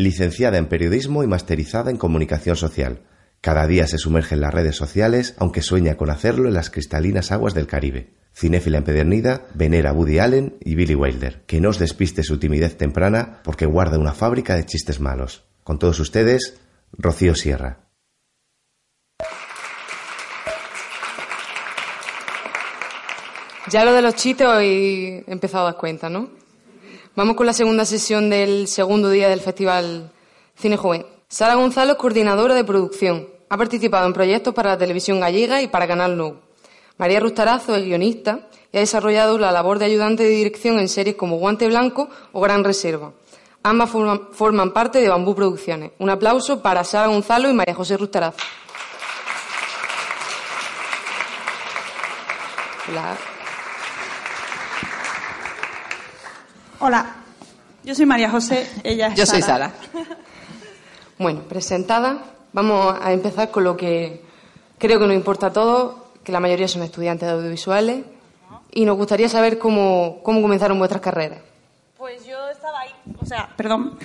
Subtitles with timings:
[0.00, 3.02] Licenciada en Periodismo y masterizada en Comunicación Social.
[3.40, 7.32] Cada día se sumerge en las redes sociales, aunque sueña con hacerlo en las cristalinas
[7.32, 8.14] aguas del Caribe.
[8.32, 11.42] Cinéfila empedernida, venera a Woody Allen y Billy Wilder.
[11.46, 15.46] Que no os despiste su timidez temprana porque guarda una fábrica de chistes malos.
[15.64, 16.60] Con todos ustedes,
[16.92, 17.80] Rocío Sierra.
[23.68, 26.37] Ya lo de los chistes hoy he empezado a dar cuenta, ¿no?
[27.16, 30.12] Vamos con la segunda sesión del segundo día del Festival
[30.56, 31.04] Cine Joven.
[31.28, 33.28] Sara Gonzalo es coordinadora de producción.
[33.48, 36.36] Ha participado en proyectos para la televisión gallega y para Canal Nou.
[36.96, 41.16] María Rustarazo es guionista y ha desarrollado la labor de ayudante de dirección en series
[41.16, 43.12] como Guante Blanco o Gran Reserva.
[43.62, 45.92] Ambas forman, forman parte de Bambú Producciones.
[45.98, 48.38] Un aplauso para Sara Gonzalo y María José Rustarazo.
[52.88, 53.16] Hola.
[56.80, 57.16] Hola,
[57.82, 59.72] yo soy María José, ella es Yo soy Sara.
[61.18, 64.22] Bueno, presentada, vamos a empezar con lo que
[64.78, 68.04] creo que nos importa a todos, que la mayoría son estudiantes de audiovisuales,
[68.70, 71.40] y nos gustaría saber cómo, cómo comenzaron vuestras carreras.
[71.96, 73.98] Pues yo estaba ahí, o sea, perdón.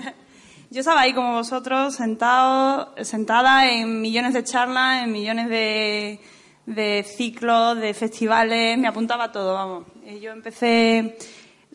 [0.70, 6.18] yo estaba ahí como vosotros, sentado, sentada en millones de charlas, en millones de,
[6.64, 9.84] de ciclos, de festivales, me apuntaba a todo, vamos.
[10.20, 11.18] Yo empecé,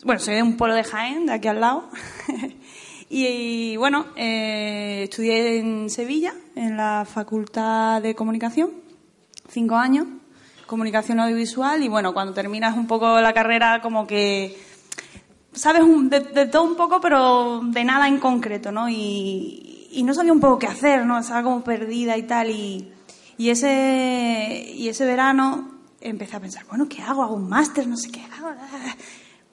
[0.04, 1.90] bueno, soy de un pueblo de Jaén, de aquí al lado.
[3.10, 8.72] y, bueno, eh, estudié en Sevilla, en la Facultad de Comunicación,
[9.50, 10.08] cinco años,
[10.66, 14.58] comunicación audiovisual, y bueno, cuando terminas un poco la carrera, como que
[15.54, 18.88] sabes un- de, de todo un poco, pero de nada en concreto, ¿no?
[18.90, 21.20] Y, y no sabía un poco qué hacer, ¿no?
[21.20, 22.50] Estaba como perdida y tal.
[22.50, 22.92] Y,
[23.38, 27.22] y, ese, y ese verano empecé a pensar, bueno, ¿qué hago?
[27.24, 27.86] ¿Hago un máster?
[27.88, 28.50] No sé qué hago.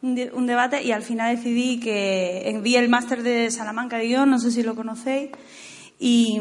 [0.01, 4.07] Un, de- un debate y al final decidí que vi el máster de Salamanca de
[4.07, 5.31] guion, no sé si lo conocéis.
[5.99, 6.41] Y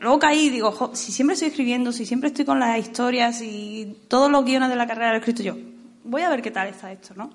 [0.00, 3.42] luego caí y digo, "Jo, si siempre estoy escribiendo, si siempre estoy con las historias
[3.42, 5.56] y todos los guiones de la carrera lo he escrito yo,
[6.04, 7.28] voy a ver qué tal está esto, ¿no?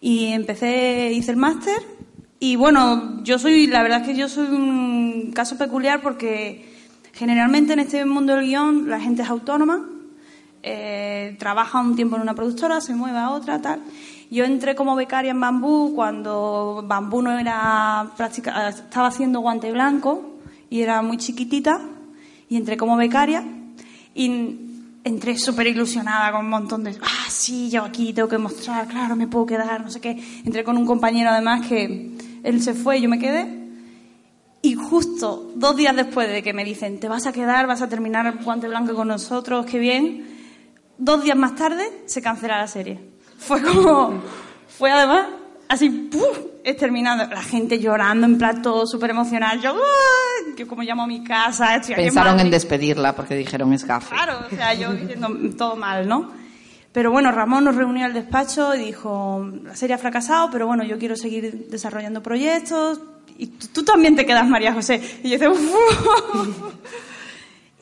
[0.00, 1.76] Y empecé, hice el máster
[2.40, 6.64] y bueno, yo soy, la verdad es que yo soy un caso peculiar porque
[7.12, 9.86] generalmente en este mundo del guion la gente es autónoma,
[10.62, 13.82] eh, trabaja un tiempo en una productora, se mueve a otra, tal.
[14.32, 18.08] Yo entré como becaria en Bambú cuando Bambú no era
[18.66, 20.38] estaba haciendo guante blanco
[20.70, 21.78] y era muy chiquitita
[22.48, 23.44] y entré como becaria
[24.14, 24.56] y
[25.04, 29.16] entré súper ilusionada con un montón de, ah, sí, yo aquí tengo que mostrar, claro,
[29.16, 30.18] me puedo quedar, no sé qué.
[30.46, 33.68] Entré con un compañero además que él se fue yo me quedé.
[34.62, 37.88] Y justo dos días después de que me dicen, te vas a quedar, vas a
[37.90, 40.24] terminar el guante blanco con nosotros, qué bien,
[40.96, 43.11] dos días más tarde se cancela la serie.
[43.46, 44.22] Fue como,
[44.68, 45.26] fue además
[45.68, 46.52] así, ¡puf!
[46.64, 47.26] exterminando.
[47.26, 49.60] La gente llorando en plan todo súper emocional.
[49.60, 50.52] Yo, ¡ah!
[50.56, 54.14] yo como llamo a mi casa, estoy Pensaron en despedirla porque dijeron es gafe.
[54.14, 56.30] Claro, o sea, yo diciendo todo mal, ¿no?
[56.92, 60.84] Pero bueno, Ramón nos reunió al despacho y dijo, la serie ha fracasado, pero bueno,
[60.84, 63.00] yo quiero seguir desarrollando proyectos.
[63.38, 65.00] Y tú, también te quedas, María José.
[65.22, 65.50] Y yo decía.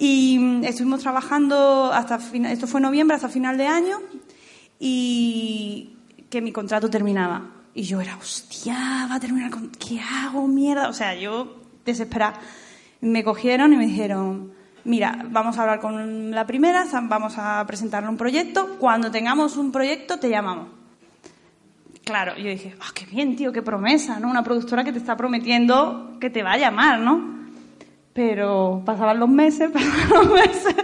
[0.03, 3.99] Y mm, estuvimos trabajando hasta final, esto fue noviembre, hasta final de año,
[4.81, 5.95] y
[6.31, 7.43] que mi contrato terminaba.
[7.75, 9.71] Y yo era, hostia, va a terminar con...
[9.71, 10.89] ¿Qué hago, mierda?
[10.89, 12.41] O sea, yo desesperada.
[13.01, 14.53] Me cogieron y me dijeron,
[14.85, 19.71] mira, vamos a hablar con la primera, vamos a presentarle un proyecto, cuando tengamos un
[19.71, 20.69] proyecto te llamamos.
[22.05, 24.29] Claro, yo dije, ah, qué bien, tío, qué promesa, ¿no?
[24.29, 27.39] Una productora que te está prometiendo que te va a llamar, ¿no?
[28.13, 30.75] Pero pasaban los meses, pasaban los meses.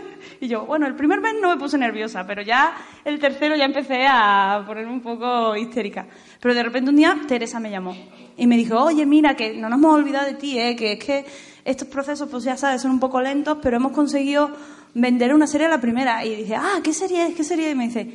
[0.41, 3.65] Y yo, bueno, el primer mes no me puse nerviosa, pero ya el tercero ya
[3.65, 6.07] empecé a ponerme un poco histérica.
[6.41, 7.97] Pero de repente un día Teresa me llamó
[8.37, 10.77] y me dijo, oye, mira, que no nos hemos olvidado de ti, ¿eh?
[10.77, 11.25] que es que
[11.65, 14.51] estos procesos, pues ya sabes, son un poco lentos, pero hemos conseguido
[14.95, 16.25] vender una serie a la primera.
[16.25, 17.35] Y dije, ah, ¿qué serie es?
[17.35, 17.71] ¿Qué serie?
[17.71, 18.09] Y me dice,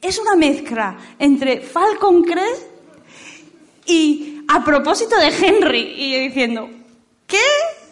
[0.00, 2.66] es una mezcla entre Falcon Crest
[3.86, 5.94] y a propósito de Henry.
[5.96, 6.70] Y yo diciendo,
[7.26, 7.38] ¿qué?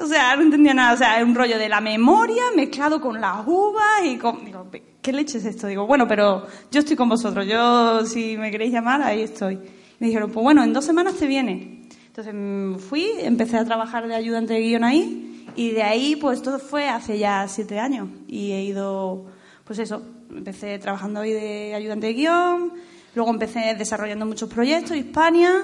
[0.01, 0.95] O sea, no entendía nada.
[0.95, 4.45] O sea, es un rollo de la memoria mezclado con las uvas y con...
[4.45, 4.67] Digo,
[5.03, 5.67] ¿qué leche es esto?
[5.67, 7.47] Digo, bueno, pero yo estoy con vosotros.
[7.47, 9.59] Yo, si me queréis llamar, ahí estoy.
[9.99, 11.89] Me dijeron, pues bueno, en dos semanas te viene.
[12.17, 16.41] Entonces mm, fui, empecé a trabajar de ayudante de guion ahí y de ahí pues
[16.41, 19.27] todo fue hace ya siete años y he ido,
[19.65, 22.73] pues eso, empecé trabajando ahí de ayudante de guion,
[23.15, 25.63] luego empecé desarrollando muchos proyectos, Hispania,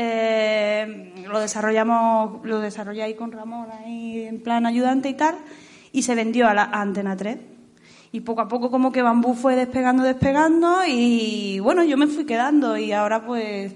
[0.00, 5.34] eh, lo desarrollamos, lo desarrollé ahí con Ramón ahí en plan ayudante y tal
[5.90, 7.36] y se vendió a la a Antena 3
[8.12, 12.24] y poco a poco como que Bambú fue despegando, despegando y bueno, yo me fui
[12.26, 13.74] quedando y ahora pues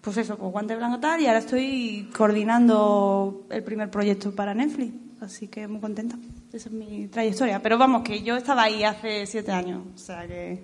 [0.00, 4.92] pues eso, con guante blanco tal, y ahora estoy coordinando el primer proyecto para Netflix,
[5.20, 6.16] así que muy contenta.
[6.52, 7.62] Esa es mi trayectoria.
[7.62, 10.60] Pero vamos, que yo estaba ahí hace siete años, o sea que...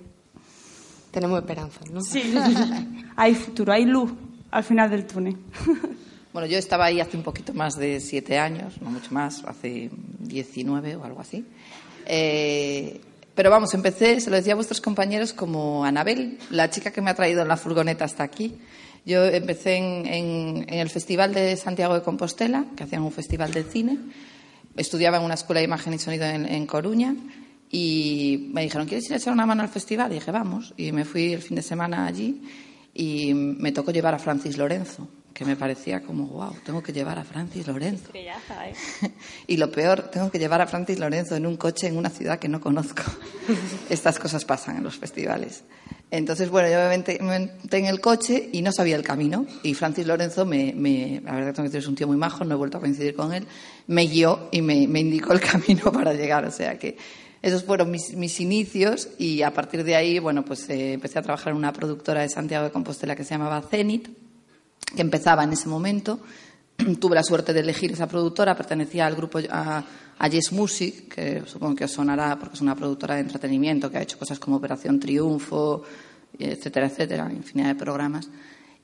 [1.12, 2.00] Tenemos esperanza, ¿no?
[2.00, 2.34] Sí,
[3.16, 4.10] hay futuro, hay luz
[4.50, 5.36] al final del túnel.
[6.30, 9.90] Bueno, yo estaba ahí hace un poquito más de siete años, no mucho más, hace
[10.20, 11.44] 19 o algo así.
[12.06, 13.00] Eh,
[13.34, 17.10] pero vamos, empecé, se lo decía a vuestros compañeros, como Anabel, la chica que me
[17.10, 18.58] ha traído en la furgoneta hasta aquí.
[19.06, 23.98] Yo empecé en, el Festival de Santiago de Compostela, que hacían un festival de cine.
[24.76, 27.16] Estudiaba en una escuela de imagen y sonido en, Coruña
[27.70, 30.12] y me dijeron, ¿quieres ir a echar una mano al festival?
[30.12, 30.74] Y dije, vamos.
[30.76, 32.42] Y me fui el fin de semana allí
[32.94, 37.18] y me tocó llevar a Francis Lorenzo, que me parecía como, wow, tengo que llevar
[37.18, 38.10] a Francis Lorenzo.
[39.46, 42.38] y lo peor, tengo que llevar a Francis Lorenzo en un coche en una ciudad
[42.38, 43.02] que no conozco.
[43.88, 45.62] Estas cosas pasan en los festivales.
[46.10, 49.46] Entonces, bueno, yo me metí, en el coche y no sabía el camino.
[49.62, 52.58] Y Francis Lorenzo, me, me, la verdad que es un tío muy majo, no he
[52.58, 53.46] vuelto a coincidir con él,
[53.86, 56.46] me guió y me, me indicó el camino para llegar.
[56.46, 56.96] O sea que
[57.42, 61.52] esos fueron mis, inicios y a partir de ahí, bueno, pues eh, empecé a trabajar
[61.52, 64.08] en una productora de Santiago de Compostela que se llamaba Zenit,
[64.94, 66.20] que empezaba en ese momento.
[67.00, 69.84] Tuve la suerte de elegir esa productora, pertenecía al grupo a,
[70.18, 73.98] a Yes Music, que supongo que os sonará porque es una productora de entretenimiento que
[73.98, 75.84] ha hecho cosas como Operación Triunfo,
[76.38, 78.28] etcétera, etcétera, infinidad de programas.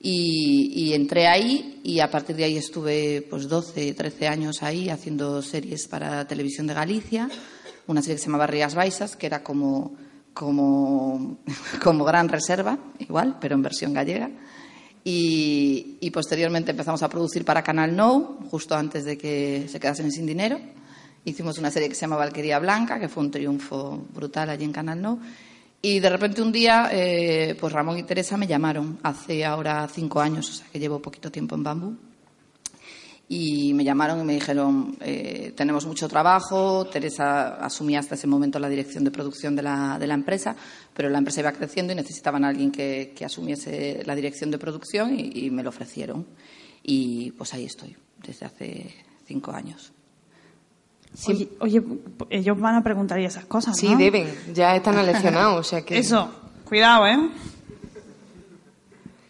[0.06, 5.40] Y, entré ahí y a partir de ahí estuve pues 12, 13 años ahí haciendo
[5.40, 7.30] series para Televisión de Galicia,
[7.86, 9.94] una serie que se llamaba Rías Baixas, que era como,
[10.32, 11.38] como,
[11.82, 14.30] como Gran Reserva, igual, pero en versión gallega.
[15.06, 20.24] Y, posteriormente empezamos a producir para Canal No, justo antes de que se quedasen sin
[20.24, 20.58] dinero.
[21.26, 24.72] Hicimos una serie que se llama Valquería Blanca, que fue un triunfo brutal allí en
[24.72, 25.20] Canal No.
[25.82, 30.20] Y de repente un día, eh, pues Ramón y Teresa me llamaron, hace ahora cinco
[30.22, 31.96] años, o sea que llevo poquito tiempo en Bambú.
[33.28, 38.58] Y me llamaron y me dijeron, eh, tenemos mucho trabajo, Teresa asumía hasta ese momento
[38.58, 40.54] la dirección de producción de la, de la empresa,
[40.92, 44.58] pero la empresa iba creciendo y necesitaban a alguien que, que asumiese la dirección de
[44.58, 46.26] producción y, y me lo ofrecieron.
[46.82, 48.94] Y pues ahí estoy, desde hace
[49.26, 49.92] cinco años.
[51.60, 51.86] Oye,
[52.28, 54.28] ellos van a preguntar y esas cosas, Sí, deben.
[54.52, 55.98] Ya están aleccionados, o sea que...
[55.98, 56.30] Eso,
[56.64, 57.30] cuidado, ¿eh?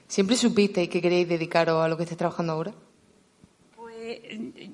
[0.08, 2.73] ¿Siempre supisteis que queréis dedicaros a lo que estáis trabajando ahora?
[4.22, 4.70] Pues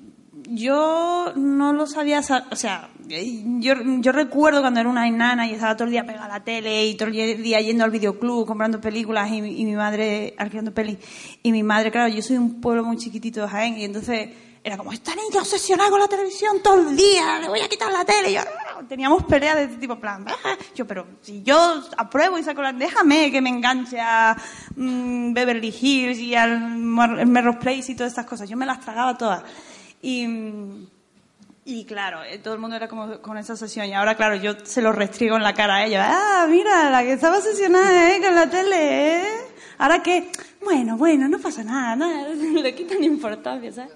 [0.49, 5.75] yo no lo sabía, o sea, yo, yo recuerdo cuando era una enana y estaba
[5.75, 8.81] todo el día pegada a la tele y todo el día yendo al videoclub comprando
[8.81, 10.97] películas y, mi madre alquilando pelis.
[11.43, 14.29] Y mi madre, claro, yo soy un pueblo muy chiquitito de Jaén y entonces
[14.63, 17.91] era como, esta niña obsesionada con la televisión todo el día, le voy a quitar
[17.91, 18.31] la tele.
[18.31, 20.55] Y yo, ah", teníamos peleas de este tipo, plan, ah".
[20.75, 24.35] yo, pero si yo apruebo y saco la, déjame que me enganche a
[24.75, 28.49] mm, Beverly Hills y al Melrose Place y todas estas cosas.
[28.49, 29.43] Yo me las tragaba todas.
[30.01, 30.27] Y,
[31.65, 33.85] y claro, eh, todo el mundo era como con esa obsesión.
[33.87, 36.07] Y ahora, claro, yo se lo restrigo en la cara a ella.
[36.09, 38.21] Ah, mira, la que estaba obsesionada ¿eh?
[38.21, 39.23] con la tele, ¿eh?
[39.77, 40.31] Ahora que,
[40.63, 43.91] bueno, bueno, no pasa nada, nada le quitan importancia, ¿sabes?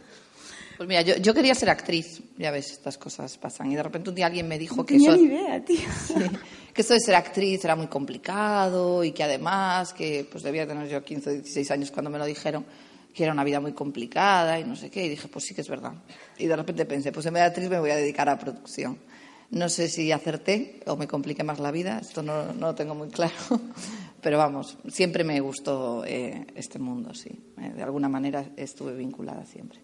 [0.78, 3.72] Pues mira, yo, yo, quería ser actriz, ya ves, estas cosas pasan.
[3.72, 5.80] Y de repente un día alguien me dijo no que tenía eso, ni idea, tío.
[6.74, 10.90] que esto de ser actriz era muy complicado y que además, que pues debía tener
[10.90, 12.66] yo 15 o 16 años cuando me lo dijeron,
[13.14, 15.06] que era una vida muy complicada y no sé qué.
[15.06, 15.94] Y dije, pues sí que es verdad.
[16.38, 18.98] Y de repente pensé, pues en vez de actriz me voy a dedicar a producción.
[19.52, 22.96] No sé si acerté o me compliqué más la vida, esto no, no lo tengo
[22.96, 23.34] muy claro.
[24.22, 27.30] Pero vamos, siempre me gustó eh, este mundo, sí.
[27.62, 29.80] Eh, de alguna manera estuve vinculada siempre.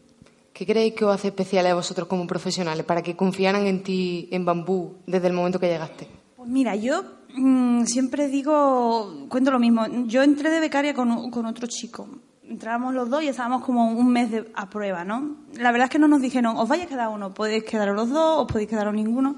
[0.62, 4.30] ¿Qué creéis que os hace especial a vosotros como profesionales para que confiaran en ti,
[4.30, 6.08] en Bambú, desde el momento que llegaste?
[6.38, 7.04] Pues mira, yo
[7.34, 9.88] mmm, siempre digo, cuento lo mismo.
[10.06, 12.08] Yo entré de becaria con, con otro chico.
[12.48, 15.38] Entrábamos los dos y estábamos como un mes de, a prueba, ¿no?
[15.56, 18.10] La verdad es que no nos dijeron, os vais a quedar uno, podéis quedaros los
[18.10, 19.38] dos, os podéis quedaros ninguno.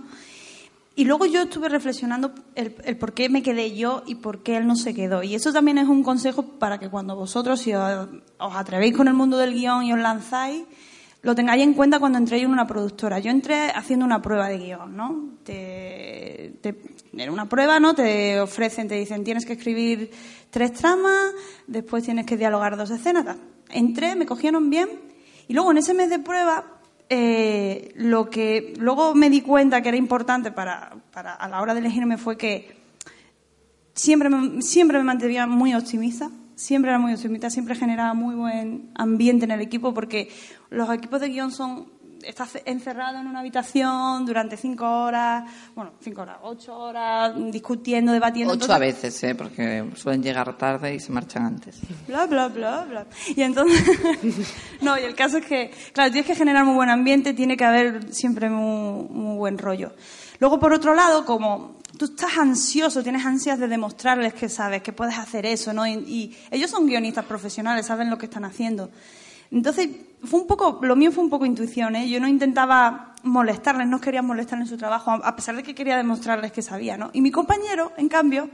[0.97, 4.57] Y luego yo estuve reflexionando el, el, por qué me quedé yo y por qué
[4.57, 5.23] él no se quedó.
[5.23, 9.07] Y eso también es un consejo para que cuando vosotros, si os, os atrevéis con
[9.07, 10.63] el mundo del guion y os lanzáis,
[11.23, 13.17] lo tengáis en cuenta cuando entréis en una productora.
[13.19, 15.29] Yo entré haciendo una prueba de guion, ¿no?
[15.43, 16.53] Te,
[17.13, 17.95] en una prueba, ¿no?
[17.95, 20.11] Te ofrecen, te dicen, tienes que escribir
[20.49, 21.33] tres tramas,
[21.65, 23.37] después tienes que dialogar dos escenas.
[23.69, 24.89] Entré, me cogieron bien
[25.47, 26.65] y luego en ese mes de prueba
[27.07, 31.73] eh, lo que luego me di cuenta que era importante para, para, a la hora
[31.73, 32.75] de elegirme fue que
[33.93, 38.91] siempre me, siempre me mantenía muy optimista siempre era muy optimista, siempre generaba muy buen
[38.95, 40.29] ambiente en el equipo porque
[40.69, 41.93] los equipos de guion son
[42.25, 45.43] estás encerrado en una habitación durante cinco horas,
[45.75, 48.53] bueno, cinco horas, ocho horas, discutiendo, debatiendo.
[48.53, 49.35] Ocho a veces, ¿eh?
[49.35, 51.79] porque suelen llegar tarde y se marchan antes.
[52.07, 53.05] Bla, bla, bla, bla.
[53.35, 53.99] Y entonces,
[54.81, 57.65] no, y el caso es que, claro, tienes que generar muy buen ambiente, tiene que
[57.65, 59.93] haber siempre muy, muy buen rollo.
[60.39, 64.93] Luego, por otro lado, como tú estás ansioso, tienes ansias de demostrarles que sabes, que
[64.93, 65.85] puedes hacer eso, ¿no?
[65.85, 68.89] Y, ellos son guionistas profesionales, saben lo que están haciendo.
[69.51, 69.89] Entonces,
[70.23, 72.09] fue un poco, lo mío fue un poco intuición, ¿eh?
[72.09, 75.95] Yo no intentaba molestarles, no quería molestarles en su trabajo, a pesar de que quería
[75.97, 77.11] demostrarles que sabía, ¿no?
[77.13, 78.49] Y mi compañero, en cambio,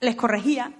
[0.00, 0.72] les corregía,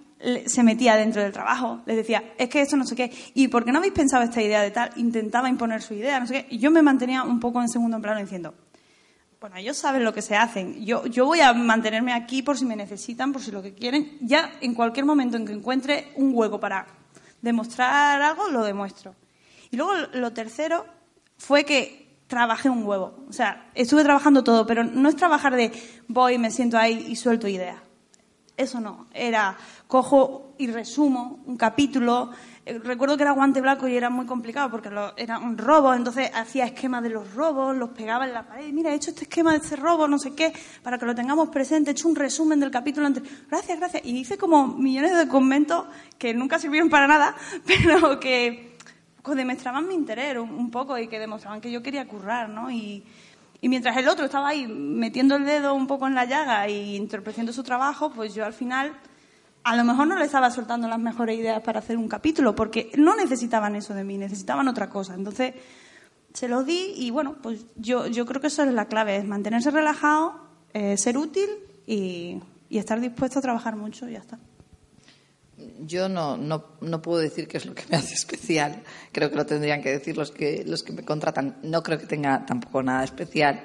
[0.46, 3.64] se metía dentro del trabajo, les decía, es que esto no sé qué, y ¿por
[3.64, 4.90] qué no habéis pensado esta idea de tal?
[4.96, 8.00] Intentaba imponer su idea, no sé qué, y yo me mantenía un poco en segundo
[8.00, 8.54] plano diciendo,
[9.40, 10.84] bueno, ellos saben lo que se hacen.
[10.84, 14.18] Yo, yo voy a mantenerme aquí por si me necesitan, por si lo que quieren.
[14.20, 16.86] Ya en cualquier momento en que encuentre un hueco para
[17.40, 19.14] demostrar algo, lo demuestro.
[19.70, 20.84] Y luego lo tercero
[21.38, 23.24] fue que trabajé un huevo.
[23.30, 25.72] O sea, estuve trabajando todo, pero no es trabajar de
[26.06, 27.78] voy, me siento ahí y suelto ideas.
[28.58, 29.06] Eso no.
[29.14, 29.56] Era
[29.86, 32.30] cojo y resumo un capítulo,
[32.78, 36.66] recuerdo que era guante blanco y era muy complicado porque era un robo, entonces hacía
[36.66, 38.72] esquemas de los robos, los pegaba en la pared.
[38.72, 41.48] Mira, he hecho este esquema de este robo, no sé qué, para que lo tengamos
[41.48, 41.90] presente.
[41.90, 43.32] He hecho un resumen del capítulo anterior.
[43.48, 44.04] Gracias, gracias.
[44.04, 45.86] Y hice como millones de documentos
[46.18, 47.34] que nunca sirvieron para nada,
[47.66, 48.70] pero que
[49.34, 52.70] demostraban mi interés un, poco y que demostraban que yo quería currar, ¿no?
[52.70, 53.04] Y,
[53.62, 57.52] mientras el otro estaba ahí metiendo el dedo un poco en la llaga y interpretando
[57.52, 58.92] su trabajo, pues yo al final
[59.62, 62.90] a lo mejor no le estaba soltando las mejores ideas para hacer un capítulo, porque
[62.96, 65.14] no necesitaban eso de mí, necesitaban otra cosa.
[65.14, 65.54] Entonces,
[66.32, 69.24] se lo di y bueno, pues yo, yo creo que eso es la clave, es
[69.24, 70.34] mantenerse relajado,
[70.72, 71.48] eh, ser útil
[71.86, 72.40] y,
[72.70, 74.38] estar dispuesto a trabajar mucho y ya está.
[75.80, 78.82] Yo no, no, no, puedo decir qué es lo que me hace especial.
[79.12, 81.58] Creo que lo tendrían que decir los que, los que me contratan.
[81.62, 83.62] No creo que tenga tampoco nada especial.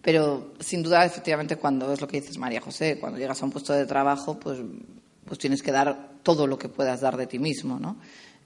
[0.00, 3.50] Pero sin duda, efectivamente, cuando es lo que dices María José, cuando llegas a un
[3.50, 4.60] puesto de trabajo, pues
[5.24, 7.96] pues tienes que dar todo lo que puedas dar de ti mismo, ¿no?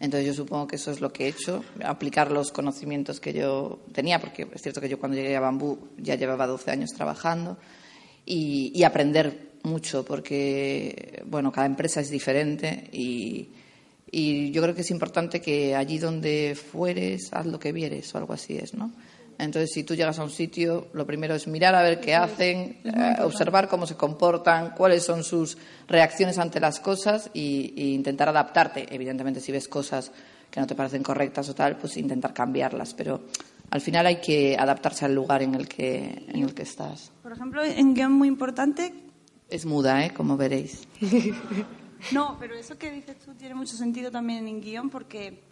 [0.01, 3.81] Entonces yo supongo que eso es lo que he hecho, aplicar los conocimientos que yo
[3.93, 7.59] tenía, porque es cierto que yo cuando llegué a Bambú ya llevaba 12 años trabajando
[8.25, 13.49] y, aprender mucho, porque, bueno, cada empresa es diferente y,
[14.11, 18.19] y yo creo que es importante que allí donde fueres, haz lo que vieres o
[18.19, 18.93] algo así es, ¿no?
[19.39, 22.81] Entonces, si tú llegas a un sitio, lo primero es mirar a ver qué hacen,
[22.83, 28.93] eh, observar cómo se comportan, cuáles son sus reacciones ante las cosas e, intentar adaptarte.
[28.93, 30.11] Evidentemente, si ves cosas
[30.51, 32.95] que no te parecen correctas o tal, pues intentar cambiarlas.
[32.95, 33.27] Pero
[33.71, 37.13] al final hay que adaptarse al lugar en el que, en el que estás.
[37.23, 38.93] Por ejemplo, en guion muy importante.
[39.49, 40.13] Es muda, ¿eh?
[40.13, 40.89] Como veréis.
[42.13, 45.47] no, pero eso que dices tú tiene mucho sentido también en guion porque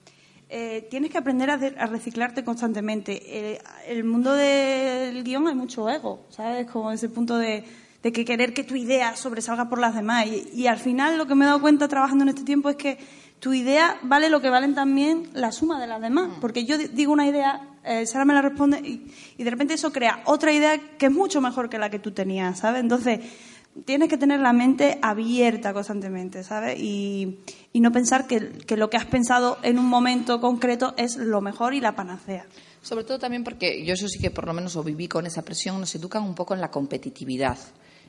[0.48, 3.20] eh, tienes que aprender a, reciclarte constantemente.
[3.26, 6.70] Eh, el mundo del guion hay mucho ego, ¿sabes?
[6.70, 7.64] Como ese punto de,
[8.02, 10.26] que querer que tu idea sobresalga por las demás.
[10.26, 12.98] Y, al final lo que me he dado cuenta trabajando en este tiempo es que
[13.40, 16.28] tu idea vale lo que valen también la suma de las demás.
[16.28, 16.40] Mm.
[16.40, 19.92] Porque yo digo una idea, eh, Sara me la responde y, y de repente eso
[19.92, 22.80] crea otra idea que es mucho mejor que la que tú tenías, ¿sabes?
[22.82, 23.18] Entonces
[23.85, 26.78] tienes que tener la mente abierta constantemente, ¿sabes?
[26.80, 27.38] Y,
[27.75, 31.80] no pensar que, lo que has pensado en un momento concreto es lo mejor y
[31.80, 32.47] la panacea.
[32.80, 35.42] Sobre todo también porque yo eso sí que por lo menos o viví con esa
[35.42, 37.59] presión, nos educan un poco en la competitividad,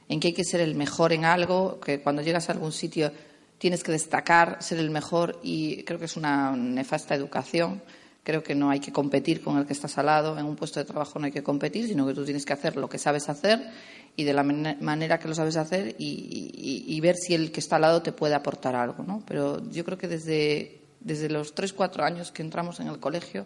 [0.07, 3.11] en que hay que ser el mejor en algo, que cuando llegas a algún sitio
[3.57, 7.81] tienes que destacar, ser el mejor y creo que es una nefasta educación.
[8.27, 10.37] Creo que no hay que competir con el que estás al lado.
[10.37, 12.75] En un puesto de trabajo no hay que competir, sino que tú tienes que hacer
[12.75, 13.71] lo que sabes hacer
[14.17, 17.83] y de la manera que lo sabes hacer y, ver si el que está al
[17.83, 19.23] lado te puede aportar algo, ¿no?
[19.25, 23.45] Pero yo creo que desde, desde los tres, cuatro años que entramos en el colegio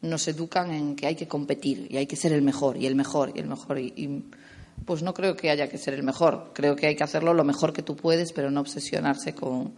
[0.00, 2.94] nos educan en que hay que competir y hay que ser el mejor y el
[2.94, 4.24] mejor y el mejor y,
[4.86, 6.52] pues no creo que haya que ser el mejor.
[6.54, 9.74] Creo que hay que hacerlo lo mejor que tú puedes, pero no obsesionarse con,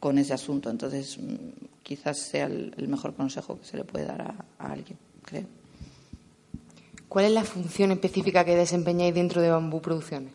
[0.00, 0.70] con ese asunto.
[0.70, 4.98] Entonces, mm, quizás sea el, mejor consejo que se le puede dar a, a alguien,
[5.24, 5.46] creo.
[7.08, 10.32] ¿Cuál es la función específica que desempeñáis dentro de Bambú Producciones?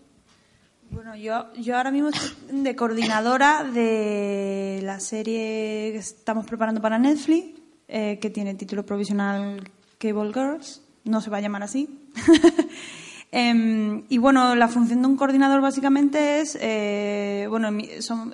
[0.90, 7.00] Bueno, yo, yo ahora mismo estoy de coordinadora de la serie que estamos preparando para
[7.00, 11.90] Netflix, eh, que tiene título provisional Cable Girls, no se va a llamar así.
[13.36, 17.70] Em, y bueno, la función de un coordinador básicamente es, eh, bueno,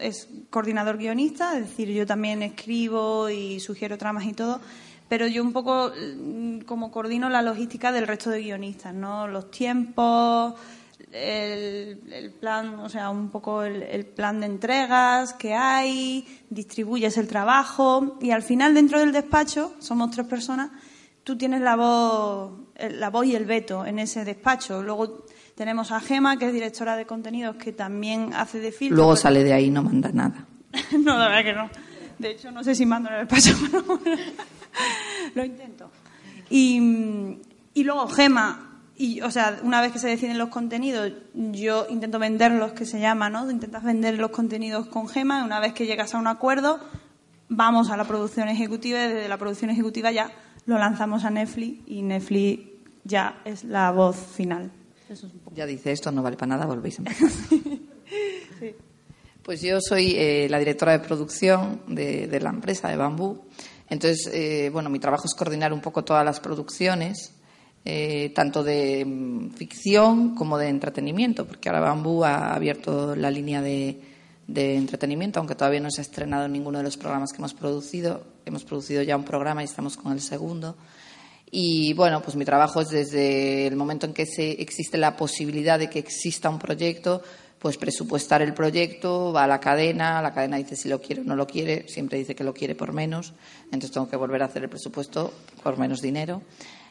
[0.01, 4.59] es coordinador guionista, es decir, yo también escribo y sugiero tramas y todo,
[5.07, 9.25] pero yo un poco mm, como coordino la logística del resto de guionistas, ¿no?
[9.29, 10.55] Los tiempos,
[11.13, 18.17] el, plan, o sea, un poco el, plan de entregas que hay, distribuyes el trabajo
[18.19, 20.71] y al final dentro del despacho, somos tres personas,
[21.29, 22.53] tú tienes la voz,
[22.89, 24.81] la voz y el veto en ese despacho.
[24.81, 28.95] Luego tenemos a Gema, que es directora de contenidos, que también hace de filtro.
[28.95, 30.47] Luego sale de ahí, no manda nada.
[30.99, 31.69] no, la verdad que no.
[32.17, 33.99] De hecho, no sé si mando en el despacho, pero
[35.35, 35.91] lo intento.
[36.49, 37.37] Y,
[37.75, 42.17] y luego Gema, y, o sea, una vez que se deciden los contenidos, yo intento
[42.17, 43.51] venderlos, que se llama, ¿no?
[43.51, 45.45] Intentas vender los contenidos con Gema.
[45.45, 46.79] Una vez que llegas a un acuerdo,
[47.49, 50.31] vamos a la producción ejecutiva y desde la producción ejecutiva ya
[50.69, 52.63] lo lanzamos a Netflix y Netflix
[53.03, 54.71] ya es la voz final.
[55.55, 57.29] Ya dice esto, no vale para nada, volvéis a empezar.
[59.41, 63.45] Pues yo soy eh, la directora de producción de, la empresa de Bambú.
[63.89, 67.33] Entonces, eh, bueno, mi trabajo es coordinar un poco todas las producciones
[67.83, 73.63] eh, tanto de mm, ficción como de entretenimiento, porque ahora Bambú ha abierto la línea
[73.63, 73.99] de,
[74.47, 78.21] entretenimiento, aunque todavía no se ha estrenado en ninguno de los programas que hemos producido.
[78.49, 80.75] Hemos producido ya un programa y estamos con el segundo.
[81.51, 85.77] Y bueno, pues mi trabajo es desde el momento en que se, existe la posibilidad
[85.77, 87.21] de que exista un proyecto,
[87.59, 91.25] pues presupuestar el proyecto, va a la cadena, la cadena dice si lo quiere o
[91.25, 93.33] no lo quiere, siempre dice que lo quiere por menos,
[93.65, 96.41] entonces tengo que volver a hacer el presupuesto por menos dinero.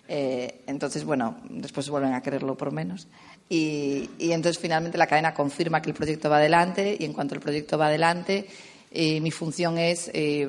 [0.07, 3.09] Eh, entonces, bueno, después vuelven a quererlo por menos.
[3.49, 7.41] Y, entonces finalmente la cadena confirma que el proyecto va adelante y en cuanto el
[7.41, 8.47] proyecto va adelante,
[8.91, 10.49] eh, mi función es eh,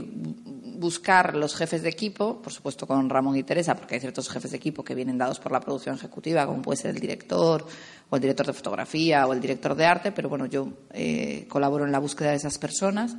[0.77, 4.51] buscar los jefes de equipo, por supuesto con Ramón y Teresa, porque hay ciertos jefes
[4.51, 7.65] de equipo que vienen dados por la producción ejecutiva, como puede ser el director
[8.09, 10.69] o el director de fotografía o el director de arte, pero bueno, yo
[11.47, 13.15] colaboro en la búsqueda de esas personas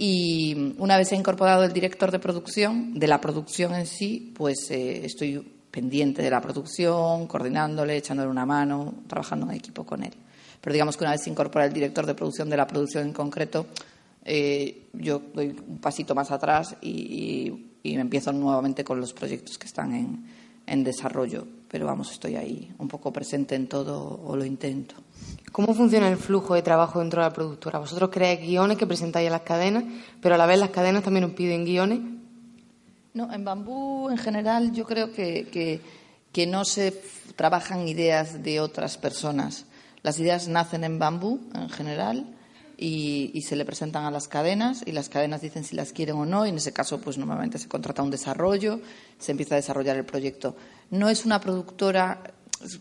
[0.00, 4.70] y una vez he incorporado el director de producción, de la producción en sí, pues
[4.70, 5.40] eh, estoy
[5.72, 10.12] pendiente de la producción, coordinándole, echándole una mano, trabajando en equipo con él.
[10.60, 13.12] Pero digamos que una vez se incorpora el director de producción de la producción en
[13.12, 13.66] concreto,
[14.30, 19.66] eh, yo doy un pasito más atrás y, me empiezo nuevamente con los proyectos que
[19.66, 20.26] están en,
[20.66, 21.46] en desarrollo.
[21.68, 24.94] Pero vamos, estoy ahí un poco presente en todo o lo intento.
[25.52, 27.78] ¿Cómo funciona el flujo de trabajo dentro de la productora?
[27.78, 29.84] Vosotros creáis guiones que presentáis a las cadenas,
[30.20, 32.00] pero a la vez las cadenas también os piden guiones.
[33.14, 35.80] No, en Bambú en general yo creo que,
[36.32, 36.92] que, no se
[37.36, 39.64] trabajan ideas de otras personas.
[40.02, 42.37] Las ideas nacen en Bambú en general
[42.78, 46.14] y, y, se le presentan a las cadenas y las cadenas dicen si las quieren
[46.16, 48.80] o no y en ese caso pues normalmente se contrata un desarrollo,
[49.18, 50.56] se empieza a desarrollar el proyecto.
[50.90, 52.22] No es una productora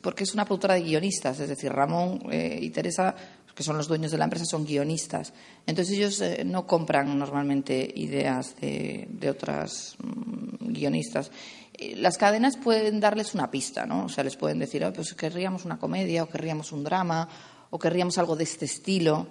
[0.02, 3.16] porque es una productora de guionistas, es decir, Ramón eh, y Teresa,
[3.54, 5.34] que son los dueños de la empresa, son guionistas.
[5.66, 11.32] Entonces ellos eh, no compran normalmente ideas de, otras mm, guionistas.
[11.74, 14.06] Eh, las cadenas pueden darles una pista, ¿no?
[14.06, 17.28] O sea, les pueden decir, oh, pues querríamos una comedia o querríamos un drama
[17.70, 19.28] o querríamos algo de este estilo.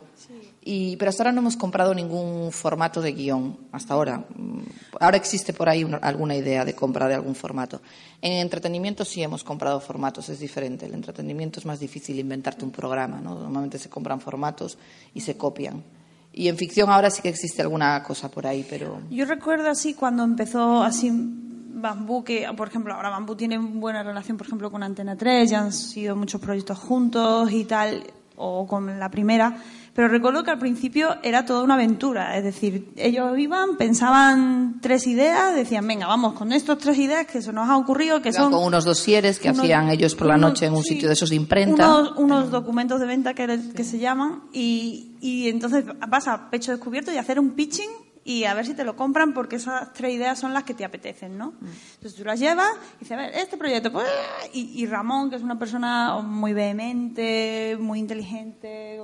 [0.68, 4.24] Y, pero hasta ahora no hemos comprado ningún formato de guion, hasta ahora.
[4.34, 4.62] Mm,
[4.98, 7.80] ahora existe por ahí alguna idea de compra de algún formato.
[8.20, 10.86] En entretenimiento sí hemos comprado formatos, es diferente.
[10.86, 13.36] El entretenimiento es más difícil inventarte un programa, ¿no?
[13.36, 14.76] Normalmente se compran formatos
[15.14, 15.84] y se copian.
[16.32, 18.98] Y en ficción ahora sí que existe alguna cosa por ahí, pero...
[19.08, 24.36] Yo recuerdo así cuando empezó así Bambú, que por ejemplo ahora Bambú tiene buena relación,
[24.36, 28.02] por ejemplo, con Antena 3, ya han sido muchos proyectos juntos y tal,
[28.34, 29.62] o con la primera
[29.96, 32.36] pero recuerdo que al principio era toda una aventura.
[32.36, 37.40] Es decir, ellos iban, pensaban tres ideas, decían, venga, vamos con estas tres ideas que
[37.40, 38.52] se nos ha ocurrido, que son...
[38.52, 41.36] Con unos dosieres que hacían ellos por la noche en un sitio de esos de
[41.36, 42.12] imprenta.
[42.18, 44.42] Unos, documentos de venta que, que se llaman.
[44.52, 47.88] Y, y entonces vas a pecho descubierto y hacer un pitching
[48.26, 50.84] y a ver si te lo compran porque esas tres ideas son las que te
[50.84, 51.52] apetecen, ¿no?
[51.60, 51.66] Mm.
[51.94, 54.08] Entonces tú las llevas y dices, a ver, este proyecto, pues,
[54.52, 59.00] y, y Ramón, que es una persona muy vehemente, muy inteligente,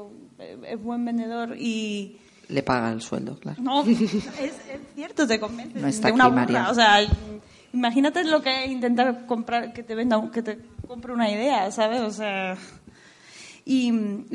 [0.67, 2.19] es buen vendedor y...
[2.49, 3.63] Le paga el sueldo, claro.
[3.63, 4.53] No, es,
[4.97, 5.79] cierto, te convence.
[5.79, 6.99] No está de una aquí, O sea,
[7.73, 10.59] imagínate lo que es intentar comprar, que te venda, que te
[10.89, 12.01] compre una idea, ¿sabes?
[12.01, 12.57] O sea...
[13.65, 13.91] Y,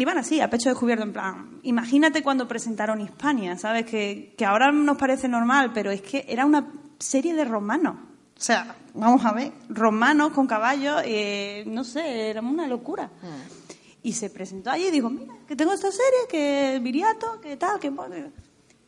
[0.05, 3.85] van así, a pecho descubierto, en plan, imagínate cuando presentaron Hispania, ¿sabes?
[3.85, 7.95] Que, que ahora nos parece normal, pero es que era una serie de romanos.
[8.37, 13.07] O sea, vamos a ver, romanos con caballos, eh, no sé, era una locura.
[13.07, 14.03] Mm.
[14.03, 17.79] Y se presentó allí y dijo, mira, que tengo esta serie, que Viriato, que tal,
[17.79, 17.91] que...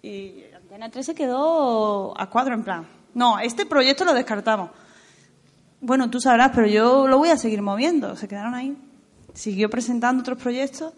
[0.02, 4.70] Y Antena 3 se quedó a cuadro en plan, no, este proyecto lo descartamos.
[5.82, 8.16] Bueno, tú sabrás, pero yo lo voy a seguir moviendo.
[8.16, 8.78] Se quedaron ahí.
[9.40, 10.92] Siguió presentando otros proyectos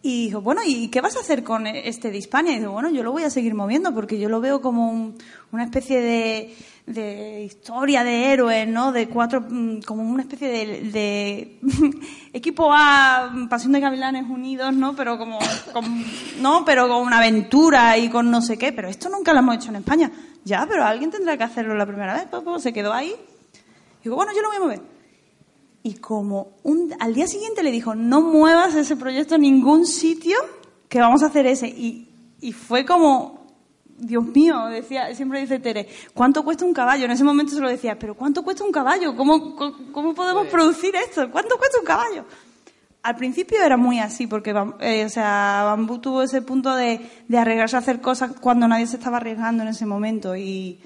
[0.00, 2.52] y dijo, bueno, ¿y qué vas a hacer con este de Hispania?
[2.52, 5.12] Y dijo, bueno, yo lo voy a seguir moviendo porque yo lo veo como
[5.50, 6.00] una especie
[6.86, 8.92] de, historia de héroes, ¿no?
[8.92, 11.58] De cuatro, mm, como una especie de,
[12.32, 14.94] equipo A, Pasión de Gavilanes Unidos, ¿no?
[14.94, 15.40] Pero como,
[16.40, 18.70] no, pero con una aventura y con no sé qué.
[18.72, 20.12] Pero esto nunca lo hemos hecho en España.
[20.44, 22.26] Ya, pero alguien tendrá que hacerlo la primera vez.
[22.30, 23.16] Pues, pues se quedó ahí.
[24.04, 24.91] Digo, bueno, yo lo voy a mover
[25.82, 30.36] y como un, al día siguiente le dijo, no muevas ese proyecto en ningún sitio,
[30.88, 31.68] que vamos a hacer ese.
[31.68, 32.08] Y,
[32.40, 33.46] y fue como,
[33.98, 37.06] Dios mío, decía, siempre dice Tere, ¿cuánto cuesta un caballo?
[37.06, 39.16] En ese momento se lo decía, pero ¿cuánto cuesta un caballo?
[39.16, 41.30] ¿Cómo, cómo, podemos producir esto?
[41.30, 42.24] ¿Cuánto cuesta un caballo?
[43.02, 47.38] Al principio era muy así, porque eh, o sea, Bambú tuvo ese punto de, de
[47.38, 50.78] arriesgarse a hacer cosas cuando nadie se estaba arriesgando en ese momento y,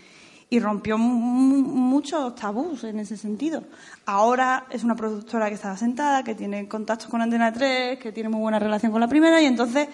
[0.48, 3.64] y rompió muchos tabús en ese sentido.
[4.04, 8.28] Ahora es una productora que está sentada, que tiene contactos con Antena 3, que tiene
[8.28, 9.88] muy buena relación con la primera y entonces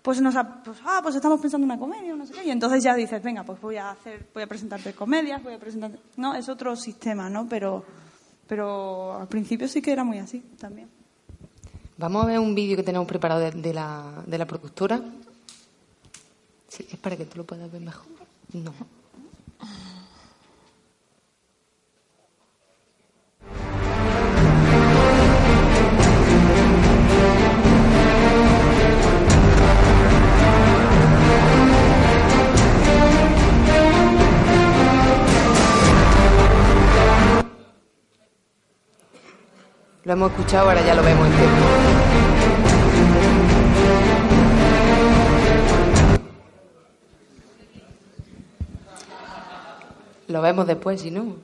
[0.00, 2.82] pues nos pues, ah, pues estamos pensando en una comedia, no sé qué, y entonces
[2.82, 6.34] ya dices, venga, pues voy a hacer, voy a presentarte comedias, voy a presentarte, no,
[6.34, 7.46] es otro sistema, ¿no?
[7.48, 7.84] Pero,
[8.48, 10.88] pero al principio sí que era muy así también.
[11.98, 15.00] Vamos a ver un vídeo que tenemos preparado de, la, de la productora.
[16.66, 18.06] Sí, es para que tú lo puedas ver mejor.
[18.54, 18.72] No.
[40.04, 41.81] Lo hemos escuchado, ahora ya lo vemos entero.
[50.32, 51.36] Lo vemos después, si no.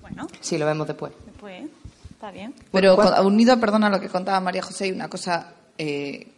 [0.00, 0.28] Bueno.
[0.40, 1.12] Sí, lo vemos después.
[1.26, 1.64] Después,
[2.08, 2.54] está bien.
[2.70, 6.32] Pero unido, perdona, a lo que contaba María José, una cosa eh,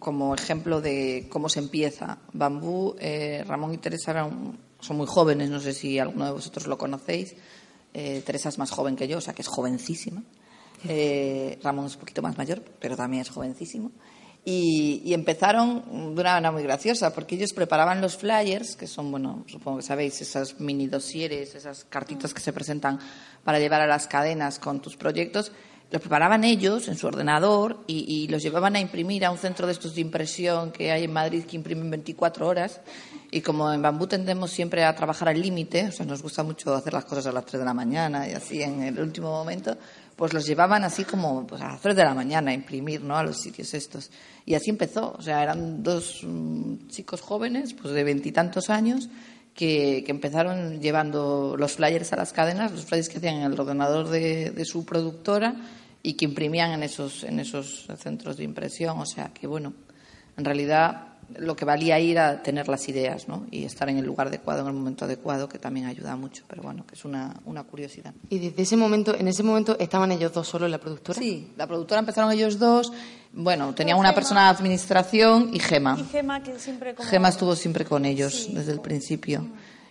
[0.00, 2.18] como ejemplo de cómo se empieza.
[2.32, 6.66] Bambú, eh, Ramón y Teresa eran, son muy jóvenes, no sé si alguno de vosotros
[6.66, 7.36] lo conocéis.
[7.94, 10.24] Eh, Teresa es más joven que yo, o sea que es jovencísima.
[10.88, 13.92] Eh, Ramón es un poquito más mayor, pero también es jovencísimo.
[14.44, 19.44] Y, empezaron de una manera muy graciosa, porque ellos preparaban los flyers, que son, bueno,
[19.46, 22.98] supongo que sabéis, esas mini dosieres, esas cartitas que se presentan
[23.44, 25.52] para llevar a las cadenas con tus proyectos,
[25.90, 29.72] los preparaban ellos en su ordenador y, los llevaban a imprimir a un centro de
[29.72, 32.80] estos de impresión que hay en Madrid que imprimen 24 horas.
[33.32, 36.74] Y como en Bambú tendemos siempre a trabajar al límite, o sea, nos gusta mucho
[36.74, 39.76] hacer las cosas a las 3 de la mañana y así en el último momento,
[40.20, 43.16] pues los llevaban así como pues, a las 3 de la mañana a imprimir ¿no?
[43.16, 44.10] a los sitios estos.
[44.44, 45.14] Y así empezó.
[45.18, 49.08] O sea, eran dos mm, chicos jóvenes, pues de veintitantos años,
[49.54, 54.10] que, empezaron llevando los flyers a las cadenas, los flyers que hacían en el ordenador
[54.10, 55.54] de, de su productora
[56.02, 58.98] y que imprimían en esos, en esos centros de impresión.
[58.98, 59.72] O sea que, bueno,
[60.36, 63.46] en realidad lo que valía ir a tener las ideas ¿no?
[63.50, 66.44] y estar en el lugar adecuado, en el momento adecuado, que también ayuda mucho.
[66.46, 68.12] Pero bueno, que es una, una curiosidad.
[68.28, 71.18] ¿Y desde ese momento, en ese momento, estaban ellos dos solo en la productora?
[71.18, 72.92] Sí, la productora empezaron ellos dos.
[73.32, 75.96] Bueno, tenían una persona de administración y Gema.
[75.98, 79.46] Y Gema, que siempre Gema estuvo siempre con ellos desde el principio.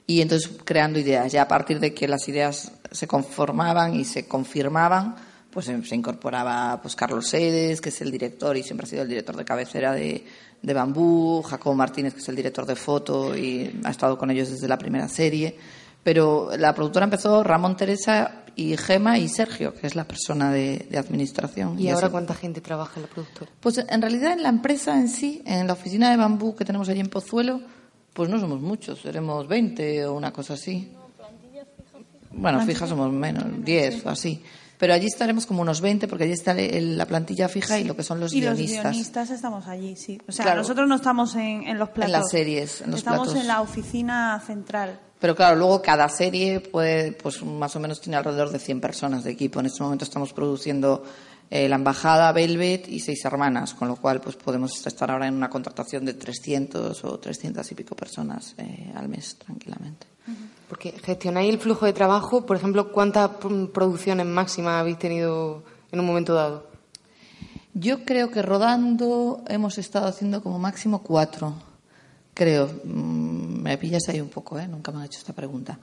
[0.05, 1.31] Y entonces creando ideas.
[1.31, 5.15] Ya a partir de que las ideas se conformaban y se confirmaban,
[5.51, 9.09] pues se incorporaba pues Carlos Sedes, que es el director y siempre ha sido el
[9.09, 10.25] director de cabecera de,
[10.61, 14.49] de Bambú, Jacobo Martínez, que es el director de foto y ha estado con ellos
[14.49, 15.57] desde la primera serie.
[16.03, 20.87] Pero la productora empezó Ramón Teresa y Gema y Sergio, que es la persona de,
[20.97, 21.79] administración.
[21.79, 23.51] ¿Y, ahora cuánta gente trabaja en la productora?
[23.59, 26.89] Pues en realidad en la empresa en sí, en la oficina de Bambú que tenemos
[26.89, 27.61] allí en Pozuelo,
[28.13, 30.91] pues no somos muchos, seremos 20 o una cosa así.
[32.31, 34.43] Bueno, fija somos menos, 10 o así.
[34.79, 38.03] Pero allí estaremos como unos 20, porque allí está la plantilla fija y lo que
[38.03, 38.85] son los y guionistas.
[38.85, 40.21] los guionistas estamos allí, sí.
[40.25, 42.05] O sea, nosotros no estamos en, los platos.
[42.05, 44.97] En las series, en los Estamos en la oficina central.
[45.19, 49.25] Pero claro, luego cada serie puede, pues más o menos tiene alrededor de 100 personas
[49.25, 49.59] de equipo.
[49.59, 51.03] En este momento estamos produciendo
[51.49, 55.33] eh, La Embajada, Velvet y Seis Hermanas, con lo cual pues podemos estar ahora en
[55.33, 60.07] una contratación de 300 o 300 y pico personas eh, al mes tranquilamente.
[60.67, 63.31] Porque gestionáis el flujo de trabajo, por ejemplo, ¿cuántas
[63.73, 66.67] producciones máximas habéis tenido en un momento dado?
[67.73, 71.55] Yo creo que rodando hemos estado haciendo como máximo cuatro,
[72.33, 72.69] creo.
[72.83, 74.67] Mm, me pillas ahí un poco, ¿eh?
[74.67, 75.79] Nunca me han hecho esta pregunta.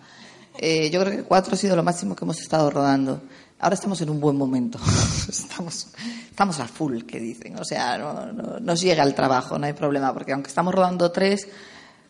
[0.59, 3.23] Eh, yo creo que cuatro ha sido lo máximo que hemos estado rodando.
[3.59, 4.79] Ahora estamos en un buen momento.
[5.29, 5.89] estamos,
[6.31, 7.59] estamos a full, que dicen.
[7.59, 11.11] O sea, no, no, nos llega el trabajo, no hay problema, porque aunque estamos rodando
[11.11, 11.49] tres,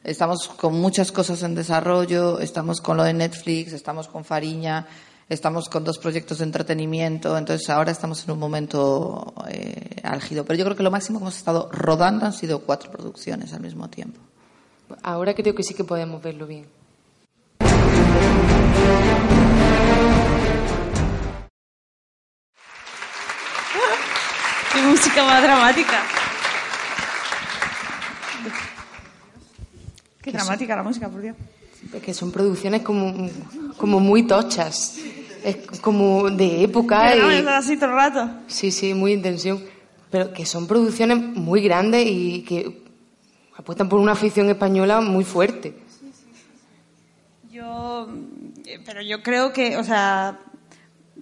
[0.06, 4.86] Estamos con muchas cosas en desarrollo, estamos con lo de Netflix, estamos con Fariña,
[5.28, 10.44] estamos con dos proyectos de entretenimiento, entonces ahora estamos en un momento eh, álgido.
[10.44, 13.62] Pero yo creo que lo máximo que hemos estado rodando han sido cuatro producciones al
[13.62, 14.20] mismo tiempo.
[15.02, 16.66] Ahora creo que sí que podemos verlo bien.
[24.72, 26.25] Qué música más dramática.
[30.26, 31.36] Qué dramática la música, por Dios.
[32.04, 33.30] Que son producciones como,
[33.78, 34.98] como muy tochas.
[35.44, 37.12] Es como de época.
[37.12, 38.28] Que no, y- así todo el rato.
[38.48, 39.62] Sí, sí, muy intención.
[40.10, 42.82] Pero que son producciones muy grandes y que
[43.56, 45.74] apuestan por una afición española muy fuerte.
[47.52, 48.08] Yo,
[48.66, 50.40] eh, pero yo creo que, o sea,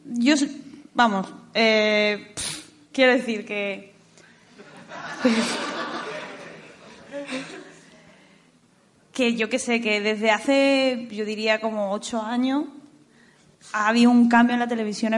[0.07, 0.35] yo,
[0.95, 2.61] vamos, eh, pff,
[2.93, 3.93] quiero decir que
[9.14, 12.64] que yo que sé, que desde hace, yo diría como ocho años,
[13.72, 15.14] ha habido un cambio en la televisión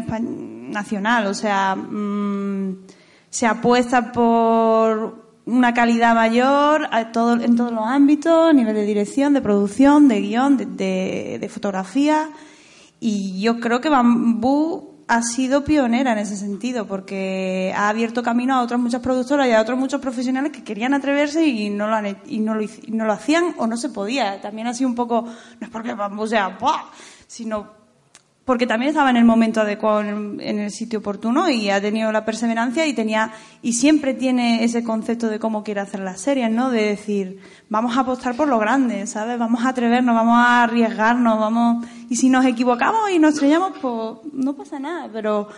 [0.71, 1.27] nacional.
[1.27, 2.77] O sea, mm,
[3.31, 9.33] se apuesta por una calidad mayor a todo, en todos los ámbitos, nivel de dirección,
[9.33, 12.29] de producción, de guion, de- de fotografía.
[13.01, 18.55] Y yo creo que Bambú ha sido pionera en ese sentido, porque ha abierto camino
[18.55, 21.95] a otras muchas productoras y a otros muchos profesionales que querían atreverse y no lo,
[21.95, 24.41] han y no lo, y no lo hacían o no se podía.
[24.41, 25.95] También ha sido un poco, no es porque
[26.27, 26.91] sea, ¡buah!
[27.27, 27.86] sino
[28.47, 32.25] porque también estaba en el momento adecuado, en, el sitio oportuno y ha tenido la
[32.25, 36.71] perseverancia y tenía y siempre tiene ese concepto de cómo quiere hacer las series, ¿no?
[36.71, 39.37] De decir, vamos a apostar por lo grande, ¿sabes?
[39.37, 44.33] Vamos a atrevernos, vamos a arriesgarnos, vamos y si nos equivocamos y nos estrellamos, pues
[44.33, 45.49] no pasa nada, pero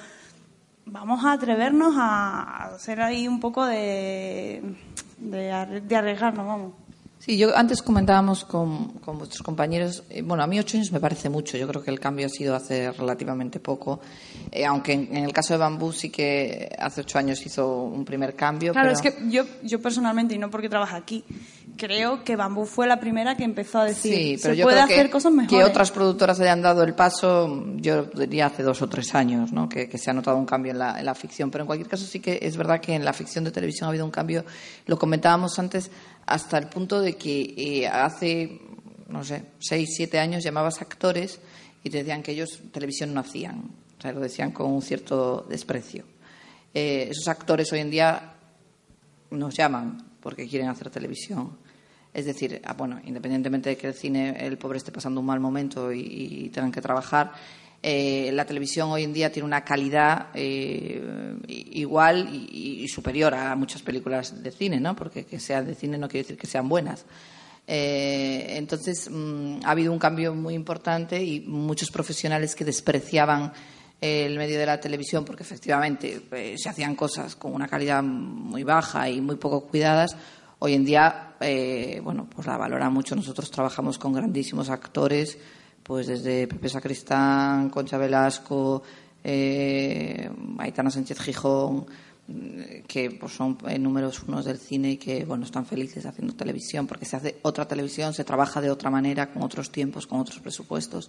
[0.87, 4.63] vamos a atrevernos a hacer ahí un poco de
[5.19, 6.88] de, de arriesgarnos, vamos.
[7.29, 10.99] Sí, yo antes comentábamos con, con vuestros compañeros, eh, bueno, a mí ocho años me
[10.99, 14.01] parece mucho, yo creo que el cambio ha sido hace relativamente poco,
[14.51, 18.07] Eh, aunque en, en el caso de Bambú sí que hace ocho años hizo un
[18.07, 18.73] primer cambio.
[18.73, 21.23] Claro, pero- es que yo, yo personalmente, y no porque trabaja aquí,
[21.77, 24.77] creo que Bambú fue la primera que empezó a decir, Sí, pero se yo puede
[24.79, 25.59] creo hacer que, cosas mejores.
[25.59, 29.69] que otras productoras hayan dado el paso, yo diría hace dos o tres años, ¿no?
[29.69, 31.51] que, que se ha notado un cambio en la, en la ficción.
[31.51, 33.91] Pero en cualquier caso sí que es verdad que en la ficción de televisión ha
[33.91, 34.47] habido un cambio,
[34.87, 35.91] lo comentábamos antes,
[36.29, 38.61] hasta el punto de que eh, hace,
[39.09, 41.41] no sé, seis, siete años llamabas actores
[41.83, 43.71] y te decían que ellos televisión no hacían.
[43.99, 46.05] O sea, lo decían con un cierto desprecio.
[46.75, 48.35] Eh, esos actores hoy en día
[49.31, 51.57] nos llaman porque quieren hacer televisión.
[52.13, 55.41] Es decir, ah, bueno, independientemente de que el cine, el pobre esté pasando un mal
[55.41, 57.33] momento y, y tengan que trabajar,
[57.81, 61.01] eh, la televisión hoy en día tiene una calidad eh,
[61.47, 64.97] igual y, superior a muchas películas de cine, ¿no?
[64.97, 67.05] Porque que sean de cine no quiere decir que sean buenas.
[67.69, 73.53] Eh, entonces, mm, ha habido un cambio muy importante y muchos profesionales que despreciaban
[74.01, 76.23] el medio de la televisión porque efectivamente
[76.57, 80.17] se hacían cosas con una calidad muy baja y muy poco cuidadas.
[80.61, 81.35] Hoy en día,
[82.03, 83.17] bueno, pues la valoran mucho.
[83.17, 85.37] Nosotros trabajamos con grandísimos actores,
[85.89, 88.83] pues desde Pepe Sacristán, Concha Velasco,
[89.25, 91.87] eh, Aitana Sánchez Gijón,
[92.27, 96.35] mm, que pues, son eh, números unos del cine y que bueno están felices haciendo
[96.35, 100.21] televisión porque se hace otra televisión, se trabaja de otra manera, con otros tiempos, con
[100.21, 101.09] otros presupuestos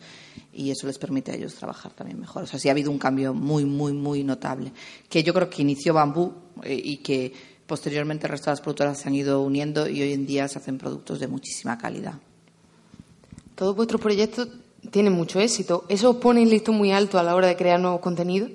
[0.53, 2.43] y eso les permite a ellos trabajar también mejor.
[2.43, 4.71] O sea, sí ha habido un cambio muy, muy, muy notable
[5.09, 7.33] que yo creo que inició Bambú eh, y que
[7.67, 10.57] posteriormente el resto de las productoras se han ido uniendo y hoy en día se
[10.57, 12.13] hacen productos de muchísima calidad.
[13.55, 14.47] Todos vuestros proyectos
[14.91, 15.85] tienen mucho éxito.
[15.89, 18.51] ¿Eso os pone el listón muy alto a la hora de crear nuevos contenidos?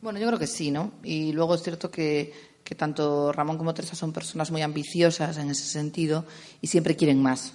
[0.00, 0.92] Bueno, yo creo que sí, ¿no?
[1.02, 5.50] Y luego es cierto que, que tanto Ramón como Teresa son personas muy ambiciosas en
[5.50, 6.24] ese sentido
[6.60, 7.52] y siempre quieren más.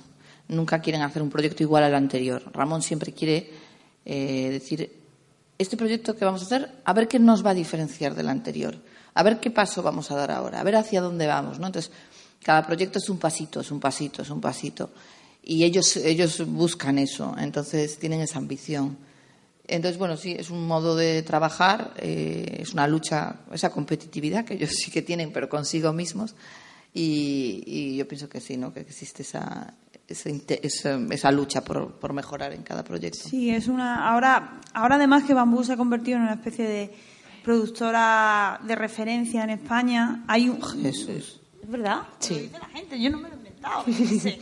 [0.47, 2.43] Nunca quieren hacer un proyecto igual al anterior.
[2.53, 3.51] Ramón siempre quiere
[4.05, 4.91] eh, decir,
[5.59, 8.75] este proyecto que vamos a hacer, a ver qué nos va a diferenciar del anterior,
[9.13, 11.67] a ver qué paso vamos a dar ahora, a ver hacia dónde vamos, ¿no?
[11.67, 11.91] Entonces,
[12.41, 14.89] cada proyecto es un pasito, es un pasito, es un pasito.
[15.43, 18.97] Y ellos, ellos buscan eso, entonces tienen esa ambición.
[19.67, 24.55] Entonces, bueno, sí, es un modo de trabajar, eh, es una lucha, esa competitividad que
[24.55, 26.35] ellos sí que tienen, pero consigo mismos.
[26.93, 28.73] Y, y yo pienso que sí, ¿no?
[28.73, 29.75] Que existe esa,
[30.07, 30.29] esa,
[30.61, 33.29] esa, esa lucha por, por mejorar en cada proyecto.
[33.29, 34.09] Sí, es una.
[34.09, 36.91] Ahora, ahora además que Bambú se ha convertido en una especie de
[37.43, 40.61] productora de referencia en España, hay un.
[40.61, 41.41] Jesús.
[41.61, 42.01] ¿Es verdad?
[42.19, 42.33] Sí.
[42.33, 43.85] Lo dice la gente, yo no me lo he inventado.
[44.19, 44.39] sé.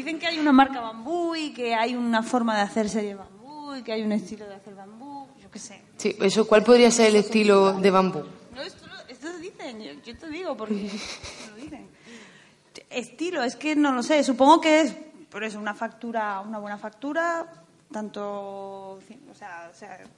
[0.00, 3.74] Dicen que hay una marca Bambú y que hay una forma de hacer serie Bambú
[3.74, 5.78] y que hay un estilo de hacer Bambú, yo qué sé.
[5.98, 8.22] Sí, eso, ¿cuál podría ser el estilo de bambú?
[8.54, 10.90] No, esto, lo- esto dicen, yo, yo te digo porque
[11.50, 11.86] lo dicen.
[12.88, 14.24] Estilo, es que no lo sé.
[14.24, 14.96] Supongo que es
[15.30, 17.46] por eso una factura, una buena factura,
[17.92, 18.22] tanto,
[18.94, 19.00] o
[19.38, 19.70] sea,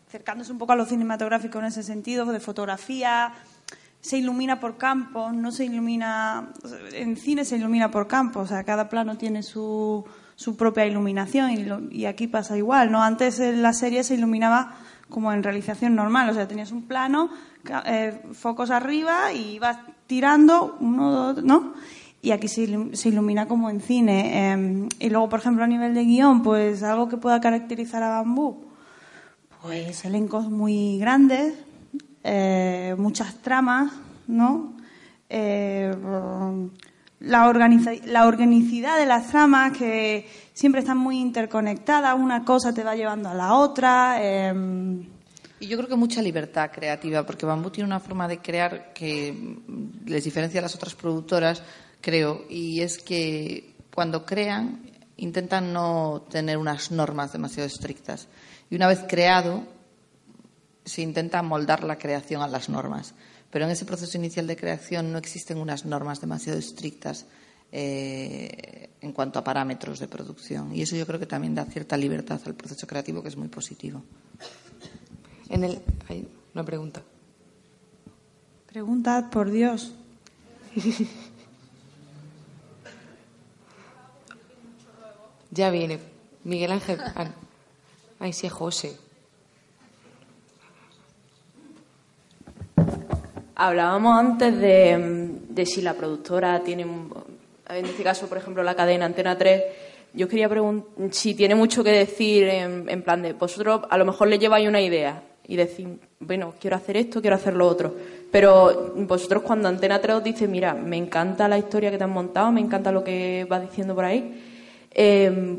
[0.07, 3.33] acercándose un poco a lo cinematográfico en ese sentido, de fotografía,
[4.03, 6.53] se ilumina por campos, no se ilumina,
[6.93, 11.89] en cine se ilumina por campos, o sea, cada plano tiene su, su propia iluminación
[11.91, 13.03] y, aquí pasa igual, ¿no?
[13.03, 14.75] Antes en la serie se iluminaba
[15.09, 17.31] como en realización normal, o sea, tenías un plano,
[17.87, 21.75] eh, focos arriba y ibas tirando uno, dos, ¿no?
[22.23, 24.53] y aquí se, ilumina como en cine.
[24.53, 28.11] Em, y luego, por ejemplo, a nivel de guion, pues algo que pueda caracterizar a
[28.11, 28.65] Bambú,
[29.61, 31.55] pues elencos muy grandes,
[32.25, 33.93] eh, muchas tramas,
[34.27, 34.77] ¿no?
[35.29, 35.95] Eh,
[37.21, 37.53] la,
[38.05, 43.29] la organicidad de las tramas que siempre están muy interconectadas, una cosa te va llevando
[43.29, 44.23] a la otra.
[44.23, 45.07] Em,
[45.61, 49.59] y yo creo que mucha libertad creativa, porque Bambú tiene una forma de crear que
[50.07, 51.63] les diferencia a las otras productoras
[52.01, 58.27] creo, y es que cuando crean intentan no tener unas normas demasiado estrictas.
[58.69, 59.63] Y una vez creado,
[60.85, 63.15] se intenta moldar la creación a las normas.
[63.51, 67.27] Pero en ese proceso inicial de creación no existen unas normas demasiado estrictas
[67.71, 70.75] eh, en cuanto a parámetros de producción.
[70.75, 73.49] Y eso yo creo que también da cierta libertad al proceso creativo, que es muy
[73.49, 74.03] positivo.
[75.49, 77.03] En el, hay una pregunta.
[78.67, 79.93] Preguntad, por Dios.
[85.53, 85.99] Ya viene.
[86.45, 86.99] Miguel Ángel.
[88.19, 88.97] Ay, sí, José.
[93.65, 99.39] Hablábamos antes de, si la productora tiene, en este caso, por ejemplo, la cadena Antena
[99.39, 99.63] 3.
[100.15, 104.27] Yo quería preguntar si tiene mucho que decir en, plan de vosotros a lo mejor
[104.27, 107.95] le lleváis una idea y decir, bueno, quiero hacer esto, quiero hacer lo otro.
[108.33, 112.11] Pero vosotros cuando Antena 3 os dice, mira, me encanta la historia que te han
[112.11, 114.43] montado, me encanta lo que vas diciendo por ahí,
[114.91, 115.59] Em,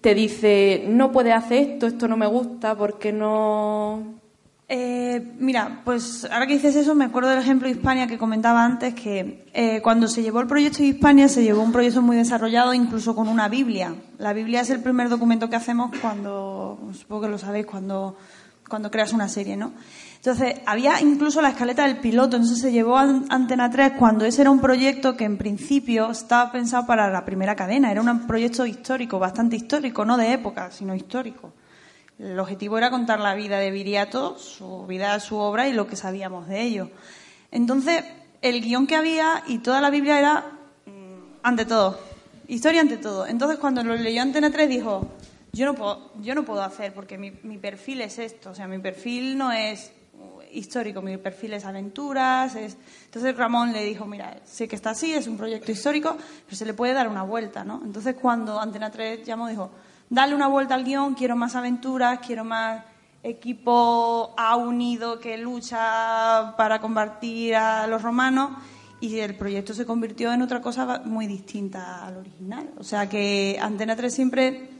[0.00, 4.19] te dice, no puedes hacer esto, esto no me gusta, porque no...?
[4.72, 8.64] Eh, mira, pues ahora que dices eso, me acuerdo del ejemplo de Hispania que comentaba
[8.64, 12.16] antes, que eh, cuando se llevó el proyecto de Hispania, se llevó un proyecto muy
[12.16, 13.92] desarrollado, incluso con una Biblia.
[14.18, 18.16] La Biblia es el primer documento que hacemos cuando, supongo que lo sabéis, cuando,
[18.68, 19.72] cuando creas una serie, ¿no?
[20.14, 24.42] Entonces, había incluso la escaleta del piloto, entonces se llevó a Antena 3 cuando ese
[24.42, 28.64] era un proyecto que en principio estaba pensado para la primera cadena, era un proyecto
[28.64, 31.54] histórico, bastante histórico, no de época, sino histórico.
[32.20, 35.96] El objetivo era contar la vida de Viriato, su vida, su obra y lo que
[35.96, 36.90] sabíamos de ello.
[37.50, 38.04] Entonces,
[38.42, 40.44] el guion que había y toda la Biblia era
[40.84, 41.98] mm, ante todo,
[42.46, 43.26] historia ante todo.
[43.26, 45.08] Entonces, cuando lo leyó Antena 3 dijo,
[45.52, 48.78] yo no puedo, yo no puedo hacer porque mi, perfil es esto, o sea, mi
[48.78, 49.90] perfil no es
[50.52, 52.54] histórico, mi perfil es aventuras.
[52.54, 52.76] Es...
[53.06, 56.66] Entonces Ramón le dijo, mira, sé que está así, es un proyecto histórico, pero se
[56.66, 57.80] le puede dar una vuelta, ¿no?
[57.82, 59.70] Entonces cuando Antena 3 llamó, dijo,
[60.10, 62.84] dale una vuelta al guion, quiero más aventuras, quiero más
[63.22, 68.50] equipo A unido que lucha para combatir a los romanos
[69.00, 72.70] y el proyecto se convirtió en otra cosa muy distinta al original.
[72.78, 74.70] O sea que Antena 3 siempre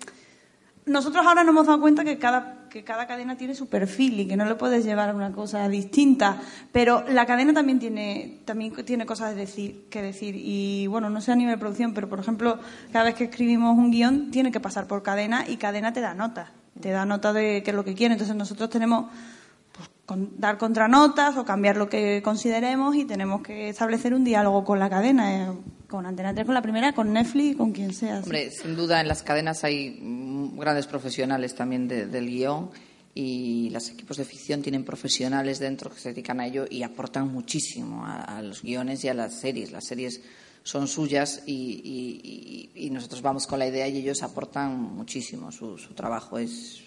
[0.84, 4.26] nosotros ahora nos hemos dado cuenta que cada, que cada cadena tiene su perfil y
[4.26, 6.40] que no le puedes llevar a una cosa distinta,
[6.72, 10.36] pero la cadena también tiene, también tiene cosas decir, que decir.
[10.36, 12.58] Y bueno, no sé a nivel de producción, pero por ejemplo,
[12.92, 16.14] cada vez que escribimos un guion tiene que pasar por cadena y cadena te da
[16.14, 18.14] nota, te da nota de qué es lo que quiere.
[18.14, 19.10] Entonces nosotros tenemos
[19.72, 19.88] pues,
[20.38, 24.88] dar contranotas o cambiar lo que consideremos y tenemos que establecer un diálogo con la
[24.88, 25.34] cadena.
[25.34, 25.52] Eh,
[25.90, 28.20] con Antena 3, con la primera, con Netflix, con quien sea.
[28.20, 29.98] Hombre, sin duda en las cadenas hay
[30.56, 32.70] grandes profesionales también del guion
[33.14, 37.32] y los equipos de ficción tienen profesionales dentro que se dedican a ello y aportan
[37.32, 39.72] muchísimo a, los guiones y a las series.
[39.72, 40.22] Las series
[40.62, 45.50] son suyas y, nosotros vamos con la idea y ellos aportan muchísimo.
[45.50, 46.82] Su, su trabajo es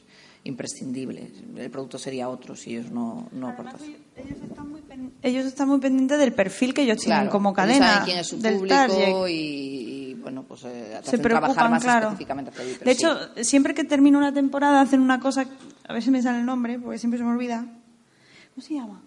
[0.45, 1.29] imprescindible.
[1.57, 3.79] El producto sería otro si ellos no, no aportan.
[4.15, 7.87] Ellos están, muy pendientes del perfil que ellos tienen como cadena.
[7.87, 12.07] Saben quién es su público y, bueno, pues eh, se preocupan, más claro.
[12.07, 12.51] específicamente
[12.83, 15.45] De hecho, siempre que termina una temporada hacen una cosa,
[15.87, 17.65] a ver si me sale el nombre, porque siempre se me olvida.
[18.53, 19.01] ¿Cómo se llama?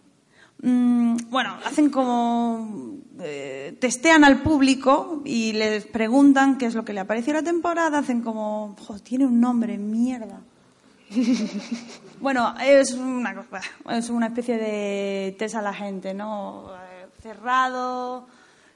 [0.63, 6.95] Mm, bueno, hacen como eh, testean al público y les preguntan qué es lo que
[6.95, 10.41] le ha parecido la temporada, hacen como, tiene un nombre, mierda.
[12.21, 13.45] bueno, es una,
[13.91, 16.71] es una especie de test a la gente, ¿no?
[16.75, 18.27] Eh, cerrado,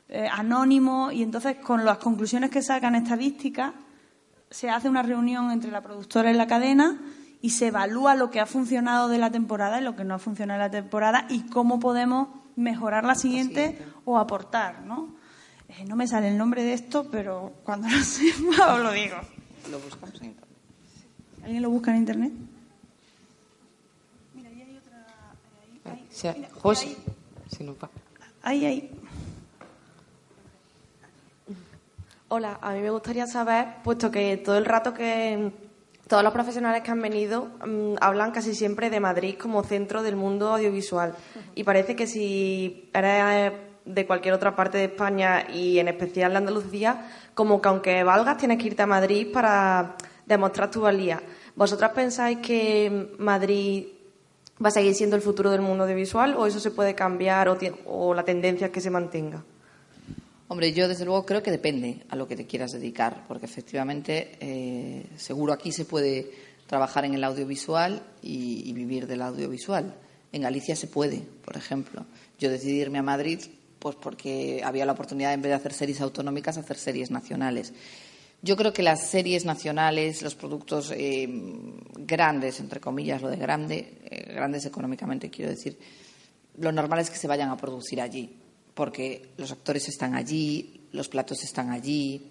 [0.08, 3.72] eh, anónimo, y entonces con las conclusiones que sacan estadísticas
[4.50, 7.00] se hace una reunión entre la productora y la cadena
[7.40, 10.18] y se evalúa lo que ha funcionado de la temporada y lo que no ha
[10.18, 15.14] funcionado de la temporada y cómo podemos mejorar la siguiente, o aportar, ¿no?
[15.68, 19.16] Eh, no me sale el nombre de esto, pero cuando lo sepa os lo digo.
[19.70, 20.20] Lo buscamos.
[21.44, 22.32] ¿Alguien lo busca en internet?
[26.10, 26.28] Sí,
[26.60, 26.96] José,
[27.48, 27.88] si no pa-
[28.42, 28.90] Ahí, ahí.
[32.28, 35.52] Hola, a mí me gustaría saber, puesto que todo el rato que
[36.08, 40.16] todos los profesionales que han venido mm, hablan casi siempre de Madrid como centro del
[40.16, 41.14] mundo audiovisual.
[41.54, 43.52] Y parece que si eres
[43.84, 48.36] de cualquier otra parte de España y en especial de Andalucía, como que aunque valgas
[48.38, 49.96] tienes que irte a Madrid para
[50.34, 51.22] demostrar tu valía.
[51.54, 53.86] ¿Vosotras pensáis que Madrid
[54.62, 57.58] va a seguir siendo el futuro del mundo audiovisual o eso se puede cambiar o,
[57.86, 59.42] o la tendencia es que se mantenga?
[60.48, 64.36] Hombre, yo desde luego creo que depende a lo que te quieras dedicar, porque efectivamente
[64.40, 66.30] eh, seguro aquí se puede
[66.66, 69.94] trabajar en el audiovisual y, y vivir del audiovisual.
[70.32, 72.04] En Galicia se puede, por ejemplo.
[72.38, 73.40] Yo decidí irme a Madrid
[73.80, 77.72] pues porque había la oportunidad, en vez de hacer series autonómicas, hacer series nacionales.
[78.42, 81.28] Yo creo que las series nacionales, los productos eh,
[81.98, 85.78] grandes, entre comillas, lo de grande, eh, grandes económicamente quiero decir,
[86.56, 88.34] lo normal es que se vayan a producir allí,
[88.72, 92.30] porque los actores están allí, los platos están allí,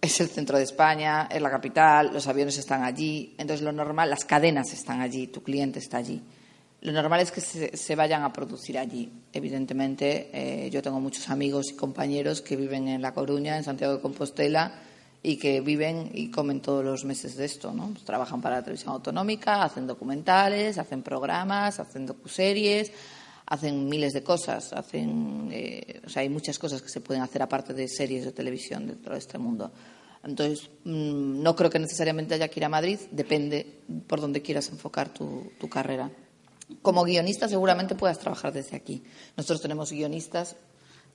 [0.00, 4.10] es el centro de España, es la capital, los aviones están allí, entonces lo normal,
[4.10, 6.20] las cadenas están allí, tu cliente está allí.
[6.82, 9.08] Lo normal es que se, se vayan a producir allí.
[9.32, 13.94] Evidentemente, eh, yo tengo muchos amigos y compañeros que viven en La Coruña, en Santiago
[13.94, 14.74] de Compostela,
[15.22, 17.90] y que viven y comen todos los meses de esto, ¿no?
[17.90, 22.90] Pues trabajan para la televisión autonómica, hacen documentales, hacen programas, hacen docuseries,
[23.46, 27.42] hacen miles de cosas, hacen, eh, o sea, hay muchas cosas que se pueden hacer
[27.42, 29.70] aparte de series de televisión dentro de este mundo.
[30.24, 34.68] Entonces, mm, no creo que necesariamente haya que ir a Madrid, depende por donde quieras
[34.70, 36.10] enfocar tu carrera.
[36.80, 39.02] Como guionista seguramente puedas trabajar desde aquí.
[39.36, 40.56] Nosotros tenemos guionistas.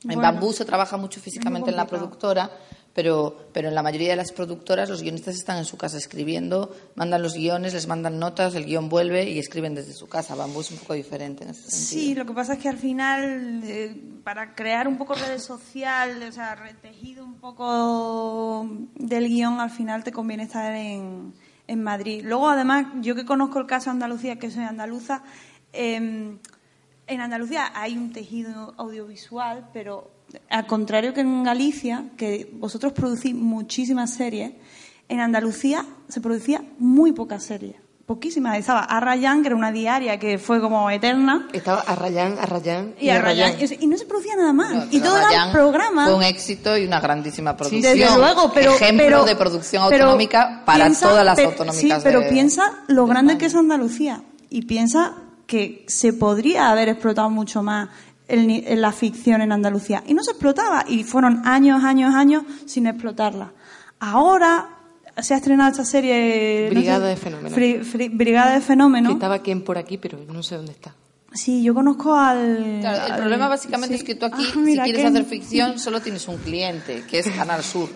[0.03, 2.51] En Bueno, Bambú se trabaja mucho físicamente en la productora,
[2.93, 6.75] pero, pero en la mayoría de las productoras los guionistas están en su casa escribiendo,
[6.95, 10.35] mandan los guiones, les mandan notas, el guion vuelve y escriben desde su casa.
[10.35, 12.01] Bambú es un poco diferente en ese sentido.
[12.01, 16.23] Sí, lo que pasa es que al final, eh, para crear un poco redes social,
[16.27, 21.33] o sea, retejido un poco del guion, al final te conviene estar en,
[21.67, 22.21] en Madrid.
[22.23, 25.23] Luego, además, yo que conozco el caso de Andalucía, que soy andaluza,
[25.73, 26.37] eh,
[27.07, 30.11] en Andalucía hay un tejido audiovisual, pero
[30.49, 34.53] al contrario que en Galicia, que vosotros producís muchísimas series,
[35.07, 37.75] en Andalucía se producía muy pocas series.
[38.07, 38.57] Poquísimas.
[38.57, 41.45] Estaba Arrayán, que era una diaria que fue como eterna.
[41.51, 43.55] Estaba a Rayán, a Rayán Y, Arrayán.
[43.81, 44.73] Y no se producía nada más.
[44.73, 46.05] No, y todo eran Rayán programas.
[46.05, 47.81] Fue un éxito y una grandísima producción.
[47.81, 51.97] Desde luego, pero Ejemplo pero- de producción pero autonómica para piensa- todas las autonómicas.
[52.01, 53.39] Sí, pero piensa lo de grande España.
[53.39, 55.13] que es Andalucía y piensa
[55.45, 57.89] que se podría haber explotado mucho más
[58.29, 62.87] el la ficción en Andalucía y no se explotaba y fueron años, años, años sin
[62.87, 63.51] explotarla.
[63.99, 64.69] Ahora
[65.21, 67.53] se ha estrenado esta serie no Brigada sé, de Fenómenos.
[67.57, 69.09] Fri- Fri- Brigada de Fenómenos.
[69.11, 70.93] Que estaba quien por aquí, pero no sé dónde está.
[71.33, 72.77] Sí, yo conozco al.
[72.81, 74.01] Claro, el al- problema básicamente sí.
[74.01, 77.03] es que tú aquí, Ah, si mira, quieres qué- hacer ficción, solo tienes un cliente,
[77.09, 77.89] que es Canal Sur.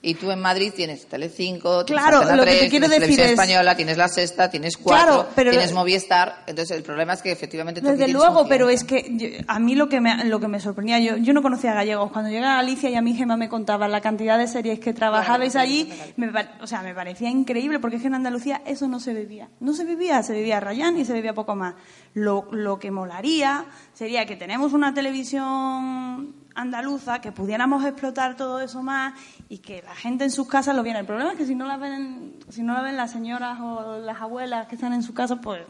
[0.00, 3.26] Y tú en Madrid tienes Telecinco, tienes Claro, Antena lo que te 3, tienes Televisión
[3.26, 6.44] es- Española, tienes La Sexta, tienes Cuatro, Claro, pero- tienes Movistar.
[6.46, 9.88] Entonces el problema es que efectivamente Desde luego, pero es que yo- a mí lo
[9.88, 12.12] que me, lo que me sorprendía, yo, yo no conocía a gallegos.
[12.12, 14.92] Cuando llegué a Galicia y a mi Gema me contaban la cantidad de series que
[14.94, 16.30] trabajabais allí, me,
[16.60, 19.48] o sea, me parecía increíble porque es que en Andalucía eso no se vivía.
[19.60, 21.74] No se vivía, se vivía Rayán y se vivía poco más.
[22.14, 28.82] Lo, lo que molaría sería que tenemos una televisión andaluza, que pudiéramos explotar todo eso
[28.82, 29.14] más
[29.48, 31.00] y que la gente en sus casas lo viera.
[31.00, 33.98] El problema es que si no la ven, si no la ven las señoras o
[33.98, 35.62] las abuelas que están en su casa, pues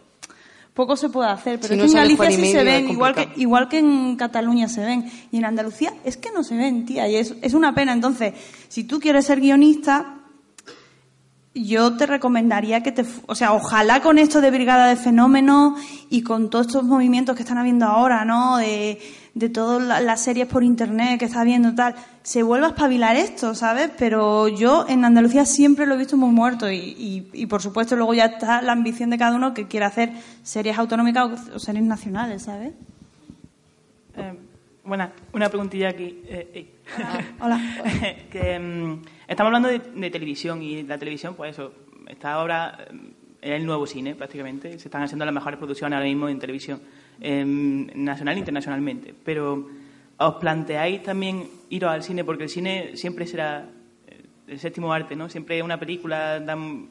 [0.74, 1.60] poco se puede hacer.
[1.60, 4.16] Pero Si es no que en Galicia sí se ven, igual que, igual que en
[4.16, 5.10] Cataluña se ven.
[5.30, 7.92] Y en Andalucía es que no se ven, tía, y es, es una pena.
[7.92, 8.34] Entonces,
[8.68, 10.18] si tú quieres ser guionista,
[11.54, 16.22] yo te recomendaría que te, o sea, ojalá con esto de Brigada de Fenómenos y
[16.22, 18.58] con todos estos movimientos que están habiendo ahora, ¿no?
[18.58, 19.00] De,
[19.38, 23.16] de todas la- las series por internet que está viendo tal, se vuelva a espabilar
[23.16, 23.90] esto, ¿sabes?
[23.98, 27.96] Pero yo en Andalucía siempre lo he visto muy muerto y, y, y, por supuesto
[27.96, 30.10] luego ya está la ambición de cada uno que quiera hacer
[30.42, 32.72] series autonómicas o, o series nacionales, ¿sabes?
[34.16, 34.34] Eh,
[34.84, 36.20] buena, una preguntilla aquí.
[36.26, 36.74] Eh, eh.
[37.40, 37.60] Hola.
[38.30, 41.72] que, mm, estamos hablando de, de televisión y la televisión, pues eso,
[42.08, 42.96] está ahora mm,
[43.42, 44.78] en el nuevo cine prácticamente.
[44.78, 46.80] Se están haciendo las mejores producciones ahora mismo en televisión,
[47.20, 49.14] em, nacional e internacionalmente.
[49.24, 49.68] Pero,
[50.16, 52.24] ¿os planteáis también iros al cine?
[52.24, 53.68] Porque el cine siempre será
[54.06, 55.28] eh, el séptimo arte, ¿no?
[55.28, 56.88] Siempre una película dan,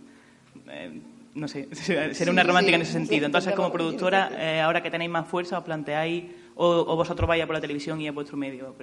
[0.70, 0.92] eh,
[1.36, 1.68] no sé,
[2.14, 3.26] ser una romántica en ese sentido.
[3.26, 6.24] Entonces, como productora, eh, ahora que tenéis más fuerza, os planteáis,
[6.58, 8.76] o, vosotros vais por la televisión y a vuestro medio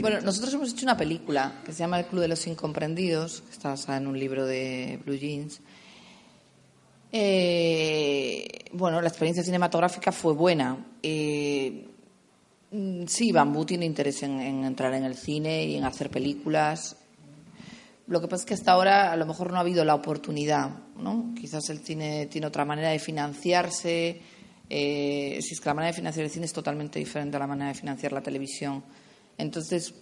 [0.00, 3.50] Bueno, nosotros hemos hecho una película que se llama El Club de los Incomprendidos, que
[3.50, 5.60] está basada en un libro de Blue Jeans.
[7.12, 10.94] Eh, bueno, la experiencia cinematográfica fue buena.
[11.02, 11.86] Eh,
[12.70, 16.96] mm, sí, Bambú tiene interés en, en entrar en el cine y en hacer películas.
[18.06, 20.70] Lo que pasa es que hasta ahora a lo mejor no ha habido la oportunidad,
[20.98, 21.34] ¿no?
[21.38, 24.20] Quizás el cine tiene otra manera de financiarse.
[24.68, 27.46] Eh, si es que la manera de financiar el cine es totalmente diferente a la
[27.46, 28.82] manera de financiar la televisión.
[29.38, 29.94] Entonces,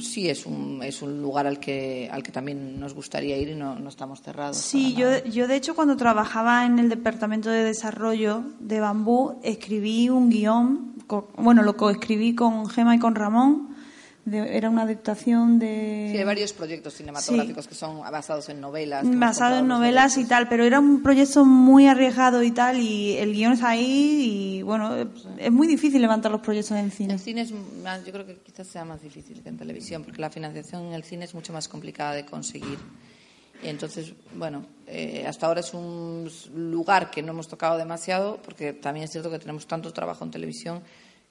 [0.00, 3.54] sí es un, es un lugar al que, al que también nos gustaría ir y
[3.54, 4.56] no, no estamos cerrados.
[4.56, 10.08] Sí, yo, yo de hecho cuando trabajaba en el Departamento de Desarrollo de Bambú escribí
[10.08, 10.94] un guion,
[11.36, 13.71] bueno, lo coescribí con Gema y con Ramón
[14.30, 16.10] era una adaptación de...
[16.12, 19.04] Sí, hay varios proyectos cinematográficos que son basados en novelas.
[19.04, 23.32] Basados en novelas y tal, pero era un proyecto muy arriesgado y tal, y el
[23.32, 24.94] guion es ahí, y bueno,
[25.38, 27.14] es muy difícil levantar los proyectos en cine.
[27.14, 27.52] En cine es
[27.82, 30.92] más, yo creo que quizás sea más difícil que en televisión, porque la financiación en
[30.92, 32.78] el cine es mucho más complicada de conseguir.
[33.64, 38.72] Y entonces, bueno, eh, hasta ahora es un lugar que no hemos tocado demasiado, porque
[38.72, 40.82] también es cierto que tenemos tanto trabajo en televisión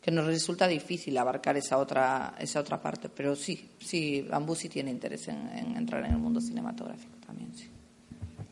[0.02, 3.08] que nos resulta difícil abarcar esa otra, esa otra parte.
[3.10, 7.70] Pero sí, sí, Bambú sí tiene interés en, entrar en el mundo cinematográfico también, sí.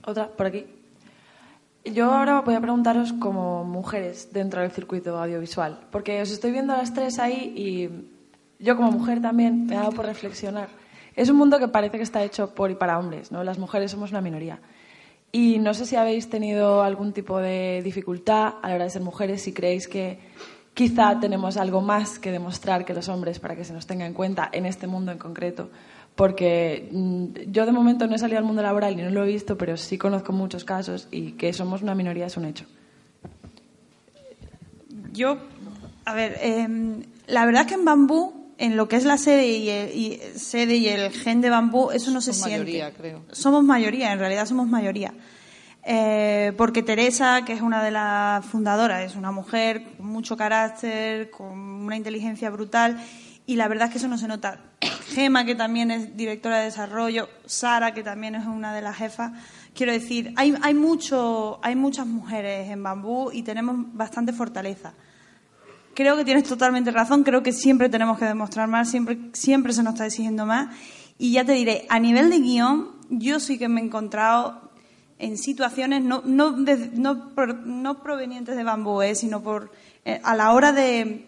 [0.06, 0.66] Otra, por aquí.
[1.86, 6.74] Yo ahora voy a preguntaros como mujeres dentro del circuito audiovisual, porque os estoy viendo
[6.74, 10.70] a las tres ahí y yo como mujer también me he dado por reflexionar.
[11.16, 13.44] Es un mundo que parece que está hecho por y para hombres, ¿no?
[13.44, 14.60] Las mujeres somos una minoría.
[15.32, 19.02] Y no sé si habéis tenido algún tipo de dificultad a la hora de ser
[19.02, 20.20] mujeres, si creéis que
[20.80, 24.14] quizá tenemos algo más que demostrar que los hombres para que se nos tenga en
[24.14, 25.70] cuenta en este mundo en concreto.
[26.16, 29.28] Porque mm, yo de momento no he salido al mundo laboral y no lo he
[29.28, 32.64] visto, pero sí conozco muchos casos y que somos una minoría es un hecho.
[35.12, 35.38] Yo,
[36.06, 39.50] a ver, em, la verdad es que en bambú, en lo que es la sede
[39.50, 42.72] y el, sede y el gen de bambú, eso no se Somos siente.
[42.72, 43.22] mayoría, creo.
[43.34, 45.14] Somos mayoría, en realidad somos mayoría.
[45.84, 51.30] Eh, porque Teresa, que es una de las fundadoras, es una mujer con mucho carácter,
[51.32, 53.02] con una inteligencia brutal,
[53.46, 54.60] y la verdad es que eso no se nota.
[55.08, 59.32] Gema, que también es directora de desarrollo, Sara, que también es una de las jefas.
[59.74, 64.94] Quiero decir, hay, hay, mucho, hay muchas mujeres en bambú y tenemos bastante fortaleza.
[65.96, 69.84] Creo que tienes totalmente razón, creo que siempre tenemos que demostrar más, siempre, siempre se
[69.84, 70.76] nos está exigiendo más.
[71.18, 74.69] Y ya te diré, a nivel de guion, yo sí que me he encontrado
[75.20, 79.16] en situaciones no, no, no, provenientes de bambú, ¿eh?
[79.16, 79.72] sino por
[80.06, 81.28] eh, a la hora de,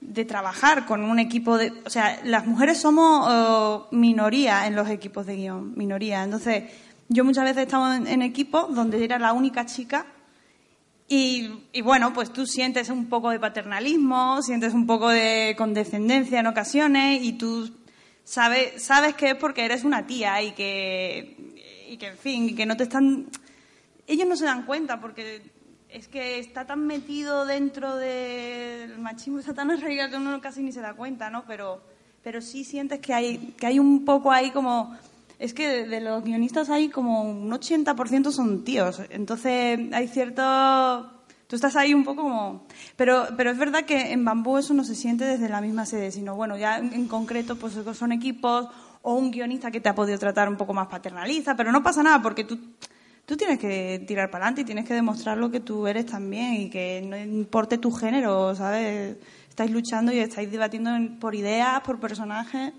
[0.00, 1.72] de, trabajar con un equipo de...
[1.84, 6.22] O sea, las mujeres somos oh, minoría en los equipos de guion, minoría.
[6.22, 6.70] Entonces,
[7.08, 10.06] yo muchas veces he estado en, equipos donde era la única chica
[11.08, 16.38] y, y, bueno, pues tú sientes un poco de paternalismo, sientes un poco de condescendencia
[16.38, 17.68] en ocasiones y tú
[18.22, 21.47] sabes, sabes que es porque eres una tía y que
[21.88, 23.26] y que, en fin, que no te están...
[24.06, 25.42] Ellos no se dan cuenta porque
[25.88, 30.72] es que está tan metido dentro del machismo, está tan arraigado que uno casi ni
[30.72, 31.44] se da cuenta, ¿no?
[31.46, 31.80] Pero,
[32.22, 34.96] pero sí sientes que hay, que hay un poco ahí como...
[35.38, 39.00] Es que de, los guionistas hay como un 80% son tíos.
[39.10, 41.12] Entonces hay cierto...
[41.46, 42.66] Tú estás ahí un poco como...
[42.96, 46.10] Pero, pero es verdad que en Bambú eso no se siente desde la misma sede,
[46.10, 48.68] sino bueno, ya en, concreto pues son equipos
[49.08, 52.02] o un guionista que te ha podido tratar un poco más paternalista, pero no pasa
[52.02, 52.58] nada porque tú,
[53.24, 56.54] tú tienes que tirar para adelante y tienes que demostrar lo que tú eres también
[56.60, 59.16] y que no importe tu género, ¿sabes?
[59.48, 62.74] Estáis luchando y estáis debatiendo por ideas, por personajes,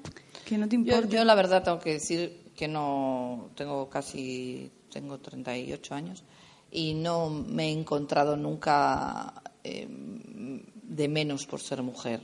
[0.46, 1.08] que no te importa.
[1.08, 6.24] Yo, la verdad tengo que decir que no tengo casi, tengo 38 años
[6.70, 12.22] y no me he encontrado nunca eh, de menos por ser mujer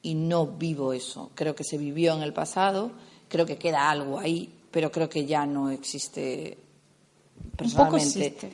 [0.00, 1.32] y no vivo eso.
[1.34, 2.92] Creo que se vivió en el pasado
[3.28, 6.56] creo que queda algo ahí, pero creo que ya no existe
[7.56, 8.52] personalmente.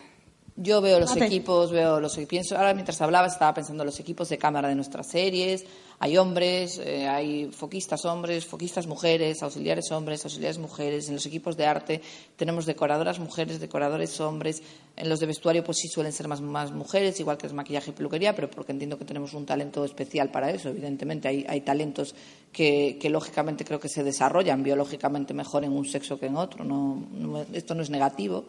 [0.54, 4.28] Yo veo los equipos, veo los pienso ahora mientras hablaba estaba pensando en los equipos
[4.28, 5.64] de cámara de nuestras series,
[6.02, 11.56] hay hombres, eh, hay foquistas hombres, foquistas mujeres, auxiliares hombres, auxiliares mujeres, en los equipos
[11.56, 12.00] de arte
[12.34, 14.64] tenemos decoradoras mujeres, decoradores hombres,
[14.96, 17.90] en los de vestuario pues sí suelen ser más, más mujeres, igual que es maquillaje
[17.90, 21.28] y peluquería, pero porque entiendo que tenemos un talento especial para eso, evidentemente.
[21.28, 22.16] Hay, hay talentos
[22.50, 26.64] que, que, lógicamente creo que se desarrollan biológicamente mejor en un sexo que en otro,
[26.64, 28.44] no, esto no es negativo.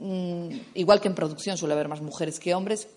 [0.00, 2.88] Mm, igual que en producción suele haber más mujeres que hombres,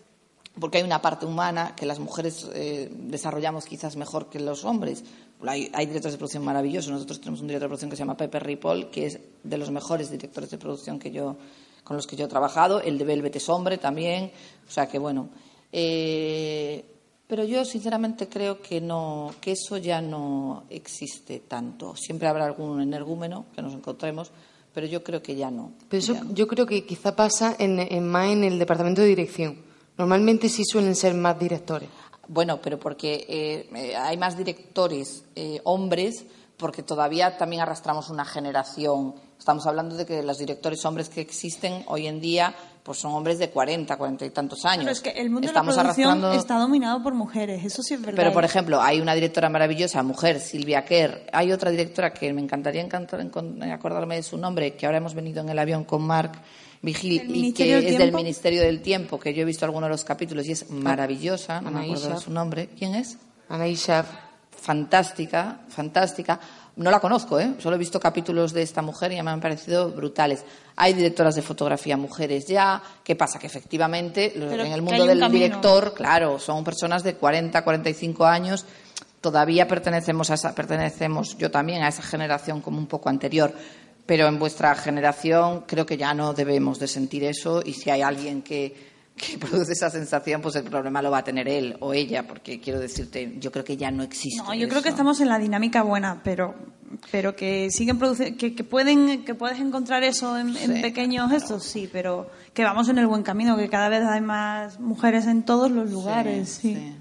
[0.59, 5.03] porque hay una parte humana que las mujeres eh, desarrollamos quizás mejor que los hombres.
[5.45, 6.91] Hay, hay, directores de producción maravillosos.
[6.91, 9.69] Nosotros tenemos un director de producción que se llama Pepe Ripoll, que es de los
[9.69, 11.35] mejores directores de producción que yo,
[11.83, 12.81] con los que yo he trabajado.
[12.81, 14.31] El de Velvet es hombre también.
[14.67, 15.29] O sea que, bueno.
[15.71, 16.85] Eh,
[17.27, 21.95] pero yo, sinceramente, creo que, no, que eso ya no existe tanto.
[21.95, 24.31] Siempre habrá algún energúmeno que nos encontremos,
[24.73, 25.73] pero yo creo que ya no.
[25.89, 26.33] Pero eso ya no.
[26.33, 29.64] yo creo que quizá pasa en, en más en el departamento de dirección.
[29.97, 31.89] Normalmente sí suelen ser más directores.
[32.27, 36.25] Bueno, pero porque eh, eh, hay más directores eh, hombres,
[36.57, 39.15] porque todavía también arrastramos una generación.
[39.37, 42.55] Estamos hablando de que los directores hombres que existen hoy en día
[42.85, 44.83] pues son hombres de 40, 40 y tantos años.
[44.83, 46.39] Pero es que el mundo Estamos de la producción arrastrando...
[46.39, 48.15] está dominado por mujeres, eso sí es verdad.
[48.15, 51.25] Pero, por ejemplo, hay una directora maravillosa, mujer, Silvia Kerr.
[51.33, 53.27] Hay otra directora que me encantaría encantar,
[53.71, 56.35] acordarme de su nombre, que ahora hemos venido en el avión con Marc
[56.83, 58.13] Vigil ¿Del y que es del?
[58.13, 61.61] Ministerio del Tiempo, que yo he visto algunos de los capítulos y es maravillosa.
[61.61, 62.69] No me acuerdo de su nombre.
[62.77, 63.17] ¿Quién es?
[63.49, 64.05] Anaí Schaaf.
[64.51, 66.39] fantástica, fantástica.
[66.77, 67.53] No la conozco, ¿eh?
[67.59, 70.43] solo he visto capítulos de esta mujer y me han parecido brutales.
[70.75, 72.81] Hay directoras de fotografía mujeres ya.
[73.01, 73.39] ¿Qué pasa?
[73.39, 75.45] Que efectivamente Pero en el mundo del camino.
[75.45, 78.65] director, claro, son personas de 40, 45 años.
[79.21, 83.53] Todavía pertenecemos a esa, pertenecemos yo también a esa generación como un poco anterior.
[84.05, 88.01] Pero en vuestra generación creo que ya no debemos de sentir eso y si hay
[88.01, 91.93] alguien que, que produce esa sensación, pues el problema lo va a tener él o
[91.93, 94.43] ella, porque quiero decirte, yo creo que ya no existe.
[94.43, 96.55] No, yo creo que estamos en la dinámica buena, pero
[97.11, 101.89] pero que siguen produciendo, que, que pueden, que puedes encontrar eso en, pequeños gestos, sí,
[101.91, 105.71] pero que vamos en el buen camino, que cada vez hay más mujeres en todos
[105.71, 106.75] los lugares, sí.
[106.75, 106.95] sí.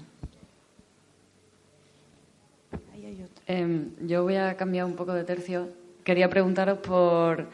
[2.93, 3.43] Ahí hay otra.
[3.47, 5.69] Em, yo voy a cambiar un poco de tercio.
[6.03, 7.49] Quería preguntaros por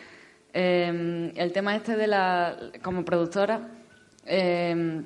[0.54, 2.58] em, el tema este de la.
[2.82, 3.81] como productora.
[4.26, 5.06] Em,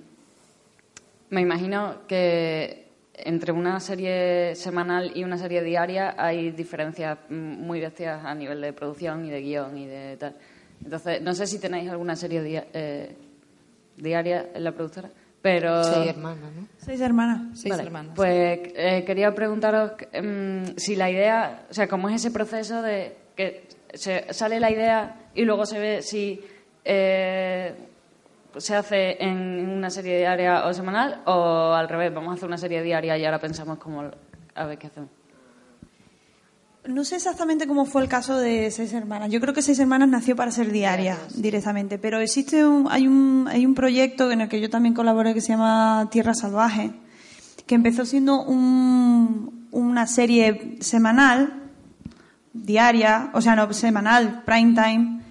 [1.29, 8.23] me imagino que entre una serie semanal y una serie diaria hay diferencias muy bestias
[8.25, 10.35] a nivel de producción y de guion y de tal.
[10.83, 13.15] Entonces, no sé si tenéis alguna serie eh,
[13.97, 15.09] diaria en la productora,
[15.41, 15.83] pero.
[15.83, 16.67] Seis hermanas, ¿no?
[16.77, 17.59] Seis hermanas.
[17.59, 18.11] Seis Vale, hermanas.
[18.15, 23.15] Pues eh, quería preguntaros em, si la idea, o sea, cómo es ese proceso de
[23.35, 26.41] que se, sale la idea y luego se ve si
[26.83, 27.73] eh,
[28.57, 32.57] se hace en una serie diaria o semanal o al revés, vamos a hacer una
[32.57, 34.03] serie diaria y ahora pensamos cómo
[34.55, 35.09] a ver qué hacemos.
[36.87, 39.31] No sé exactamente cómo fue el caso de Seis Hermanas.
[39.31, 43.47] Yo creo que Seis Hermanas nació para ser diaria directamente, pero existe un, hay un
[43.49, 46.91] hay un proyecto en el que yo también colaboré que se llama Tierra Salvaje,
[47.65, 51.63] que empezó siendo un- una serie semanal,
[52.53, 55.21] diaria, o sea, no semanal, prime time,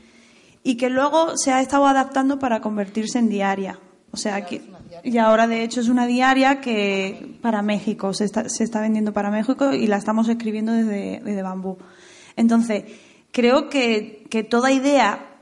[0.67, 3.79] y que luego se ha estado adaptando para convertirse en diaria.
[4.11, 4.63] O sea, que,
[5.05, 9.13] y ahora de hecho es una diaria que para México se está, se está vendiendo
[9.13, 11.77] para México y la estamos escribiendo desde, desde Bambú.
[12.35, 12.85] Entonces,
[13.31, 15.37] creo que, que toda idea,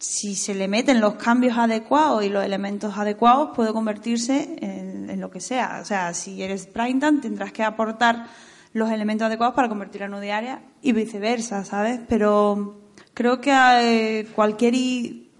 [0.00, 5.20] si se le meten los cambios adecuados y los elementos adecuados, puede convertirse en, en
[5.20, 5.78] lo que sea.
[5.80, 8.26] O sea, si eres time, tendrás que aportar
[8.72, 12.00] los elementos adecuados para convertirla en una diaria y viceversa, ¿sabes?
[12.08, 12.83] Pero
[13.14, 14.74] creo que eh, cualquier,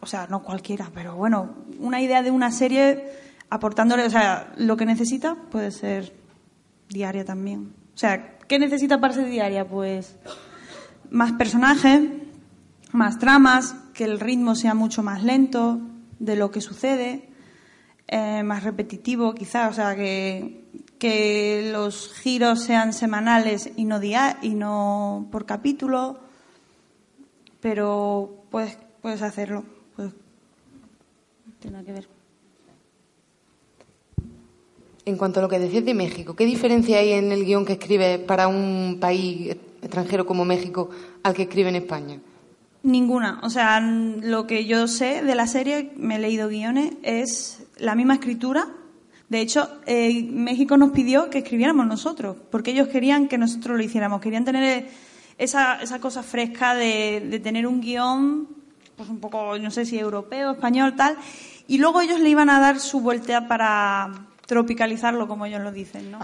[0.00, 3.04] o sea, no cualquiera, pero bueno, una idea de una serie
[3.50, 6.14] aportándole, o sea, lo que necesita puede ser
[6.88, 7.74] diaria también.
[7.94, 9.66] O sea, ¿qué necesita para ser diaria?
[9.66, 10.16] Pues
[11.10, 12.02] más personajes,
[12.92, 15.80] más tramas, que el ritmo sea mucho más lento
[16.18, 17.28] de lo que sucede,
[18.08, 20.64] eh, más repetitivo quizá, o sea, que,
[20.98, 26.23] que los giros sean semanales y no, dia y no por capítulo,
[27.64, 29.64] pero puedes, puedes hacerlo.
[29.96, 32.08] Pues, no tiene nada que ver.
[35.06, 37.72] En cuanto a lo que decías de México, ¿qué diferencia hay en el guion que
[37.72, 40.90] escribe para un país extranjero como México
[41.22, 42.18] al que escribe en España?
[42.82, 43.40] Ninguna.
[43.42, 47.94] O sea, lo que yo sé de la serie, me he leído guiones, es la
[47.94, 48.68] misma escritura.
[49.30, 53.82] De hecho, eh, México nos pidió que escribiéramos nosotros, porque ellos querían que nosotros lo
[53.82, 54.20] hiciéramos.
[54.20, 54.86] Querían tener
[55.38, 58.48] esa, esa cosa fresca de, de tener un guion,
[58.96, 61.16] pues un poco, no sé si europeo, español, tal.
[61.66, 66.10] Y luego ellos le iban a dar su vuelta para tropicalizarlo, como ellos lo dicen,
[66.10, 66.18] ¿no?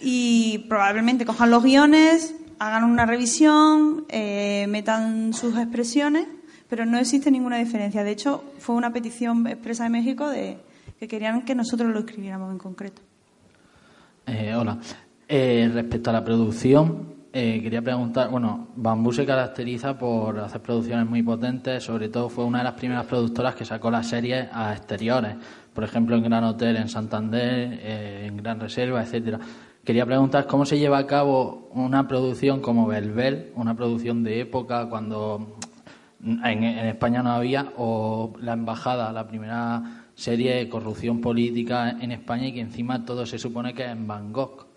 [0.00, 6.26] y probablemente cojan los guiones, hagan una revisión, eh, metan sus expresiones,
[6.68, 8.02] pero no existe ninguna diferencia.
[8.02, 10.58] De hecho, fue una petición expresa de México de
[10.98, 13.02] que querían que nosotros lo escribiéramos en concreto.
[14.26, 14.78] Eh, hola.
[15.28, 21.08] Eh, respecto a la producción, eh, quería preguntar, bueno, Bambú se caracteriza por hacer producciones
[21.08, 24.72] muy potentes, sobre todo fue una de las primeras productoras que sacó las series a
[24.72, 25.36] exteriores,
[25.72, 29.38] por ejemplo en Gran Hotel en Santander, eh, en Gran Reserva, etcétera.
[29.84, 34.88] Quería preguntar cómo se lleva a cabo una producción como Belbel, una producción de época
[34.88, 35.56] cuando
[36.22, 42.48] en, España no había, o La Embajada, la primera serie de corrupción política en España
[42.48, 44.69] y que encima todo se supone que es en Bangkok.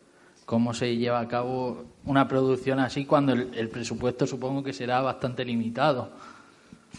[0.45, 5.45] ¿Cómo se lleva a cabo una producción así cuando el, presupuesto supongo que será bastante
[5.45, 6.11] limitado?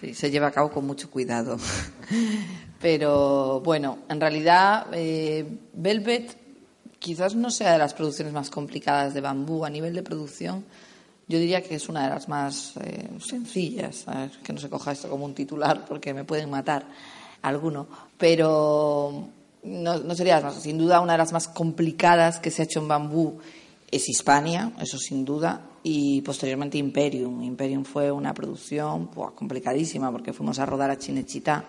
[0.01, 1.59] Sí, se lleva a cabo con mucho cuidado.
[2.80, 6.36] Pero bueno, en realidad eh, Velvet
[6.99, 10.64] quizás no sea de las producciones más complicadas de bambú a nivel de producción.
[11.28, 14.07] Yo diría que es una de las más eh, sencillas.
[14.42, 16.86] Que no se coja esto como un titular porque me pueden matar
[17.42, 17.86] alguno.
[18.16, 19.28] Pero
[19.64, 20.62] no, sería más.
[20.62, 23.38] Sin duda, una de las más complicadas que se ha hecho en bambú
[23.90, 27.42] es Hispania, eso sin duda, y posteriormente Imperium.
[27.42, 31.64] Imperium fue una producción complicadísima porque fuimos a rodar a Chinechita.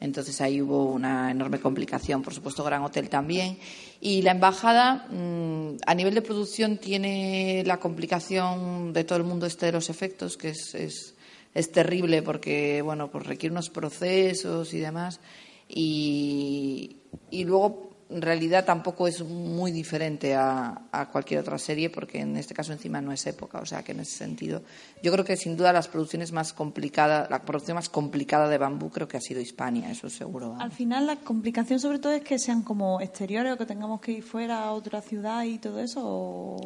[0.00, 2.22] Entonces ahí hubo una enorme complicación.
[2.22, 3.58] Por supuesto, Gran Hotel también.
[4.00, 9.46] Y la embajada, mm, a nivel de producción, tiene la complicación de todo el mundo
[9.46, 11.14] este de los efectos, que es, es,
[11.54, 15.20] es terrible porque, bueno, pues requiere unos procesos y demás.
[15.68, 16.96] Y,
[17.30, 22.54] y luego en realidad tampoco es muy diferente a, cualquier otra serie porque en este
[22.54, 24.62] caso encima no es época, o sea que en ese sentido
[25.02, 28.90] yo creo que sin duda las producciones más complicadas, la producción más complicada de bambú
[28.90, 30.56] creo que ha sido Hispania, eso seguro.
[30.60, 34.12] Al final la complicación sobre todo es que sean como exteriores o que tengamos que
[34.12, 36.56] ir fuera a otra ciudad y todo eso.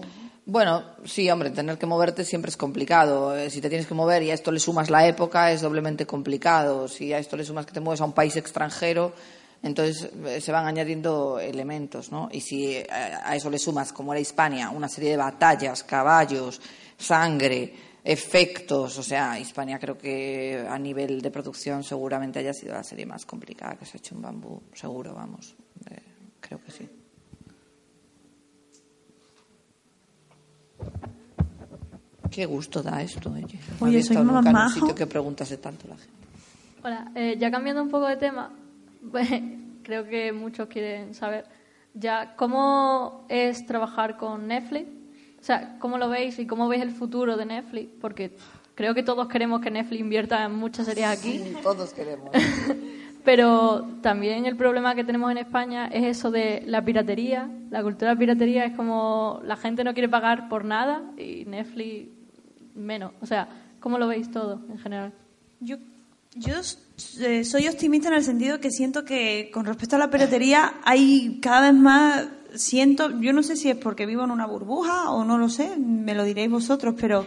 [0.44, 3.36] Bueno, sí, hombre, tener que moverte siempre es complicado.
[3.36, 6.06] Eh, si te tienes que mover y a esto le sumas la época es doblemente
[6.06, 6.88] complicado.
[6.88, 9.12] Si a esto le sumas que te mueves a un país extranjero
[9.62, 12.28] entonces eh, se van añadiendo elementos, ¿no?
[12.30, 16.60] Y si eh, a eso le sumas, como era Hispania, una serie de batallas, caballos,
[16.96, 22.84] sangre, efectos, o sea, Hispania creo que a nivel de producción seguramente haya sido la
[22.84, 25.56] serie más complicada que se ha hecho en bambú, seguro, vamos,
[25.90, 26.02] eh,
[26.40, 26.88] creo que sí.
[32.30, 33.58] Qué gusto da esto, oye.
[33.80, 36.18] Oye, soy más en un sitio que preguntase tanto la gente.
[36.84, 38.52] Hola, ya cambiando un poco de tema,
[39.82, 41.44] creo que muchos quieren saber
[41.94, 44.88] ya cómo es trabajar con Netflix.
[45.40, 47.90] O sea, ¿cómo lo veis y cómo veis el futuro de Netflix?
[48.00, 48.36] Porque
[48.74, 51.38] creo que todos queremos que Netflix invierta en muchas series aquí.
[51.38, 52.30] Sí, todos queremos.
[53.24, 57.50] Pero también el problema que tenemos en España es eso de la piratería.
[57.70, 62.08] La cultura de piratería es como la gente no quiere pagar por nada y Netflix
[62.74, 63.12] menos.
[63.20, 63.48] O sea,
[63.80, 65.12] ¿cómo lo veis todo en general?
[65.60, 65.76] Yo
[66.34, 66.54] yo
[66.98, 71.70] soy optimista en el sentido que siento que con respecto a la piratería hay cada
[71.70, 75.38] vez más, siento, yo no sé si es porque vivo en una burbuja o no
[75.38, 77.24] lo sé, me lo diréis vosotros, pero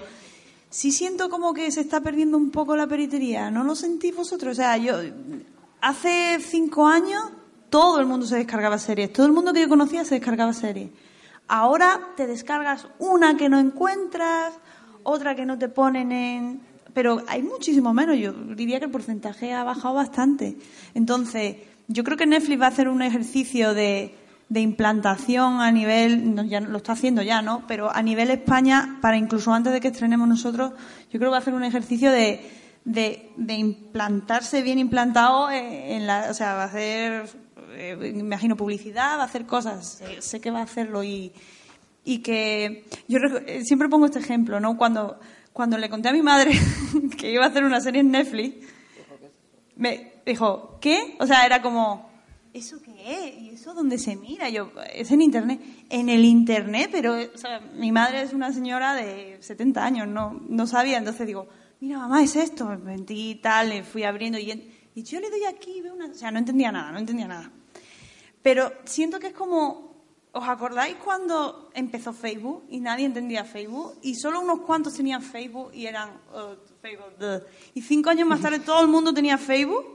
[0.69, 4.53] sí siento como que se está perdiendo un poco la piratería, ¿no lo sentís vosotros?
[4.53, 4.95] O sea, yo
[5.79, 7.23] hace cinco años
[7.69, 10.89] todo el mundo se descargaba series, todo el mundo que yo conocía se descargaba series.
[11.47, 14.53] Ahora te descargas una que no encuentras,
[15.03, 18.17] otra que no te ponen en pero hay muchísimo menos.
[18.17, 20.57] Yo diría que el porcentaje ha bajado bastante.
[20.93, 24.15] Entonces, yo creo que Netflix va a hacer un ejercicio de,
[24.51, 27.63] de implantación a nivel, ya lo está haciendo ya, ¿no?
[27.67, 30.73] Pero a nivel España, para incluso antes de que estrenemos nosotros,
[31.09, 32.41] yo creo que va a hacer un ejercicio de,
[32.83, 37.29] de, de implantarse bien implantado en la, o sea, va a hacer,
[37.75, 41.31] eh, imagino, publicidad, va a hacer cosas, sé, que va a hacerlo y,
[42.03, 43.19] y que yo
[43.63, 44.75] siempre pongo este ejemplo, ¿no?
[44.75, 45.17] Cuando
[45.53, 46.51] cuando le conté a mi madre
[47.17, 48.67] que iba a hacer una serie en Netflix,
[49.75, 51.15] me dijo, ¿qué?
[51.19, 52.09] O sea, era como,
[52.53, 52.91] ¿eso qué
[53.27, 53.41] es?
[53.41, 54.49] ¿Y eso dónde se mira?
[54.49, 55.59] Yo, es en Internet.
[55.89, 60.39] En el Internet, pero, o sea, mi madre es una señora de 70 años, no,
[60.47, 60.97] no sabía.
[60.97, 61.47] Entonces digo,
[61.79, 62.65] mira, mamá, es esto.
[62.65, 65.93] Me metí y tal, le fui abriendo y, y yo le doy aquí y veo
[65.93, 66.07] una...
[66.07, 67.51] O sea, no entendía nada, no entendía nada.
[68.41, 69.90] Pero siento que es como
[70.33, 73.97] ¿Os acordáis cuando empezó Facebook y nadie entendía Facebook?
[74.01, 77.43] Y solo unos cuantos tenían Facebook y eran oh, Facebook.
[77.73, 79.85] Y cinco años más tarde todo el mundo tenía Facebook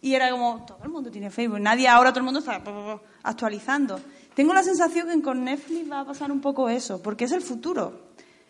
[0.00, 1.60] y era como, todo el mundo tiene Facebook.
[1.60, 2.60] Nadie, ahora todo el mundo está
[3.22, 4.00] actualizando.
[4.34, 7.42] Tengo la sensación que con Netflix va a pasar un poco eso, porque es el
[7.42, 8.06] futuro.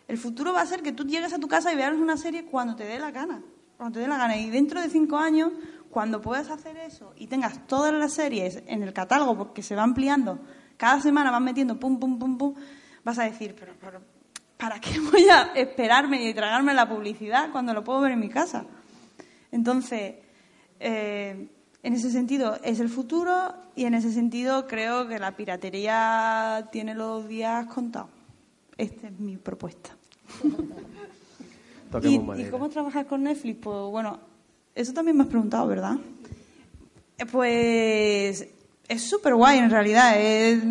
[0.07, 2.45] El futuro va a ser que tú llegues a tu casa y veas una serie
[2.45, 3.43] cuando te dé la gana.
[3.77, 4.37] Cuando te dé la gana.
[4.37, 5.51] Y dentro de cinco años,
[5.91, 9.83] cuando puedas hacer eso y tengas todas las series en el catálogo, porque se va
[9.83, 10.39] ampliando
[10.77, 12.53] cada semana van metiendo pum, pum, pum, pum,
[13.03, 13.73] vas a decir, pero,
[14.57, 18.29] ¿para qué voy a esperarme y tragarme la publicidad cuando lo puedo ver en mi
[18.29, 18.65] casa?
[19.51, 20.15] Entonces,
[20.79, 21.49] eh,
[21.83, 26.93] en ese sentido es el futuro y en ese sentido creo que la piratería tiene
[26.95, 28.09] los días contados.
[28.77, 29.95] Esta es mi propuesta.
[32.03, 33.59] ¿Y, ¿Y cómo trabajar con Netflix?
[33.61, 34.19] Pues bueno,
[34.75, 35.95] eso también me has preguntado, ¿verdad?
[37.17, 38.47] Eh, Pues
[38.87, 40.19] es súper guay en realidad.
[40.19, 40.63] Es,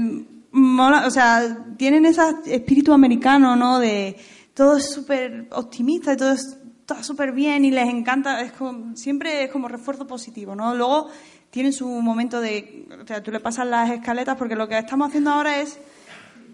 [0.51, 3.79] mola, o sea, tienen ese espíritu americano, ¿no?
[3.79, 4.17] De
[4.55, 8.41] todo es súper optimista y todo está súper bien y les encanta.
[8.41, 10.75] Es como, siempre es como refuerzo positivo, ¿no?
[10.75, 11.09] Luego
[11.51, 12.89] tienen su momento de.
[13.03, 15.79] O sea, tú le pasas las escaletas porque lo que estamos haciendo ahora es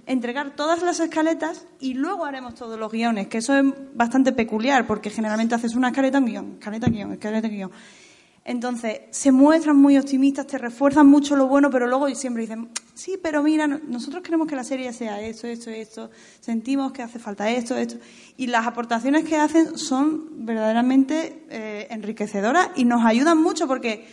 [0.07, 4.87] entregar todas las escaletas y luego haremos todos los guiones, que eso es bastante peculiar
[4.87, 7.71] porque generalmente haces una escaleta, un guion, escaleta, guion, escaleta, guion.
[8.45, 13.17] Entonces, se muestran muy optimistas, te refuerzan mucho lo bueno, pero luego siempre dicen, sí,
[13.23, 17.49] pero mira, nosotros queremos que la serie sea esto, esto, esto, sentimos que hace falta
[17.49, 17.99] esto, esto.
[18.37, 24.09] Y las aportaciones que hacen son verdaderamente eh, enriquecedoras y nos ayudan mucho porque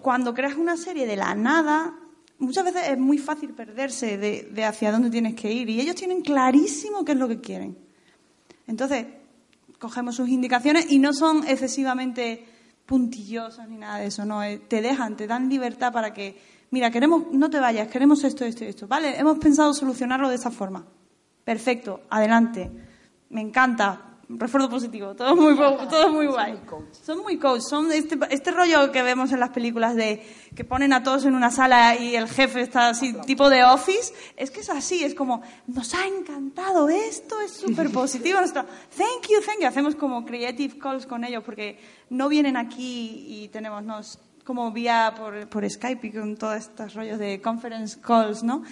[0.00, 1.94] cuando creas una serie de la nada,
[2.38, 5.94] muchas veces es muy fácil perderse de, de hacia dónde tienes que ir y ellos
[5.94, 7.76] tienen clarísimo qué es lo que quieren.
[8.66, 9.04] Entonces,
[9.78, 12.46] cogemos sus indicaciones y no son excesivamente
[12.86, 16.90] puntillosos ni nada de eso, no, eh, te dejan, te dan libertad para que, mira,
[16.90, 19.18] queremos, no te vayas, queremos esto, esto, esto, ¿vale?
[19.18, 20.84] Hemos pensado solucionarlo de esa forma.
[21.44, 22.70] Perfecto, adelante.
[23.30, 25.56] Me encanta, refuerzo positivo, todo muy,
[25.90, 26.60] todo muy guay.
[27.04, 30.22] Son muy coach, son este, este rollo que vemos en las películas de
[30.54, 34.12] que ponen a todos en una sala y el jefe está así, tipo de office,
[34.36, 39.40] es que es así, es como, nos ha encantado esto, es súper positivo, thank you,
[39.44, 41.78] thank you, hacemos como creative calls con ellos porque
[42.10, 46.94] no vienen aquí y tenemos, nos, como vía por, por Skype y con todos estos
[46.94, 48.62] rollos de conference calls, ¿no?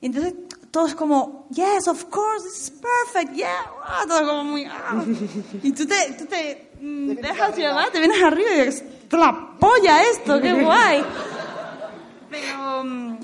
[0.00, 0.34] Entonces,
[0.76, 5.02] todos como, yes, of course, this is perfect, yeah, ah, todo como muy, ah.
[5.62, 10.02] Y tú te, tú te mm, dejas llevar, te vienes arriba y dices, la polla
[10.02, 11.02] esto, qué guay.
[12.30, 13.18] Pero, mm,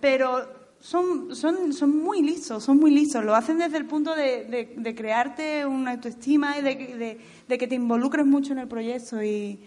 [0.00, 0.48] pero
[0.80, 3.24] son, son, son muy listos, son muy listos.
[3.24, 7.76] Lo hacen desde el punto de, de, crearte una autoestima y de, de, que te
[7.76, 9.60] involucres mucho en el proyecto y,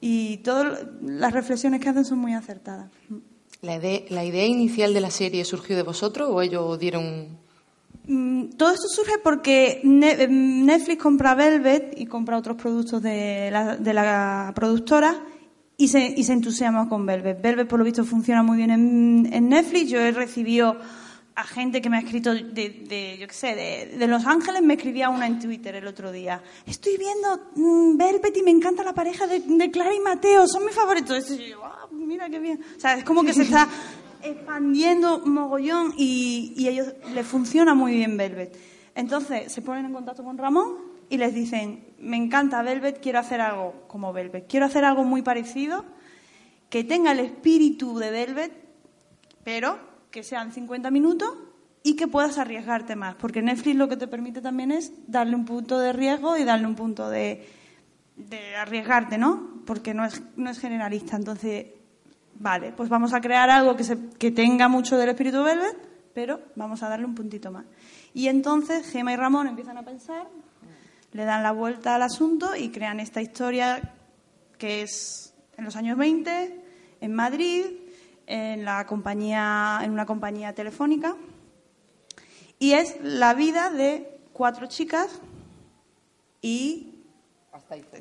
[0.00, 2.90] y todas las reflexiones que hacen son muy acertadas.
[3.66, 7.36] ¿La idea, ¿La idea inicial de la serie surgió de vosotros o ellos dieron...?
[8.06, 14.52] Mm, todo esto surge porque mm, Netflix compra Velvet y compra otros productos de la,
[14.54, 15.20] productora
[15.76, 17.42] y se, entusiasma con Velvet.
[17.42, 19.90] Velvet, por lo visto, funciona muy bien en, en Netflix.
[19.90, 20.76] Yo he recibido
[21.36, 22.42] a gente que me ha escrito de,
[22.88, 26.10] de yo qué sé, de, de, Los Ángeles, me escribía una en Twitter el otro
[26.10, 26.42] día.
[26.64, 30.64] Estoy viendo mm, Velvet y me encanta la pareja de, de Clara y Mateo, son
[30.64, 31.30] mis favoritos.
[31.30, 32.64] Y yo, ah, mira qué bien.
[32.74, 33.68] O sea, es como que se está
[34.22, 38.56] expandiendo mogollón y, y a ellos les funciona muy bien Velvet.
[38.94, 40.78] Entonces se ponen en contacto con Ramón
[41.10, 44.46] y les dicen, me encanta Velvet, quiero hacer algo como Velvet.
[44.48, 45.84] Quiero hacer algo muy parecido,
[46.70, 48.52] que tenga el espíritu de Velvet,
[49.44, 51.30] pero que sean 50 minutos
[51.82, 53.14] y que puedas arriesgarte más.
[53.14, 56.66] Porque Netflix lo que te permite también es darle un punto de riesgo y darle
[56.66, 57.48] un punto de,
[58.16, 59.62] de arriesgarte, ¿no?
[59.66, 61.16] Porque no es, no es generalista.
[61.16, 61.66] Entonces,
[62.34, 65.76] vale, pues vamos a crear algo que, se, que tenga mucho del espíritu Velvet,
[66.14, 67.66] pero vamos a darle un puntito más.
[68.14, 70.26] Y entonces Gema y Ramón empiezan a pensar,
[71.12, 73.94] le dan la vuelta al asunto y crean esta historia
[74.58, 76.64] que es en los años 20,
[77.00, 77.64] en Madrid,
[78.26, 81.16] en, la compañía, en una compañía telefónica.
[82.58, 85.20] Y es la vida de cuatro chicas
[86.40, 86.92] y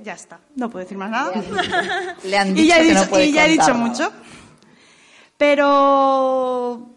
[0.01, 1.31] ya está, no puedo decir más nada.
[2.23, 4.11] Le han dicho y ya he dicho, y ya he dicho mucho.
[5.37, 6.89] Pero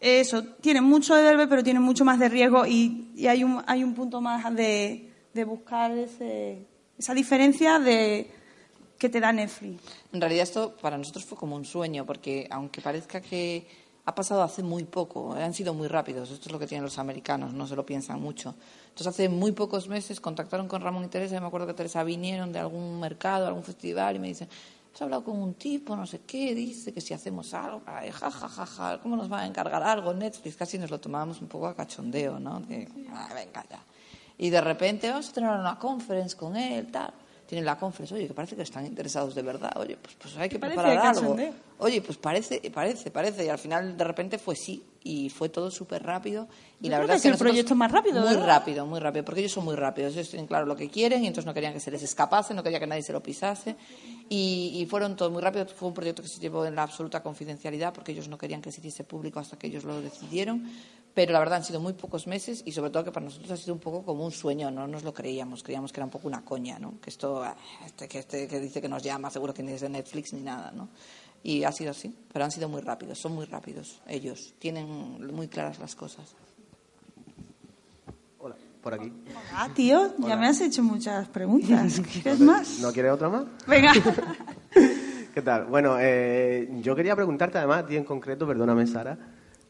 [0.00, 3.62] eso, tiene mucho de verbe, pero tiene mucho más de riesgo y, y hay, un,
[3.66, 6.66] hay un punto más de, de buscar ese,
[6.98, 8.30] esa diferencia de
[9.02, 9.82] que te da Netflix.
[10.12, 13.66] En realidad esto para nosotros fue como un sueño, porque aunque parezca que
[14.04, 16.98] ha pasado hace muy poco, han sido muy rápidos, esto es lo que tienen los
[16.98, 18.54] americanos, no se lo piensan mucho.
[18.90, 22.04] Entonces hace muy pocos meses contactaron con Ramón y Teresa, y me acuerdo que Teresa
[22.04, 24.48] vinieron de algún mercado, algún festival, y me dicen,
[24.94, 28.30] has hablado con un tipo, no sé qué, dice que si hacemos algo, ay, ja,
[28.30, 30.14] ja, ja, ja, ¿cómo nos va a encargar algo?
[30.14, 32.60] Netflix, casi nos lo tomábamos un poco a cachondeo, ¿no?
[32.60, 33.82] De, ah, venga ya.
[34.38, 37.12] Y de repente vamos a tener una conference con él, tal
[37.52, 40.48] tienen la conferencia, oye, que parece que están interesados de verdad, oye, pues, pues hay
[40.48, 41.36] que preparar algo.
[41.76, 45.70] Oye, pues parece, parece, parece, y al final de repente fue sí, y fue todo
[45.70, 46.48] súper rápido.
[46.80, 49.52] Y la verdad es que el proyecto más rápido, Muy rápido, muy rápido, porque ellos
[49.52, 51.90] son muy rápidos, ellos tienen claro lo que quieren y entonces no querían que se
[51.90, 53.76] les escapase, no querían que nadie se lo pisase.
[54.30, 57.22] Y, y fueron todo muy rápido, fue un proyecto que se llevó en la absoluta
[57.22, 60.70] confidencialidad porque ellos no querían que se hiciese público hasta que ellos lo decidieron
[61.14, 63.56] pero la verdad han sido muy pocos meses y sobre todo que para nosotros ha
[63.56, 66.28] sido un poco como un sueño, no nos lo creíamos, creíamos que era un poco
[66.28, 66.94] una coña, ¿no?
[67.00, 69.82] Que esto, ah, este que, este que dice que nos llama, seguro que ni es
[69.82, 70.88] de Netflix ni nada, ¿no?
[71.42, 75.48] Y ha sido así, pero han sido muy rápidos, son muy rápidos ellos, tienen muy
[75.48, 76.34] claras las cosas.
[78.38, 78.56] Hola.
[78.80, 79.12] por aquí.
[79.52, 82.00] Ah, tío, ya me has hecho muchas preguntas.
[82.12, 82.78] ¿Quieres más?
[82.80, 83.44] ¿No quieres otra más?
[83.66, 83.92] Venga.
[85.34, 85.64] ¿Qué tal?
[85.66, 89.18] Bueno, eh, yo quería preguntarte además, a ti en concreto, perdóname Sara,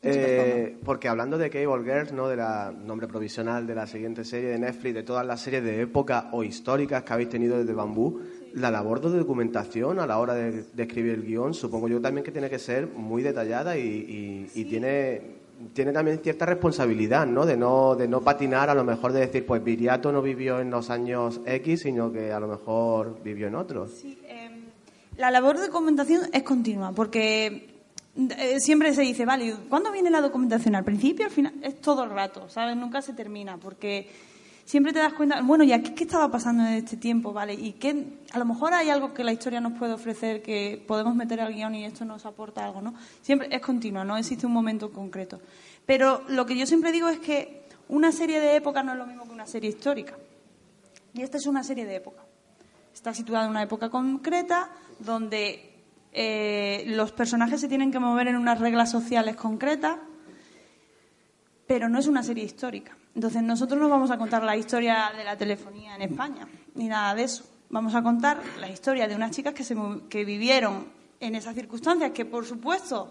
[0.05, 2.27] eh, porque hablando de Cable Girls, ¿no?
[2.27, 5.81] de la nombre provisional de la siguiente serie de Netflix, de todas las series de
[5.81, 8.21] época o históricas que habéis tenido desde Bambú,
[8.55, 12.33] la labor de documentación a la hora de, escribir el guion, supongo yo también que
[12.33, 15.43] tiene que ser muy detallada y, tiene
[15.75, 17.47] tiene también cierta responsabilidad, ¿no?
[17.47, 20.71] De no de no patinar a lo mejor de decir, pues Viriato no vivió en
[20.71, 23.93] los años X, sino que a lo mejor vivió en otros.
[23.93, 24.65] Sí, em,
[25.17, 27.72] la labor de documentación es continua, porque
[28.15, 30.75] eh, siempre se dice, vale, ¿cuándo viene la documentación?
[30.75, 31.55] ¿Al principio, al final?
[31.63, 32.77] Es todo el rato, ¿sabes?
[32.77, 34.11] Nunca se termina, porque
[34.65, 37.55] siempre te das cuenta, bueno, ¿y aquí qué estaba pasando en este tiempo, vale?
[37.55, 41.15] Y que a lo mejor hay algo que la historia nos puede ofrecer que podemos
[41.15, 42.95] meter al guion y esto nos aporta algo, ¿no?
[43.23, 45.41] Siempre es continua, no existe un momento concreto.
[45.87, 49.07] Pero lo que yo siempre digo es que una serie de época no es lo
[49.07, 50.17] mismo que una serie histórica.
[51.15, 52.23] Y esta es una serie de época.
[52.93, 55.72] Está situada en una época concreta donde
[56.13, 59.97] eh, los personajes se tienen que mover en unas reglas sociales concretas,
[61.67, 62.97] pero no es una serie histórica.
[63.15, 67.15] Entonces, nosotros no vamos a contar la historia de la telefonía en España, ni nada
[67.15, 67.45] de eso.
[67.71, 69.75] Vamos a contar la historia de unas chicas que, se,
[70.11, 70.87] que vivieron
[71.21, 73.11] en esas circunstancias, que por supuesto,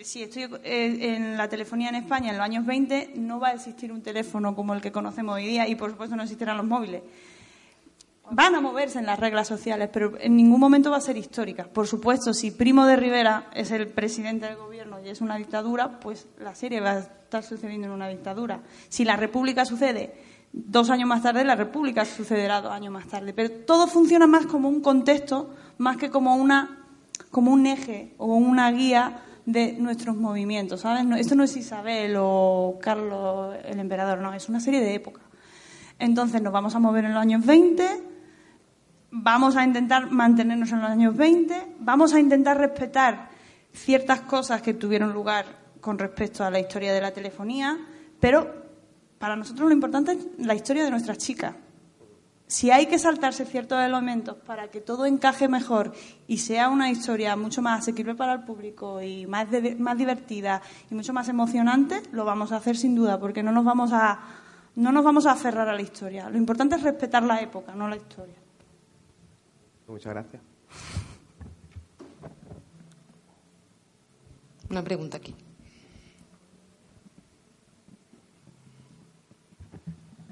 [0.00, 3.52] si estoy eh, en la telefonía en España en los años 20, no va a
[3.52, 6.66] existir un teléfono como el que conocemos hoy día y por supuesto no existirán los
[6.66, 7.02] móviles.
[8.30, 11.64] Van a moverse en las reglas sociales, pero en ningún momento va a ser histórica.
[11.64, 16.00] Por supuesto, si Primo de Rivera es el presidente del gobierno y es una dictadura,
[16.00, 18.60] pues la serie va a estar sucediendo en una dictadura.
[18.88, 20.14] Si la República sucede
[20.52, 23.32] dos años más tarde, la República sucederá dos años más tarde.
[23.32, 26.84] Pero todo funciona más como un contexto, más que como, una,
[27.30, 30.80] como un eje o una guía de nuestros movimientos.
[30.80, 31.06] ¿sabes?
[31.20, 35.22] esto no es Isabel o Carlos el Emperador, no, es una serie de épocas.
[35.98, 38.15] Entonces nos vamos a mover en los años 20
[39.10, 43.28] vamos a intentar mantenernos en los años 20, vamos a intentar respetar
[43.72, 45.46] ciertas cosas que tuvieron lugar
[45.80, 47.78] con respecto a la historia de la telefonía,
[48.18, 48.66] pero
[49.18, 51.54] para nosotros lo importante es la historia de nuestras chicas.
[52.48, 55.92] Si hay que saltarse ciertos elementos para que todo encaje mejor
[56.28, 59.48] y sea una historia mucho más asequible para el público y más,
[59.78, 63.64] más divertida y mucho más emocionante, lo vamos a hacer sin duda, porque no nos
[63.64, 64.20] vamos a
[64.76, 66.28] no nos vamos a aferrar a la historia.
[66.28, 68.36] Lo importante es respetar la época, no la historia.
[69.86, 70.42] Muchas gracias.
[74.68, 75.34] Una pregunta aquí.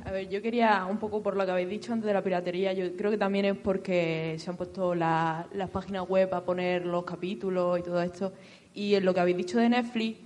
[0.05, 2.73] A ver, yo quería, un poco por lo que habéis dicho antes de la piratería,
[2.73, 7.05] yo creo que también es porque se han puesto las páginas web a poner los
[7.05, 8.33] capítulos y todo esto.
[8.75, 10.19] Y en lo que habéis dicho de Netflix,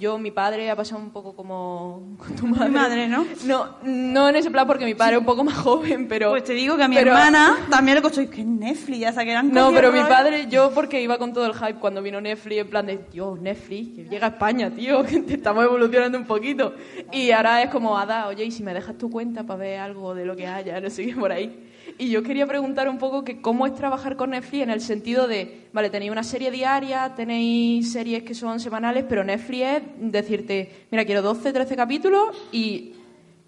[0.00, 2.68] yo, mi padre ha pasado un poco como tu madre.
[2.68, 3.26] Mi madre, ¿no?
[3.44, 6.30] No, no en ese plan porque mi padre es un poco más joven, pero...
[6.30, 9.52] Pues te digo que a mi hermana también le costó, que Netflix, ya que eran
[9.52, 12.70] No, pero mi padre, yo porque iba con todo el hype cuando vino Netflix, en
[12.70, 16.74] plan de, Dios, Netflix, que llega a España, tío, que estamos evolucionando un poquito.
[17.12, 20.14] Y ahora es como, Ada, oye, y si me dejas tu cuenta para ver algo
[20.14, 21.69] de lo que haya, no sé por ahí.
[22.00, 25.28] Y yo quería preguntar un poco que cómo es trabajar con Netflix en el sentido
[25.28, 30.86] de, vale, tenéis una serie diaria, tenéis series que son semanales, pero Netflix es decirte,
[30.90, 32.94] mira, quiero 12, 13 capítulos y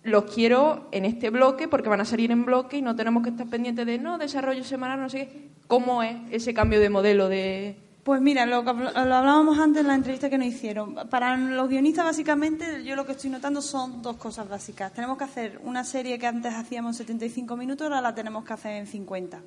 [0.03, 3.31] los quiero en este bloque porque van a salir en bloque y no tenemos que
[3.31, 5.49] estar pendientes de, no, desarrollo semanal, no sé qué.
[5.67, 9.95] ¿Cómo es ese cambio de modelo de, pues mira, lo, lo, hablábamos antes en la
[9.95, 10.95] entrevista que nos hicieron.
[11.09, 14.93] Para los guionistas, básicamente, yo lo que estoy notando son dos cosas básicas.
[14.93, 18.73] Tenemos que hacer una serie que antes hacíamos 75 minutos, ahora la tenemos que hacer
[18.73, 19.41] en 50.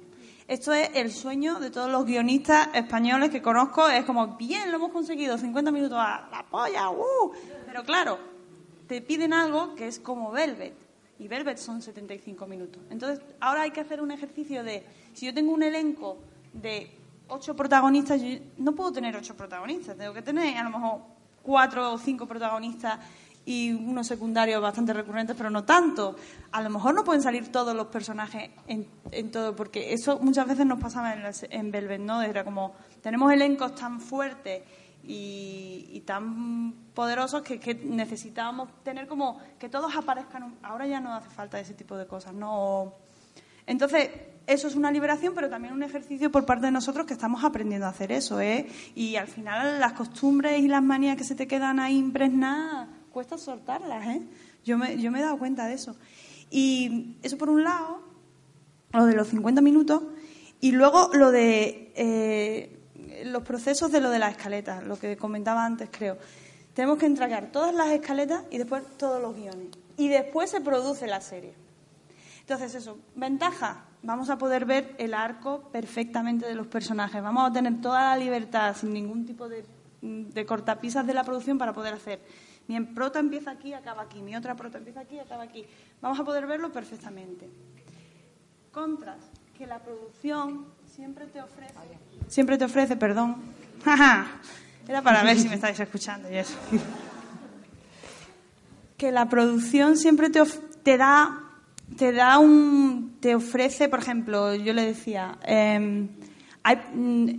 [0.48, 3.90] Esto es el sueño de todos los guionistas españoles que conozco.
[3.90, 7.34] Es como, bien, lo hemos conseguido, 50 minutos a la polla, ¡uh!
[7.66, 8.20] Pero claro,
[8.88, 10.76] te piden algo que es como Velvet.
[11.20, 12.82] Y Velvet son 75 minutos.
[12.90, 16.18] Entonces, ahora hay que hacer un ejercicio de, si yo tengo un elenco
[16.54, 16.90] de
[17.28, 21.02] ocho protagonistas, yo no puedo tener ocho protagonistas, tengo que tener a lo mejor
[21.42, 23.00] cuatro o cinco protagonistas
[23.46, 26.16] y unos secundarios bastante recurrentes, pero no tanto.
[26.52, 30.48] A lo mejor no pueden salir todos los personajes en, en todo, porque eso muchas
[30.48, 31.22] veces nos pasaba en,
[31.52, 32.24] en Velvet, ¿no?
[32.24, 34.64] Era como, tenemos elencos tan fuertes
[35.04, 40.56] y, y tan poderosos que, que, necesitábamos tener como que todos aparezcan.
[40.64, 42.94] Ahora ya no hace falta ese tipo de cosas, ¿no?
[43.68, 44.10] Entonces,
[44.48, 47.88] eso es una liberación, pero también un ejercicio por parte de nosotros que estamos aprendiendo
[47.88, 48.68] a hacer eso, ¿eh?
[48.94, 53.38] Y al final las costumbres y las manías que se te quedan ahí impregnadas, cuesta
[53.38, 54.22] soltarlas, ¿eh?
[54.64, 55.96] Yo me, yo me he dado cuenta de eso.
[56.50, 58.02] Y eso por un lado,
[58.94, 60.04] lo de los 50 minutos,
[60.62, 62.80] y luego lo de eh,
[63.26, 66.18] los procesos de lo de las escaletas, lo que comentaba antes, creo.
[66.74, 71.08] Tenemos que entregar todas las escaletas y después todos los guiones y después se produce
[71.08, 71.54] la serie.
[72.46, 77.52] Entonces, eso, ventaja, vamos a poder ver el arco perfectamente de los personajes, vamos a
[77.52, 79.66] tener toda la libertad, sin ningún tipo de,
[80.04, 82.22] de cortapisas de la producción para poder hacer.
[82.68, 85.66] Mi prota empieza aquí, acaba aquí, mi otra prota empieza aquí, acaba aquí.
[86.02, 87.50] Vamos a poder verlo perfectamente.
[88.72, 89.18] Contras,
[89.58, 91.74] que la producción siempre te ofrece,
[92.28, 93.38] siempre te ofrece, perdón,
[94.88, 96.56] era para ver si me estáis escuchando y eso.
[98.98, 100.44] que la producción siempre te,
[100.84, 101.45] te da
[101.98, 106.10] te da un te ofrece por ejemplo yo le decía em,
[106.64, 107.30] hay, mm,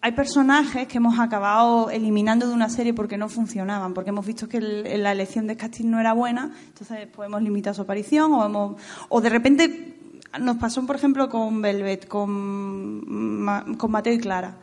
[0.00, 4.48] hay personajes que hemos acabado eliminando de una serie porque no funcionaban porque hemos visto
[4.48, 8.44] que la elección de casting no era buena entonces pues hemos limitado su aparición o
[8.44, 9.94] hemos, o de repente
[10.40, 13.44] nos pasó por ejemplo con Velvet con,
[13.78, 14.56] con Mateo y Clara.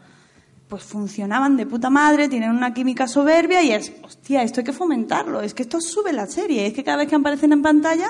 [0.68, 4.72] Pues funcionaban de puta madre, tienen una química soberbia y es, hostia, esto hay que
[4.72, 8.10] fomentarlo, es que esto sube la serie, es que cada vez que aparecen en pantalla,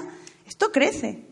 [0.51, 1.25] esto crece.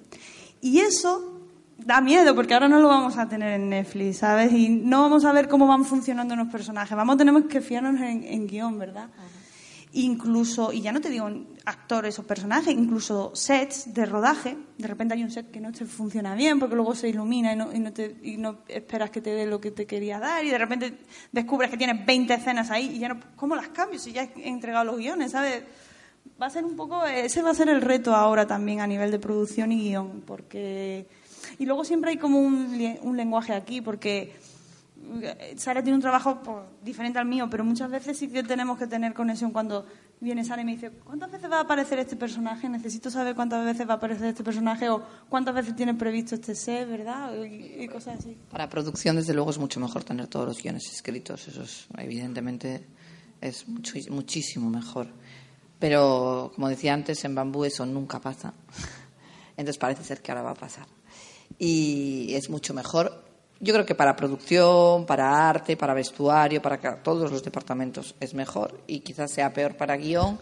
[0.61, 1.41] Y eso
[1.77, 4.51] da miedo, porque ahora no lo vamos a tener en Netflix, ¿sabes?
[4.51, 8.23] Y no vamos a ver cómo van funcionando los personajes, vamos tener que fiarnos en,
[8.23, 9.09] en guion, ¿verdad?
[9.91, 11.27] incluso, y ya no te digo
[11.65, 14.55] actores o personajes, incluso sets de rodaje.
[14.77, 17.55] De repente hay un set que no te funciona bien porque luego se ilumina y
[17.55, 20.45] no, y no, te, y no esperas que te dé lo que te quería dar
[20.45, 20.99] y de repente
[21.31, 24.47] descubres que tienes 20 escenas ahí y ya no, ¿cómo las cambio si ya he
[24.47, 25.63] entregado los guiones, ¿sabes?
[26.41, 29.11] Va a ser un poco, ese va a ser el reto ahora también a nivel
[29.11, 31.05] de producción y guion, porque...
[31.57, 34.33] Y luego siempre hay como un, lenguaje aquí, porque
[35.57, 38.87] Sara tiene un trabajo pues, diferente al mío, pero muchas veces sí que tenemos que
[38.87, 39.85] tener conexión cuando
[40.21, 42.67] viene Sara y me dice, ¿cuántas veces va a aparecer este personaje?
[42.69, 46.55] Necesito saber cuántas veces va a aparecer este personaje o cuántas veces tiene previsto este
[46.55, 47.33] set, ¿verdad?
[47.43, 48.37] Y, cosas así.
[48.51, 51.47] Para producción, desde luego, es mucho mejor tener todos los guiones escritos.
[51.47, 52.85] Eso es, evidentemente,
[53.41, 55.07] es muchísimo mejor.
[55.79, 58.53] Pero, como decía antes, en Bambú eso nunca pasa.
[59.57, 60.87] Entonces parece ser que ahora va a pasar.
[61.57, 63.29] Y es mucho mejor
[63.61, 68.81] yo creo que para producción, para arte, para vestuario, para todos los departamentos es mejor
[68.87, 70.39] y quizás sea peor para guion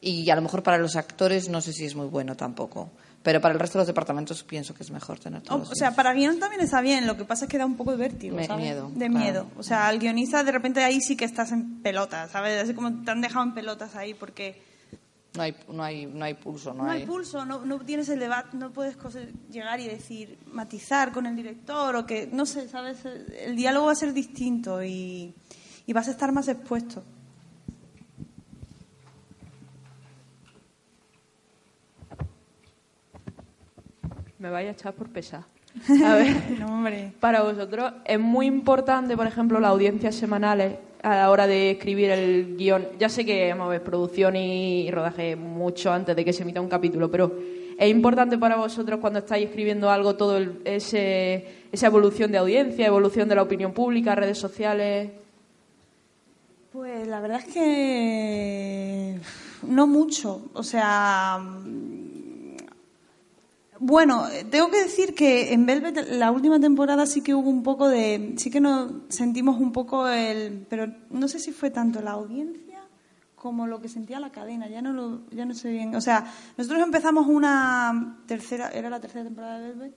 [0.00, 2.90] y a lo mejor para los actores no sé si es muy bueno tampoco.
[3.22, 5.70] Pero para el resto de los departamentos pienso que es mejor tener todos.
[5.70, 7.90] O, sea, para guion también está bien, lo que pasa es que da un poco
[7.90, 9.46] de vértigo, Miedo, de miedo.
[9.58, 12.62] O sea, al guionista de repente ahí sí que estás en pelotas, ¿sabes?
[12.62, 14.62] Así como te han dejado en pelotas ahí porque
[15.34, 17.06] no hay, no hay, no hay pulso, no, no hay...
[17.06, 18.96] pulso, no, no, tienes el debate, no puedes
[19.48, 23.04] llegar y decir, matizar con el director o que, no sé, ¿sabes?
[23.04, 25.32] El diálogo va a ser distinto y,
[25.86, 27.04] y vas a estar más expuesto.
[34.38, 35.44] Me vaya a echar por pesar.
[36.04, 37.12] A ver, no, hombre.
[37.20, 42.10] para vosotros es muy importante, por ejemplo, las audiencias semanales a la hora de escribir
[42.10, 42.86] el guion?
[42.98, 46.60] Ya sé que vamos a ver producción y rodaje mucho antes de que se emita
[46.60, 47.32] un capítulo, pero
[47.78, 53.28] ¿es importante para vosotros cuando estáis escribiendo algo todo ese, esa evolución de audiencia, evolución
[53.28, 55.10] de la opinión pública, redes sociales?
[56.72, 59.18] Pues la verdad es que
[59.66, 60.42] no mucho.
[60.52, 61.40] O sea,
[63.82, 67.88] bueno, tengo que decir que en Velvet la última temporada sí que hubo un poco
[67.88, 72.10] de, sí que nos sentimos un poco el, pero no sé si fue tanto la
[72.10, 72.78] audiencia
[73.36, 75.94] como lo que sentía la cadena, ya no lo, ya no sé bien.
[75.94, 79.94] O sea, nosotros empezamos una tercera, era la tercera temporada de Velvet,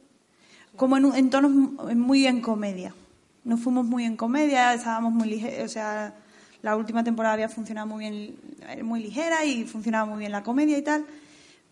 [0.78, 2.96] como en, en tonos muy en comedia.
[3.44, 6.16] Nos fuimos muy en comedia, estábamos muy ligeros, o sea,
[6.62, 8.36] la última temporada había funcionado muy bien,
[8.82, 11.06] muy ligera y funcionaba muy bien la comedia y tal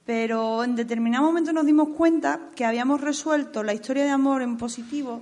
[0.05, 4.57] pero en determinado momento nos dimos cuenta que habíamos resuelto la historia de amor en
[4.57, 5.21] positivo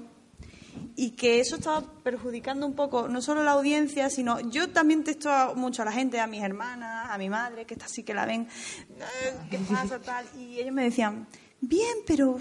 [0.95, 5.29] y que eso estaba perjudicando un poco no solo la audiencia, sino yo también testo
[5.55, 8.25] mucho a la gente, a mis hermanas, a mi madre, que está así que la
[8.25, 8.47] ven,
[8.89, 10.25] eh, ¿qué pasa tal?
[10.37, 11.25] Y ellos me decían,
[11.61, 12.37] bien, pero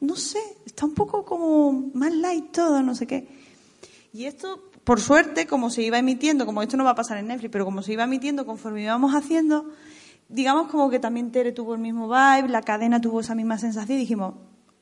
[0.00, 3.28] no sé, está un poco como más light todo, no sé qué.
[4.12, 7.28] Y esto, por suerte, como se iba emitiendo, como esto no va a pasar en
[7.28, 9.70] Netflix, pero como se iba emitiendo conforme íbamos haciendo,
[10.28, 13.98] digamos como que también Tere tuvo el mismo vibe, la cadena tuvo esa misma sensación
[13.98, 14.34] y dijimos,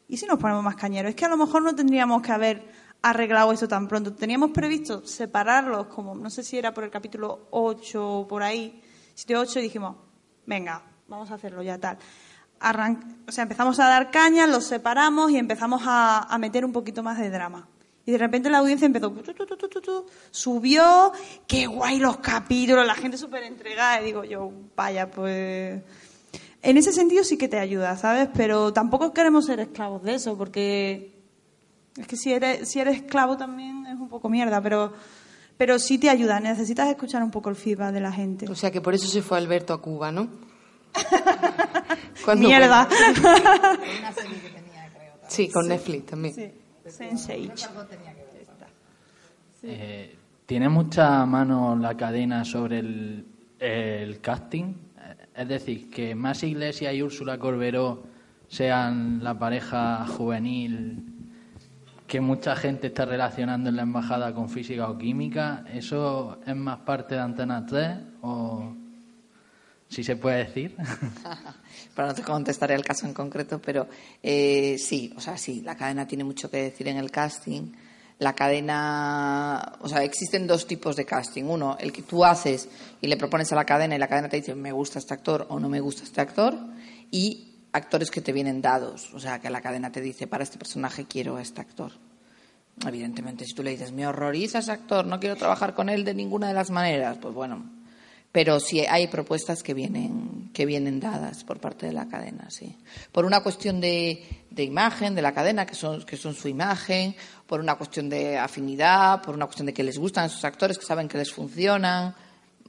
[0.09, 1.11] ¿y si nos ponemos más cañeros?
[1.11, 2.69] Es que a lo mejor no tendríamos que haber
[3.03, 4.15] arreglado esto tan pronto.
[4.15, 8.81] Teníamos previsto separarlos, como no sé si era por el capítulo 8 o por ahí,
[9.15, 9.97] 7 8, y dijimos,
[10.47, 11.99] venga, vamos a hacerlo ya tal.
[13.27, 17.19] o sea, empezamos a dar caña, los separamos y empezamos a meter un poquito más
[17.19, 17.69] de drama.
[18.05, 19.15] Y de repente la audiencia empezó,
[20.31, 21.13] subió,
[21.47, 24.01] qué guay los capítulos, la gente súper entregada.
[24.01, 25.81] Y digo yo, vaya, pues...
[26.63, 28.29] En ese sentido sí que te ayuda, ¿sabes?
[28.35, 31.13] Pero tampoco queremos ser esclavos de eso, porque
[31.97, 34.93] es que si eres, si eres esclavo también es un poco mierda, pero,
[35.57, 36.39] pero sí te ayuda.
[36.39, 38.49] Necesitas escuchar un poco el feedback de la gente.
[38.49, 40.29] O sea que por eso se fue Alberto a Cuba, ¿no?
[42.25, 42.89] ¿Cuándo Mierda.
[43.99, 45.15] Una serie que tenía, creo.
[45.29, 46.35] Sí, con Netflix también.
[46.35, 46.53] Sí,
[46.85, 47.69] Sense8.
[49.65, 53.27] Eh, ¿Tiene mucha mano la cadena sobre el,
[53.59, 54.75] el casting?
[55.35, 58.03] Es decir, que Más Iglesia y Úrsula Corberó
[58.49, 61.13] sean la pareja juvenil
[62.13, 66.81] que mucha gente está relacionando en la embajada con física o química, ¿eso es más
[66.81, 68.75] parte de Antena 3 o
[69.89, 70.77] si se puede decir?
[71.95, 73.87] Pero no te contestaré el caso en concreto, pero
[74.23, 77.73] eh, sí, o sea, sí, la cadena tiene mucho que decir en el casting.
[78.19, 81.45] La cadena, o sea, existen dos tipos de casting.
[81.45, 82.69] Uno, el que tú haces
[83.01, 85.47] y le propones a la cadena y la cadena te dice me gusta este actor
[85.51, 86.57] o no me gusta este actor.
[87.11, 90.59] Y actores que te vienen dados, o sea, que la cadena te dice para este
[90.59, 91.93] personaje quiero a este actor.
[92.87, 96.15] Evidentemente, si tú le dices me horroriza ese actor, no quiero trabajar con él de
[96.15, 97.65] ninguna de las maneras, pues bueno,
[98.33, 102.77] pero sí hay propuestas que vienen que vienen dadas por parte de la cadena sí.
[103.13, 107.15] Por una cuestión de, de imagen de la cadena que son que son su imagen
[107.47, 110.87] por una cuestión de afinidad por una cuestión de que les gustan esos actores que
[110.87, 112.15] saben que les funcionan.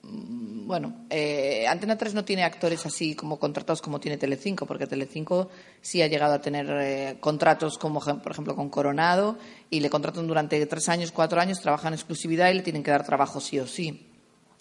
[0.03, 4.85] Mm, bueno eh, Antena 3 no tiene actores así como contratados como tiene Telecinco porque
[4.85, 5.49] Telecinco
[5.81, 9.38] sí ha llegado a tener eh, contratos como por ejemplo con Coronado
[9.69, 12.91] y le contratan durante tres años cuatro años trabajan en exclusividad y le tienen que
[12.91, 14.10] dar trabajo sí o sí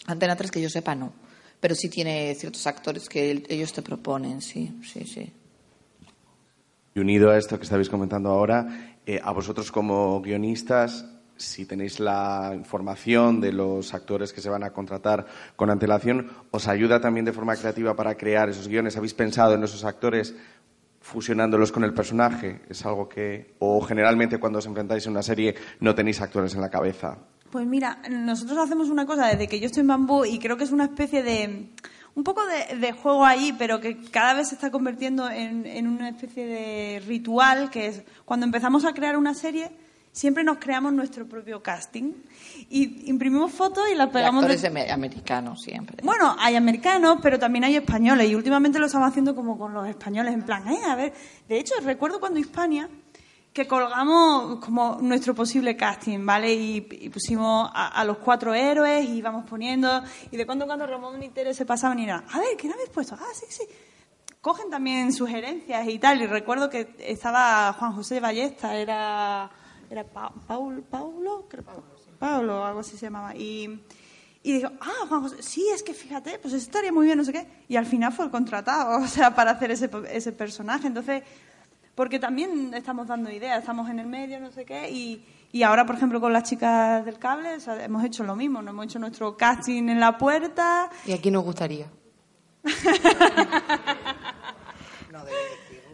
[0.07, 1.13] Antena 3, que yo sepa, no.
[1.59, 5.31] Pero sí tiene ciertos actores que el- ellos te proponen, sí, sí, sí.
[6.95, 11.05] Y unido a esto que estabais comentando ahora, eh, a vosotros como guionistas,
[11.37, 15.25] si tenéis la información de los actores que se van a contratar
[15.55, 18.95] con antelación, ¿os ayuda también de forma creativa para crear esos guiones?
[18.97, 20.35] ¿Habéis pensado en esos actores
[21.01, 22.61] fusionándolos con el personaje?
[22.69, 26.61] ¿Es algo que, o generalmente cuando os enfrentáis en una serie no tenéis actores en
[26.61, 27.17] la cabeza?
[27.53, 30.63] Pues mira, nosotros hacemos una cosa desde que yo estoy en Bambú y creo que
[30.63, 31.69] es una especie de.
[32.15, 35.87] un poco de, de juego ahí, pero que cada vez se está convirtiendo en, en
[35.87, 39.69] una especie de ritual, que es cuando empezamos a crear una serie,
[40.11, 42.13] siempre nos creamos nuestro propio casting
[42.71, 44.43] y imprimimos fotos y las pegamos.
[44.43, 45.97] actores de- ame- americanos siempre.
[46.03, 49.87] Bueno, hay americanos, pero también hay españoles y últimamente lo estamos haciendo como con los
[49.87, 51.13] españoles, en plan, eh, a ver,
[51.47, 52.89] de hecho recuerdo cuando Hispania
[53.53, 56.53] que colgamos como nuestro posible casting, ¿vale?
[56.53, 60.01] Y, y pusimos a, a los cuatro héroes y íbamos poniendo
[60.31, 62.73] y de cuando en cuando Ramón y Tere se pasaban y era, a ver, ¿quién
[62.73, 63.15] habéis puesto?
[63.19, 63.63] Ah, sí, sí.
[64.41, 69.49] Cogen también sugerencias y tal y recuerdo que estaba Juan José Ballesta, era
[69.89, 71.63] era Pa- Paul, Paulo, creo,
[72.17, 73.81] Paulo, algo así se llamaba y
[74.45, 77.23] y digo, ah, Juan José, sí, es que fíjate, pues eso estaría muy bien, no
[77.23, 77.47] sé qué.
[77.69, 80.87] Y al final fue el contratado, o sea, para hacer ese, ese personaje.
[80.87, 81.23] Entonces,
[81.95, 85.85] porque también estamos dando ideas, estamos en el medio, no sé qué, y, y ahora,
[85.85, 88.85] por ejemplo, con las chicas del cable, o sea, hemos hecho lo mismo, nos hemos
[88.85, 90.89] hecho nuestro casting en la puerta.
[91.05, 91.87] ¿Y aquí nos gustaría?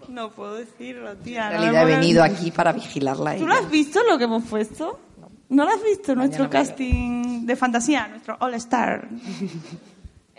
[0.07, 1.47] No puedo decirlo, tía.
[1.51, 3.31] En no realidad he me- venido aquí para vigilarla.
[3.35, 3.47] ¿Tú ella.
[3.47, 4.99] lo has visto lo que hemos puesto?
[5.49, 6.15] ¿No lo has visto?
[6.15, 9.07] Nuestro Mañana casting de fantasía, nuestro All Star.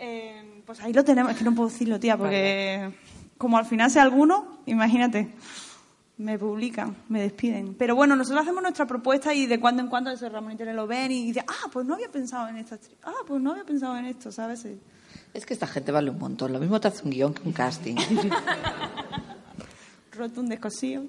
[0.03, 2.89] Eh, pues ahí lo tenemos, es que no puedo decirlo, tía, porque
[3.41, 5.33] como al final sea alguno, imagínate,
[6.19, 7.73] me publican, me despiden.
[7.73, 10.75] Pero bueno, nosotros hacemos nuestra propuesta y de cuando en cuando ese Ramón y Tere
[10.75, 13.63] lo ven y dicen, ah, pues no había pensado en esta ah, pues no había
[13.63, 14.67] pensado en esto, ¿sabes?
[15.33, 16.53] Es que esta gente vale un montón.
[16.53, 17.95] Lo mismo te hace un guion que un casting.
[20.11, 21.05] Roto un descosío.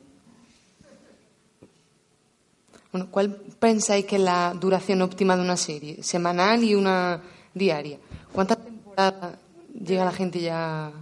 [2.93, 6.03] Bueno, ¿cuál pensáis que es la duración óptima de una serie?
[6.03, 7.21] Semanal y una
[7.53, 7.99] diaria.
[8.33, 9.37] ¿Cuántas temporadas
[9.85, 10.93] llega la gente ya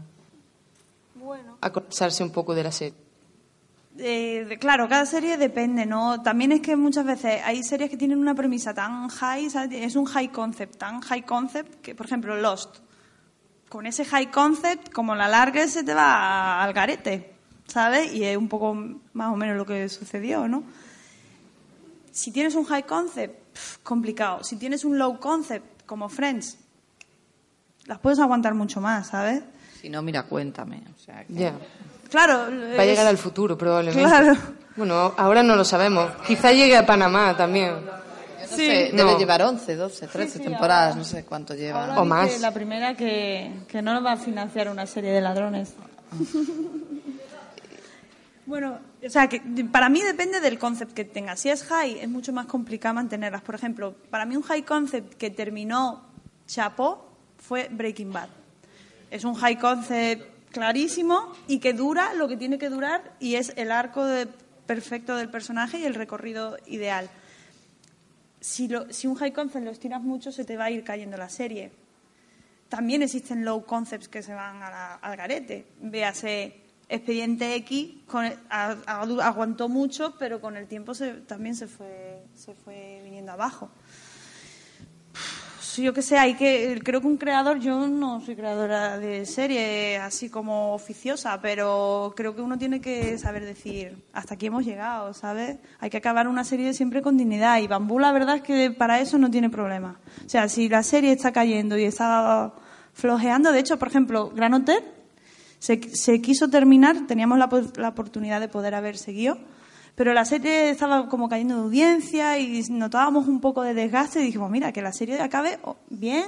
[1.60, 1.72] Bueno.
[1.72, 2.94] a cansarse un poco de la serie?
[4.60, 6.22] Claro, cada serie depende, ¿no?
[6.22, 9.70] También es que muchas veces hay series que tienen una premisa tan high, ¿sabes?
[9.72, 12.78] es un high concept, tan high concept que, por ejemplo, Lost.
[13.68, 17.34] Con ese high concept, como la larga se te va al garete,
[17.66, 18.12] ¿sabes?
[18.12, 18.74] Y es un poco
[19.12, 20.64] más o menos lo que sucedió, ¿no?
[22.10, 23.38] Si tienes un high concept,
[23.82, 24.42] complicado.
[24.42, 26.58] Si tienes un low concept, como Friends,
[27.86, 29.42] las puedes aguantar mucho más, ¿sabes?
[29.80, 30.82] Si no, mira, cuéntame.
[30.94, 31.54] O sea, que- Ya.
[32.10, 32.38] Claro.
[32.76, 34.02] Va a llegar al futuro, probablemente.
[34.08, 34.36] Claro.
[34.76, 36.10] Bueno, ahora no lo sabemos.
[36.26, 37.74] Quizá llegue a Panamá también.
[37.84, 39.04] No sé, No.
[39.06, 41.84] debe llevar 11, 12, 13 temporadas, no sé cuánto lleva.
[41.86, 42.40] Ahora O más.
[42.40, 45.74] La primera que, que no va a financiar una serie de ladrones.
[48.46, 49.40] bueno, o sea, que
[49.70, 51.38] para mí depende del concept que tengas.
[51.38, 53.42] Si es high, es mucho más complicado mantenerlas.
[53.42, 56.02] Por ejemplo, para mí un high concept que terminó
[56.46, 57.06] Chapo
[57.38, 58.28] fue Breaking Bad.
[59.10, 63.52] Es un high concept clarísimo y que dura lo que tiene que durar y es
[63.56, 64.06] el arco
[64.66, 67.10] perfecto del personaje y el recorrido ideal
[68.40, 71.72] si, un high concept lo estiras mucho, se te va a ir cayendo la serie.
[72.68, 75.66] también existen low concepts que se van al garete.
[75.80, 76.54] Véase
[76.88, 77.96] Expediente X,
[78.48, 80.92] aguantó mucho, pero con el tiempo
[81.26, 83.70] también se fue viniendo abajo
[85.76, 89.98] yo que sé, hay que, creo que un creador, yo no soy creadora de serie
[89.98, 95.12] así como oficiosa, pero creo que uno tiene que saber decir, hasta aquí hemos llegado,
[95.14, 95.58] ¿sabes?
[95.78, 99.00] Hay que acabar una serie siempre con dignidad y Bambú la verdad es que para
[99.00, 99.98] eso no tiene problema.
[100.24, 102.52] O sea, si la serie está cayendo y está
[102.92, 104.82] flojeando, de hecho, por ejemplo, Gran Hotel
[105.58, 109.38] se, se quiso terminar, teníamos la, la oportunidad de poder haber seguido,
[110.00, 114.24] pero la serie estaba como cayendo de audiencia y notábamos un poco de desgaste y
[114.24, 115.58] dijimos, mira, que la serie acabe
[115.90, 116.24] bien,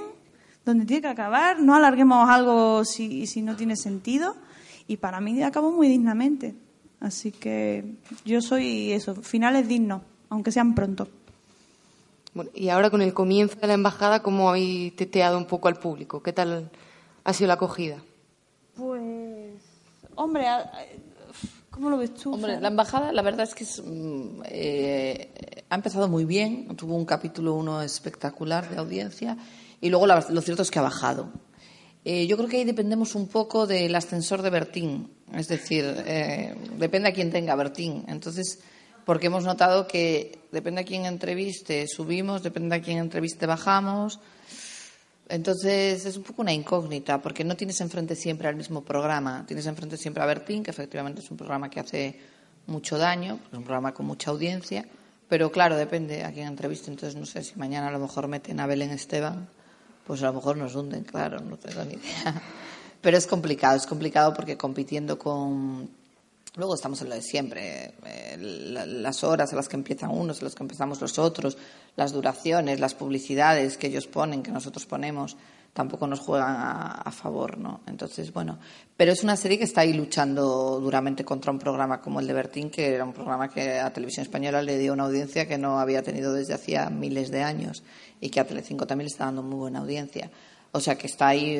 [0.63, 4.35] donde tiene que acabar, no alarguemos algo si, si no tiene sentido.
[4.85, 6.53] Y para mí acabó muy dignamente.
[6.99, 7.95] Así que
[8.25, 11.07] yo soy eso, finales dignos, aunque sean pronto.
[12.35, 15.77] Bueno, y ahora con el comienzo de la embajada, ¿cómo habéis teteado un poco al
[15.77, 16.21] público?
[16.21, 16.69] ¿Qué tal
[17.23, 17.97] ha sido la acogida?
[18.77, 19.55] Pues,
[20.13, 20.45] hombre,
[21.73, 22.31] ¿Cómo lo ves tú?
[22.31, 26.67] Hombre, la embajada, la verdad es que mm, eh, ha empezado muy bien.
[26.77, 29.35] Tuvo un capítulo uno espectacular de audiencia
[29.81, 31.31] y luego lo cierto es que ha bajado.
[32.05, 35.09] Eh, yo creo que ahí dependemos un poco del ascensor de Bertín.
[35.33, 38.05] Es decir, eh, depende a quién tenga Bertín.
[38.07, 38.59] Entonces,
[39.03, 44.19] porque hemos notado que depende a quién entreviste, subimos, depende a quién entreviste, bajamos.
[45.29, 49.45] Entonces es un poco una incógnita, porque no tienes enfrente siempre al mismo programa.
[49.47, 52.19] Tienes enfrente siempre a Bertín, que efectivamente es un programa que hace
[52.67, 54.85] mucho daño, es un programa con mucha audiencia,
[55.27, 56.91] pero claro, depende a quién entreviste.
[56.91, 59.47] Entonces no sé si mañana a lo mejor meten a Belén Esteban,
[60.05, 62.41] pues a lo mejor nos hunden, claro, no tengo ni idea.
[63.01, 65.89] Pero es complicado, es complicado porque compitiendo con
[66.55, 70.43] Luego estamos en lo de siempre, eh, las horas a las que empiezan unos, a
[70.43, 71.57] las que empezamos los otros,
[71.95, 75.35] las duraciones, las publicidades que ellos ponen, que nosotros ponemos,
[75.73, 77.81] tampoco nos juegan a, favor, ¿no?
[77.87, 78.59] Entonces, bueno,
[78.95, 82.33] pero es una serie que está ahí luchando duramente contra un programa como el de
[82.33, 85.79] Bertín, que era un programa que a Televisión Española le dio una audiencia que no
[85.79, 87.83] había tenido desde hacía miles de años
[88.21, 90.29] y que a Telecinco también le está dando muy buena audiencia.
[90.75, 91.55] O sea que está ahí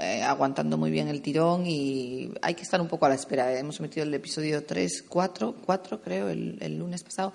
[0.00, 3.52] eh, aguantando muy bien el tirón y hay que estar un poco a la espera.
[3.58, 7.32] Hemos emitido el episodio 3, 4, 4 creo, el, lunes pasado.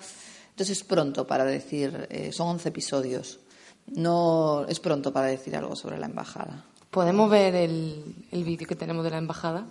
[0.50, 3.40] Entonces es pronto para decir, eh, son 11 episodios.
[3.88, 6.64] No es pronto para decir algo sobre la embajada.
[6.90, 9.66] ¿Podemos ver el, el vídeo que tenemos de la embajada?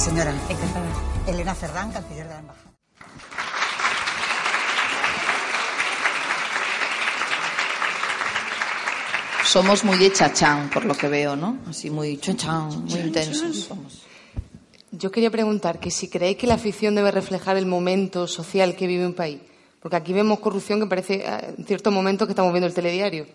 [0.00, 0.32] Señora.
[0.48, 0.88] Encantada.
[1.26, 2.70] Elena Cerdán, canciller de la Embajada.
[9.44, 11.58] Somos muy de chachán, por lo que veo, ¿no?
[11.68, 14.06] Así muy chachán, muy intensos somos.
[14.92, 18.86] Yo quería preguntar que si creéis que la ficción debe reflejar el momento social que
[18.86, 19.40] vive un país.
[19.80, 23.26] Porque aquí vemos corrupción que parece eh, en cierto momento que estamos viendo el telediario.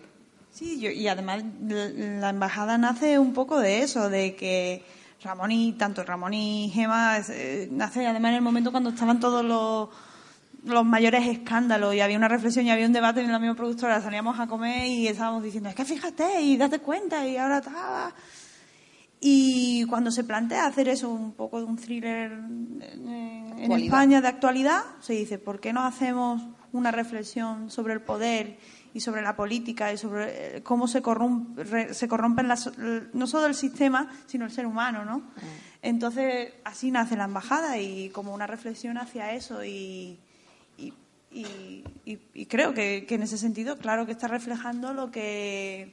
[0.52, 4.82] Sí, y además la embajada nace un poco de eso, de que
[5.22, 9.44] Ramón y tanto Ramón y Gema eh, nace además en el momento cuando estaban todos
[9.44, 9.88] los,
[10.64, 14.00] los mayores escándalos y había una reflexión y había un debate en la misma productora.
[14.00, 18.14] Salíamos a comer y estábamos diciendo es que fíjate y date cuenta y ahora está
[19.20, 24.82] y cuando se plantea hacer eso un poco de un thriller en España de actualidad
[25.00, 28.58] se dice ¿por qué no hacemos una reflexión sobre el poder
[28.96, 32.70] y sobre la política y sobre eh, cómo se, corrompe, se corrompen las,
[33.12, 35.18] no solo el sistema, sino el ser humano, ¿no?
[35.18, 35.32] Mm.
[35.82, 40.18] Entonces, así nace la embajada y como una reflexión hacia eso y,
[40.78, 45.92] y, creo que, en ese sentido, claro que está reflejando lo que,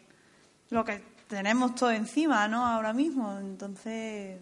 [0.69, 2.65] lo que tenemos todo encima, ¿no?
[2.65, 3.37] Ahora mismo.
[3.37, 4.39] Entonces,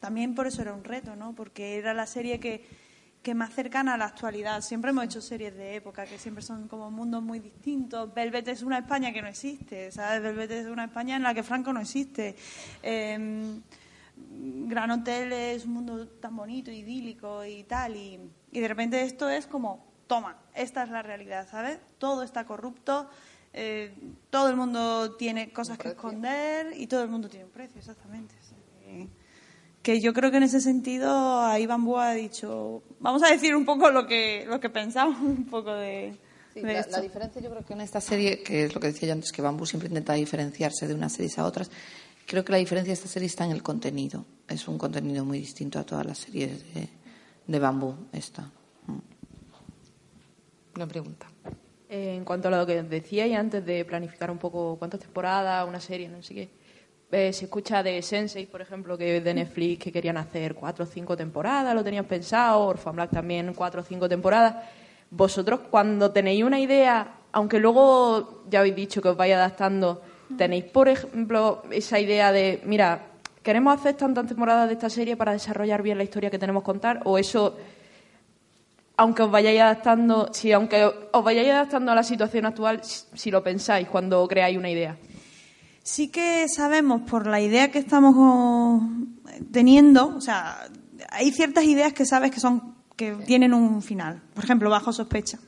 [0.00, 1.34] también por eso era un reto, ¿no?
[1.34, 2.66] Porque era la serie que
[3.24, 4.60] que más cercana a la actualidad.
[4.60, 8.12] Siempre hemos hecho series de época que siempre son como mundos muy distintos.
[8.14, 10.22] Velvet es una España que no existe, ¿sabes?
[10.22, 12.36] Velvet es una España en la que Franco no existe.
[12.82, 13.62] Em,
[14.68, 18.20] Gran Hotel es un mundo tan bonito, idílico y tal, y,
[18.52, 21.80] de repente esto es como, toma, esta es la realidad, ¿sabes?
[21.98, 23.08] Todo está corrupto,
[23.52, 23.92] eh,
[24.30, 28.34] todo el mundo tiene cosas que esconder y todo el mundo tiene un precio, exactamente
[29.84, 33.66] que yo creo que en ese sentido ahí Bambú ha dicho, vamos a decir un
[33.66, 36.16] poco lo que, lo que pensamos un poco de,
[36.54, 39.30] la, diferencia yo creo que en esta serie, que es lo que decía yo antes,
[39.30, 41.70] que Bambú siempre intenta diferenciarse de unas series a otras,
[42.26, 44.24] creo que la diferencia de esta serie está en el contenido.
[44.48, 46.88] Es un contenido muy distinto a todas las series de,
[47.46, 47.94] de Bambú.
[48.12, 48.42] Esta.
[48.86, 48.98] Mm.
[50.76, 51.26] Una pregunta.
[51.90, 55.80] en cuanto a lo que decía y antes de planificar un poco cuántas temporadas, una
[55.80, 56.64] serie, no sé qué
[57.10, 60.88] eh, se escucha de Sensei, por ejemplo, que de Netflix, que querían hacer cuatro o
[60.88, 64.56] cinco temporadas, lo tenían pensado, Orphan Black también cuatro o cinco temporadas.
[65.10, 70.02] Vosotros, cuando tenéis una idea, aunque luego ya habéis dicho que os vais adaptando,
[70.36, 73.06] tenéis, por ejemplo, esa idea de, mira,
[73.42, 76.66] queremos hacer tantas temporadas de esta serie para desarrollar bien la historia que tenemos que
[76.66, 77.56] contar, o eso
[78.96, 83.42] aunque os vayáis adaptando, si aunque os vayáis adaptando a la situación actual, si lo
[83.42, 84.96] pensáis cuando creáis una idea.
[85.84, 88.82] Sí que sabemos por la idea que estamos
[89.52, 90.56] teniendo, o sea,
[91.10, 94.22] hay ciertas ideas que sabes que son que tienen un final.
[94.34, 95.38] Por ejemplo, bajo sospecha.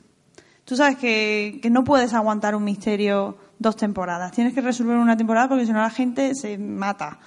[0.63, 4.31] Tú sabes que, que no puedes aguantar un misterio dos temporadas.
[4.31, 7.19] Tienes que resolver una temporada porque si no la gente se mata.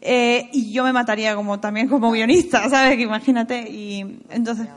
[0.00, 2.96] Eh, y yo me mataría como también como guionista, ¿sabes?
[2.96, 3.70] Que imagínate.
[3.70, 4.68] Y entonces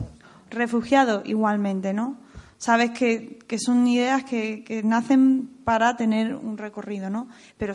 [0.49, 2.17] refugiado igualmente, ¿no?
[2.57, 7.27] Sabes que, son ideas que, nacen para tener un recorrido, ¿no?
[7.57, 7.73] Pero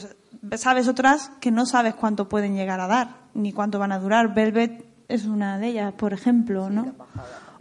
[0.57, 4.35] sabes otras que no sabes cuánto pueden llegar a dar, ni cuánto van a durar.
[4.35, 6.94] Velvet es una de ellas, por ejemplo, ¿no?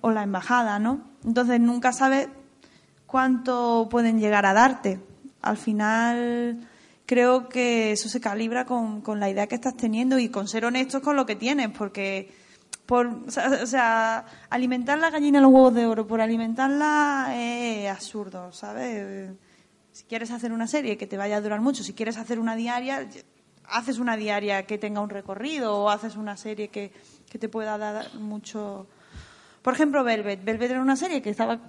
[0.01, 1.01] o la embajada, ¿no?
[1.23, 2.29] Entonces nunca sabes
[3.05, 4.99] cuánto pueden llegar a darte.
[5.41, 6.67] Al final
[7.05, 10.65] creo que eso se calibra con, con la idea que estás teniendo y con ser
[10.65, 12.31] honestos con lo que tienes, porque
[12.89, 19.29] por, o sea, alimentar la gallina los huevos de oro por alimentarla es absurdo, ¿sabes?
[19.91, 22.55] Si quieres hacer una serie que te vaya a durar mucho, si quieres hacer una
[22.55, 23.07] diaria,
[23.65, 26.91] haces una diaria que tenga un recorrido o haces una serie que,
[27.29, 28.87] que te pueda dar mucho.
[29.61, 30.43] Por ejemplo, Velvet.
[30.43, 31.59] Velvet era una serie que estaba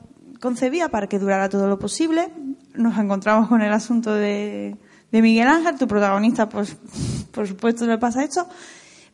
[0.41, 2.33] concebida para que durara todo lo posible.
[2.73, 4.75] Nos encontramos con el asunto de,
[5.13, 6.79] de Miguel Ángel, tu protagonista, pues
[7.31, 8.49] por supuesto le pasa esto.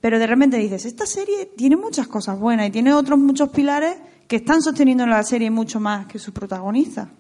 [0.01, 3.97] Pero de repente dices, esta serie tiene muchas cosas buenas y tiene otros muchos pilares
[4.29, 7.11] que están sosteniendo la serie mucho más que su protagonista.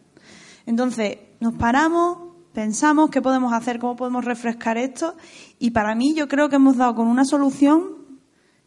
[0.67, 2.19] Entonces, nos paramos,
[2.53, 5.15] pensamos qué podemos hacer, cómo podemos refrescar esto
[5.59, 7.97] y para mí yo creo que hemos dado con una solución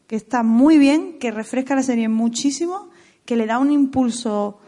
[0.07, 2.89] que está muy bien, que refresca la serie muchísimo,
[3.25, 4.59] que le da un impulso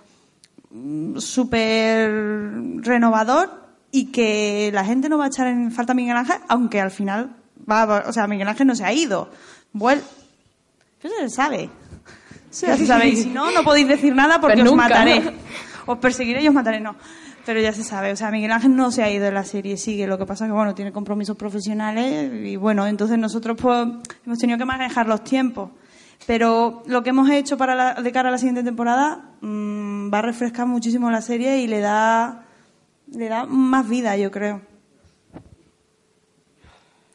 [0.70, 2.54] mm, súper
[2.84, 3.50] renovador
[3.92, 6.92] y que la gente no va a echar en falta a Miguel Ángel, aunque al
[6.92, 9.30] final o sea, Miguel Ángel no se ha ido.
[9.74, 10.02] Vuel
[11.02, 11.70] Eso se sabe.
[12.52, 13.10] ya se sabe.
[13.10, 15.34] Y si no, no podéis decir nada porque os mataré.
[15.86, 16.80] Os perseguiré y os mataré.
[16.80, 16.96] No.
[17.46, 18.12] Pero ya se sabe.
[18.12, 20.06] O sea, Miguel Ángel no se ha ido de la serie, sigue.
[20.06, 23.88] Lo que pasa es que, bueno, tiene compromisos profesionales y, bueno, entonces nosotros pues
[24.26, 25.72] hemos tenido que manejar los tiempos.
[26.28, 30.22] Pero lo que hemos hecho para de cara a la siguiente temporada mm, va a
[30.22, 32.46] refrescar muchísimo la serie y le da,
[33.12, 34.62] le da más vida, yo creo.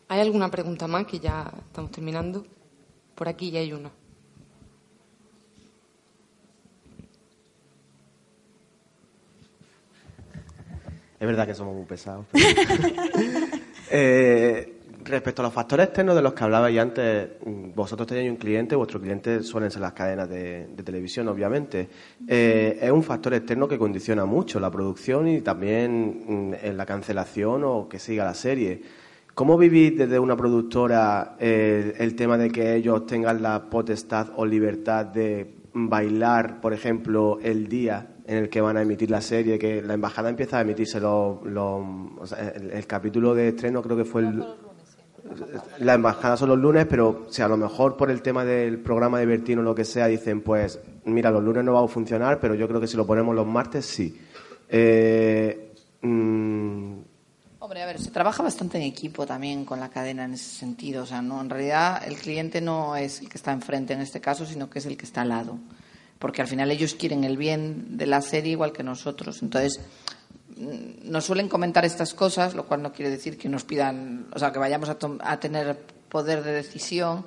[0.08, 2.46] ¿Hay alguna pregunta más que ya estamos terminando?
[3.14, 3.90] Por aquí ya hay una.
[11.18, 12.26] Es verdad que somos muy pesados.
[13.88, 17.28] Eh, respecto a los factores externos de los que hablabais antes,
[17.72, 21.88] vosotros tenéis un cliente, vuestro cliente suelen ser las cadenas de, televisión, obviamente.
[22.26, 26.84] Eh, es un factor externo que condiciona mucho la producción y también mm, en la
[26.84, 28.82] cancelación o que siga la serie.
[29.36, 34.46] ¿Cómo vivís desde una productora eh, el tema de que ellos tengan la potestad o
[34.46, 39.58] libertad de bailar, por ejemplo, el día en el que van a emitir la serie?
[39.58, 41.36] Que la embajada empieza a emitirse los,
[42.32, 44.42] el, capítulo de estreno creo que fue el...
[45.80, 49.18] La embajada son los lunes, pero si a lo mejor por el tema del programa
[49.18, 52.40] de Bertino o lo que sea dicen, pues mira, los lunes no va a funcionar,
[52.40, 54.18] pero yo creo que si lo ponemos los martes sí.
[54.70, 57.00] Eh, mm,
[57.66, 61.02] Hombre, a ver, se trabaja bastante en equipo también con la cadena en ese sentido.
[61.02, 64.20] O sea, no, en realidad el cliente no es el que está enfrente en este
[64.20, 65.58] caso, sino que es el que está al lado.
[66.20, 69.42] Porque al final ellos quieren el bien de la serie igual que nosotros.
[69.42, 69.80] Entonces,
[70.56, 74.38] mm, nos suelen comentar estas cosas, lo cual no quiere decir que nos pidan, o
[74.38, 75.76] sea, que vayamos a, a tener
[76.08, 77.26] poder de decisión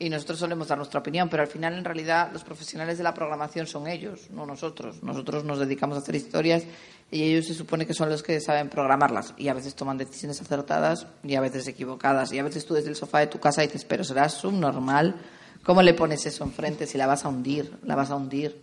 [0.00, 3.14] y nosotros solemos dar nuestra opinión, pero al final en realidad los profesionales de la
[3.14, 5.02] programación son ellos, no nosotros.
[5.04, 6.64] Nosotros nos dedicamos a hacer historias
[7.10, 10.40] y ellos se supone que son los que saben programarlas y a veces toman decisiones
[10.40, 13.62] acertadas y a veces equivocadas y a veces tú desde el sofá de tu casa
[13.62, 15.14] dices, pero será subnormal,
[15.62, 17.78] ¿cómo le pones eso enfrente si la vas a hundir?
[17.84, 18.62] La vas a hundir.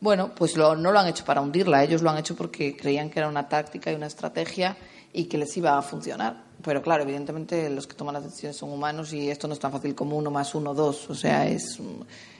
[0.00, 3.18] Bueno, pues no lo han hecho para hundirla, ellos lo han hecho porque creían que
[3.18, 4.76] era una táctica y una estrategia
[5.12, 6.44] y que les iba a funcionar.
[6.62, 9.72] Pero claro, evidentemente los que toman las decisiones son humanos y esto no es tan
[9.72, 11.08] fácil como uno más uno, dos.
[11.08, 11.78] O sea, es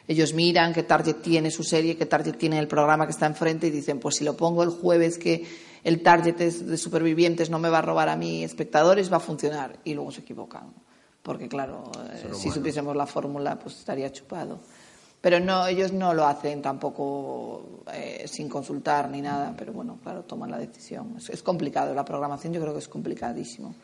[0.09, 3.67] ellos miran qué target tiene su serie, qué target tiene el programa que está enfrente
[3.67, 5.45] y dicen, pues si lo pongo el jueves que
[5.83, 9.21] el target es de supervivientes no me va a robar a mí espectadores, va a
[9.21, 9.79] funcionar.
[9.85, 10.73] Y luego se equivocan.
[11.23, 14.61] Porque claro, eh, si supiésemos la fórmula, pues estaría chupado.
[15.21, 20.23] Pero no, ellos no lo hacen tampoco eh, sin consultar ni nada, pero bueno, claro,
[20.23, 21.15] toman la decisión.
[21.17, 23.75] Es, es complicado, la programación yo creo que es complicadísimo.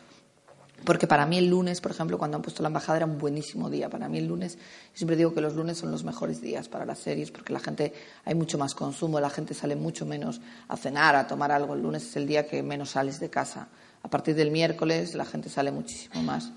[0.85, 3.71] Porque para mí el lunes, por ejemplo, cuando han puesto la embajada era un buenísimo
[3.71, 3.89] día.
[3.89, 4.59] Para mí el lunes,
[4.93, 7.93] siempre digo que los lunes son los mejores días para las series porque la gente,
[8.25, 11.75] hay mucho más consumo, la gente sale mucho menos a cenar, a tomar algo.
[11.75, 13.69] El lunes es el día que menos sales de casa.
[14.03, 16.51] A partir del miércoles la gente sale muchísimo más.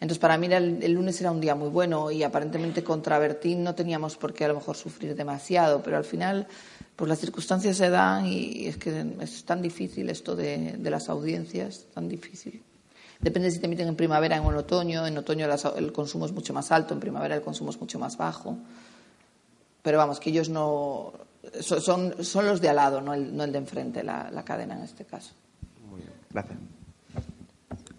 [0.00, 3.74] Entonces, para mí el, el, lunes era un día muy bueno y aparentemente contra no
[3.74, 6.46] teníamos por qué a lo mejor sufrir demasiado, pero al final,
[6.96, 11.86] pues las circunstancias se dan y es que es tan difícil esto de las audiencias,
[11.92, 12.62] tan difícil.
[13.20, 15.06] Depende si te emiten en primavera o en otoño.
[15.06, 18.16] En otoño el consumo es mucho más alto, en primavera el consumo es mucho más
[18.16, 18.56] bajo.
[19.82, 21.12] Pero vamos, que ellos no.
[21.60, 24.76] Son, son los de al lado, no el, no el de enfrente, la, la cadena
[24.76, 25.32] en este caso.
[25.88, 26.58] Muy bien, gracias.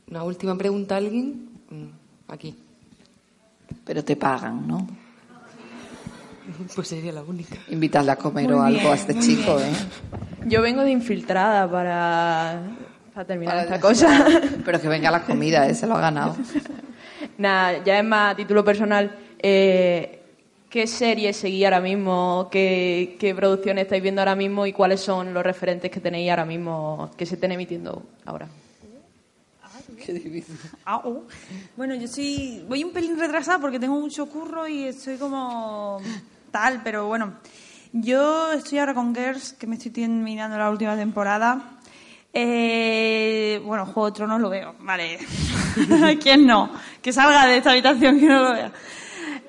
[0.10, 1.50] Una última pregunta, ¿alguien?
[2.28, 2.56] Aquí.
[3.86, 4.88] Pero te pagan, ¿no?
[6.76, 7.56] Pues sería la única.
[7.70, 9.70] Invitarle a comer muy o algo bien, a este chico, bien.
[9.70, 9.76] ¿eh?
[10.48, 12.62] Yo vengo de infiltrada para,
[13.14, 14.26] para terminar para esta cosa.
[14.66, 15.76] Pero que venga la comida, ¿eh?
[15.76, 16.36] se lo ha ganado.
[17.38, 19.16] Nada, ya es más a título personal.
[19.40, 20.20] Eh,
[20.70, 22.48] ¿Qué series seguís ahora mismo?
[22.50, 24.66] ¿Qué, ¿Qué producciones estáis viendo ahora mismo?
[24.66, 28.48] ¿Y cuáles son los referentes que tenéis ahora mismo que se estén emitiendo ahora?
[30.06, 30.58] Qué difícil.
[30.86, 31.24] Ah, oh.
[31.76, 36.00] Bueno, yo sí voy un pelín retrasada porque tengo mucho curro y estoy como
[36.52, 37.34] tal, pero bueno.
[37.94, 41.81] Yo estoy ahora con Girls, que me estoy terminando la última temporada.
[42.34, 45.20] Eh, bueno, Juego de Tronos lo veo, vale.
[46.22, 46.72] ¿Quién no?
[47.02, 48.72] Que salga de esta habitación que no lo vea.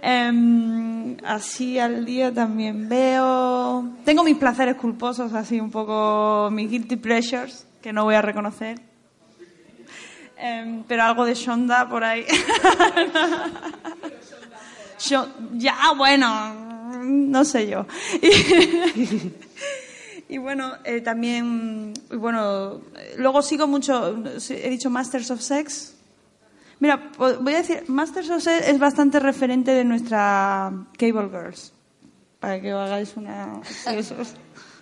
[0.02, 3.88] Eh, así al día también veo.
[4.04, 8.80] Tengo mis placeres culposos, así un poco mis guilty pleasures, que no voy a reconocer.
[10.36, 12.26] Eh, pero algo de Shonda por ahí.
[15.54, 16.54] ya, bueno,
[17.04, 17.86] no sé yo.
[20.32, 22.80] Y bueno, eh, también, bueno,
[23.18, 24.16] luego sigo mucho,
[24.48, 25.94] he dicho Masters of Sex.
[26.80, 31.74] Mira, voy a decir, Masters of Sex es bastante referente de nuestra Cable Girls,
[32.40, 33.60] para que os hagáis una...
[33.94, 34.34] Eso os,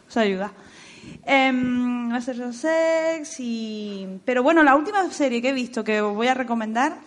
[0.09, 0.53] os ayuda.
[1.27, 4.07] Eh, Masters of Sex y...
[4.25, 7.01] Pero bueno, la última serie que he visto que os voy a recomendar,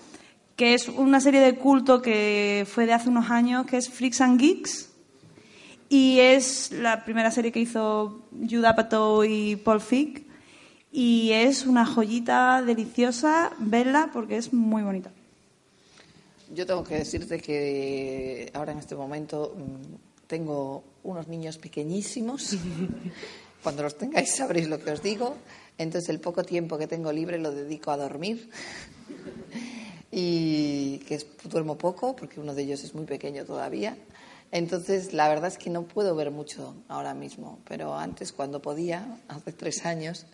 [0.57, 4.19] que es una serie de culto que fue de hace unos años, que es Freaks
[4.19, 4.92] and Geeks
[5.93, 10.25] y es la primera serie que hizo Judd Apatow y Paul Feig
[10.91, 15.11] y es una joyita deliciosa verla porque es muy bonita.
[16.51, 19.55] Yo tengo que decirte que ahora en este momento
[20.25, 22.57] tengo unos niños pequeñísimos.
[23.61, 25.35] Cuando los tengáis sabréis lo que os digo.
[25.77, 28.49] Entonces el poco tiempo que tengo libre lo dedico a dormir.
[30.15, 33.97] Y que es, duermo poco porque uno de ellos es muy pequeño todavía.
[34.53, 39.17] Entonces, la verdad es que no puedo ver mucho ahora mismo, pero antes, cuando podía,
[39.27, 40.27] hace tres años,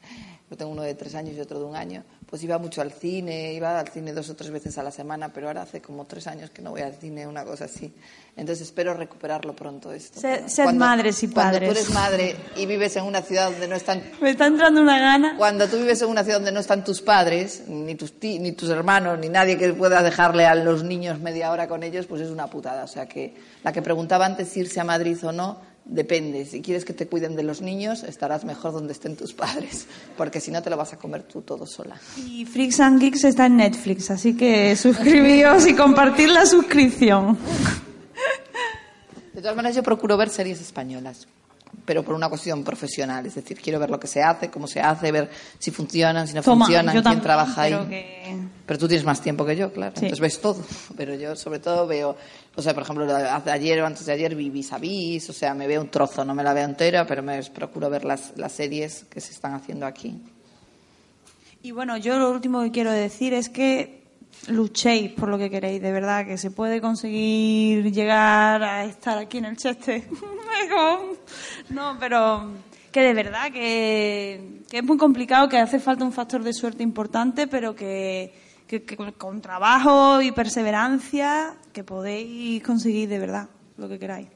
[0.51, 2.91] yo tengo uno de tres años y otro de un año, pues iba mucho al
[2.91, 6.05] cine, iba al cine dos o tres veces a la semana, pero ahora hace como
[6.05, 7.91] tres años que no voy al cine, una cosa así.
[8.37, 10.19] Entonces, espero recuperarlo pronto esto.
[10.19, 11.67] Sed, sed madres y padres.
[11.67, 14.03] Cuando tú eres madre y vives en una ciudad donde no están...
[14.21, 15.35] Me está entrando una gana.
[15.37, 18.69] Cuando tú vives en una ciudad donde no están tus padres, ni tus, ni tus
[18.69, 22.29] hermanos, ni nadie que pueda dejarle a los niños media hora con ellos, pues es
[22.29, 22.83] una putada.
[22.83, 23.33] O sea que
[23.63, 26.45] la que preguntaba antes irse a Madrid o no, depende.
[26.45, 29.87] Si quieres que te cuiden de los niños, estarás mejor donde estén tus padres,
[30.17, 31.99] porque si no te lo vas a comer tú todo sola.
[32.17, 37.37] Y Freaks and Geeks está en Netflix, así que suscribíos y compartir la suscripción.
[39.33, 41.27] De todas maneras, yo procuro ver series españolas,
[41.85, 43.25] pero por una cuestión profesional.
[43.25, 46.33] Es decir, quiero ver lo que se hace, cómo se hace, ver si funcionan, si
[46.35, 47.71] no Toma, funcionan, quién también, trabaja ahí.
[47.73, 49.93] pero que- Pero tú tienes más tiempo que yo, claro.
[49.95, 50.05] Sí.
[50.05, 50.63] Entonces ves todo.
[50.97, 52.15] Pero yo, sobre todo, veo.
[52.55, 53.07] O sea, por ejemplo,
[53.51, 55.29] ayer o antes de ayer vi Vis a Vis.
[55.29, 58.05] O sea, me veo un trozo, no me la veo entera, pero me procuro ver
[58.05, 60.21] las, las series que se están haciendo aquí.
[61.61, 63.98] Y bueno, yo lo último que quiero decir es que
[64.47, 69.37] luchéis por lo que queréis, de verdad, que se puede conseguir llegar a estar aquí
[69.39, 70.07] en el Cheste.
[71.69, 72.51] no, pero
[72.91, 77.47] que de verdad que, es muy complicado, que hace falta un factor de suerte importante,
[77.47, 78.33] pero que,
[78.67, 84.27] que- que con trabajo y perseverancia que podéis conseguir de verdad lo que queráis.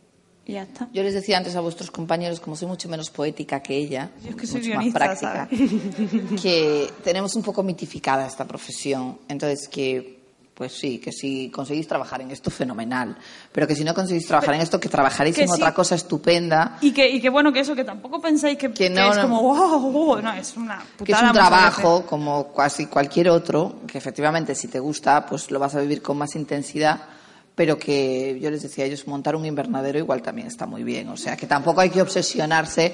[0.45, 0.90] Y ya está.
[0.91, 4.32] Yo les decía antes a vuestros compañeros, como soy mucho menos poética que ella, Yo
[4.32, 6.41] es que soy mucho guionista, más práctica, ¿sabes?
[6.41, 9.20] que tenemos un poco mitificada esta profesión.
[9.30, 10.20] Entonces, que,
[10.53, 13.18] pues sí, que si conseguís trabajar en esto, fenomenal.
[13.53, 15.53] Pero que si no conseguís trabajar en esto, que trabajaréis que en sí.
[15.56, 16.78] otra cosa estupenda.
[16.82, 19.22] Y que, y que bueno, que eso, que tampoco pensáis que, que no, es no.
[19.24, 21.06] como, wow, wow", no, es una putada.
[21.06, 25.60] que es un trabajo como casi cualquier otro, que efectivamente si te gusta, pues lo
[25.60, 26.99] vas a vivir con más intensidad,
[27.56, 31.10] pero que yo les decía a ellos, montar un invernadero igual también está muy bien.
[31.10, 32.94] O sea, que tampoco hay que obsesionarse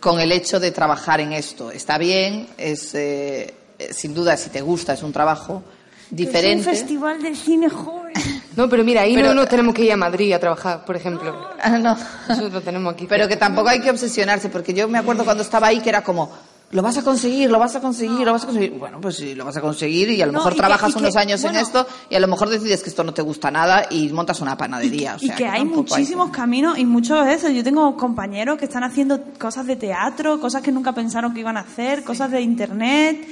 [0.00, 1.70] con el hecho de trabajar en esto.
[1.70, 5.62] Está bien, es eh, eh, sin duda, si te gusta, es un trabajo,
[6.10, 6.62] diferente.
[6.62, 8.12] Es un festival de cine joven.
[8.56, 11.50] No, pero mira, ahí Pero- no tenemos que ir a Madrid a trabajar, por ejemplo.
[11.60, 11.96] Ah, no.
[12.30, 13.06] Eso lo tenemos aquí.
[13.08, 16.02] Pero que tampoco hay que obsesionarse, porque yo me acuerdo cuando estaba ahí que era
[16.02, 16.30] como,
[16.72, 18.72] lo vas a conseguir, lo vas a conseguir, lo vas a conseguir.
[18.78, 20.90] Bueno, pues sí, lo vas a conseguir y a lo No, mejor y que- trabajas
[20.90, 23.14] y que, unos años bueno- en esto y a lo mejor decides que esto no
[23.14, 25.14] te gusta nada y montas una panadería.
[25.14, 27.52] o y sea, que hay muchísimos caminos y muchos de esos.
[27.52, 31.56] Yo tengo compañeros que están haciendo cosas de teatro, cosas que nunca pensaron que iban
[31.56, 33.28] a hacer, cosas de internet.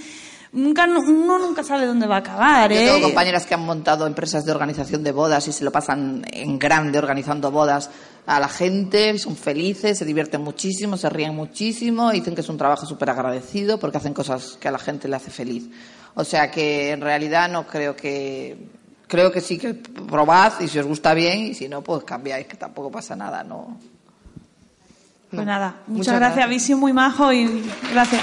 [0.55, 2.87] Nunca, uno nunca sabe dónde va a acabar, Yo ¿eh?
[2.87, 6.61] tengo compañeras que han montado empresas de organización de bodas y se lo pasan en
[6.61, 7.91] grande organizando bodas
[8.25, 12.57] a la gente, son felices, se divierten muchísimo, se ríen muchísimo, dicen que es un
[12.57, 15.69] trabajo súper agradecido porque hacen cosas que a la gente le hace feliz.
[16.15, 18.85] O sea que en realidad no creo que...
[19.09, 22.47] Creo que sí que probad y si os gusta bien y si no, pues cambiáis,
[22.47, 23.77] que tampoco pasa nada, ¿no?
[25.31, 26.45] Pues nada, muchas, gracias.
[26.45, 28.23] Habéis sido muy majo y gracias.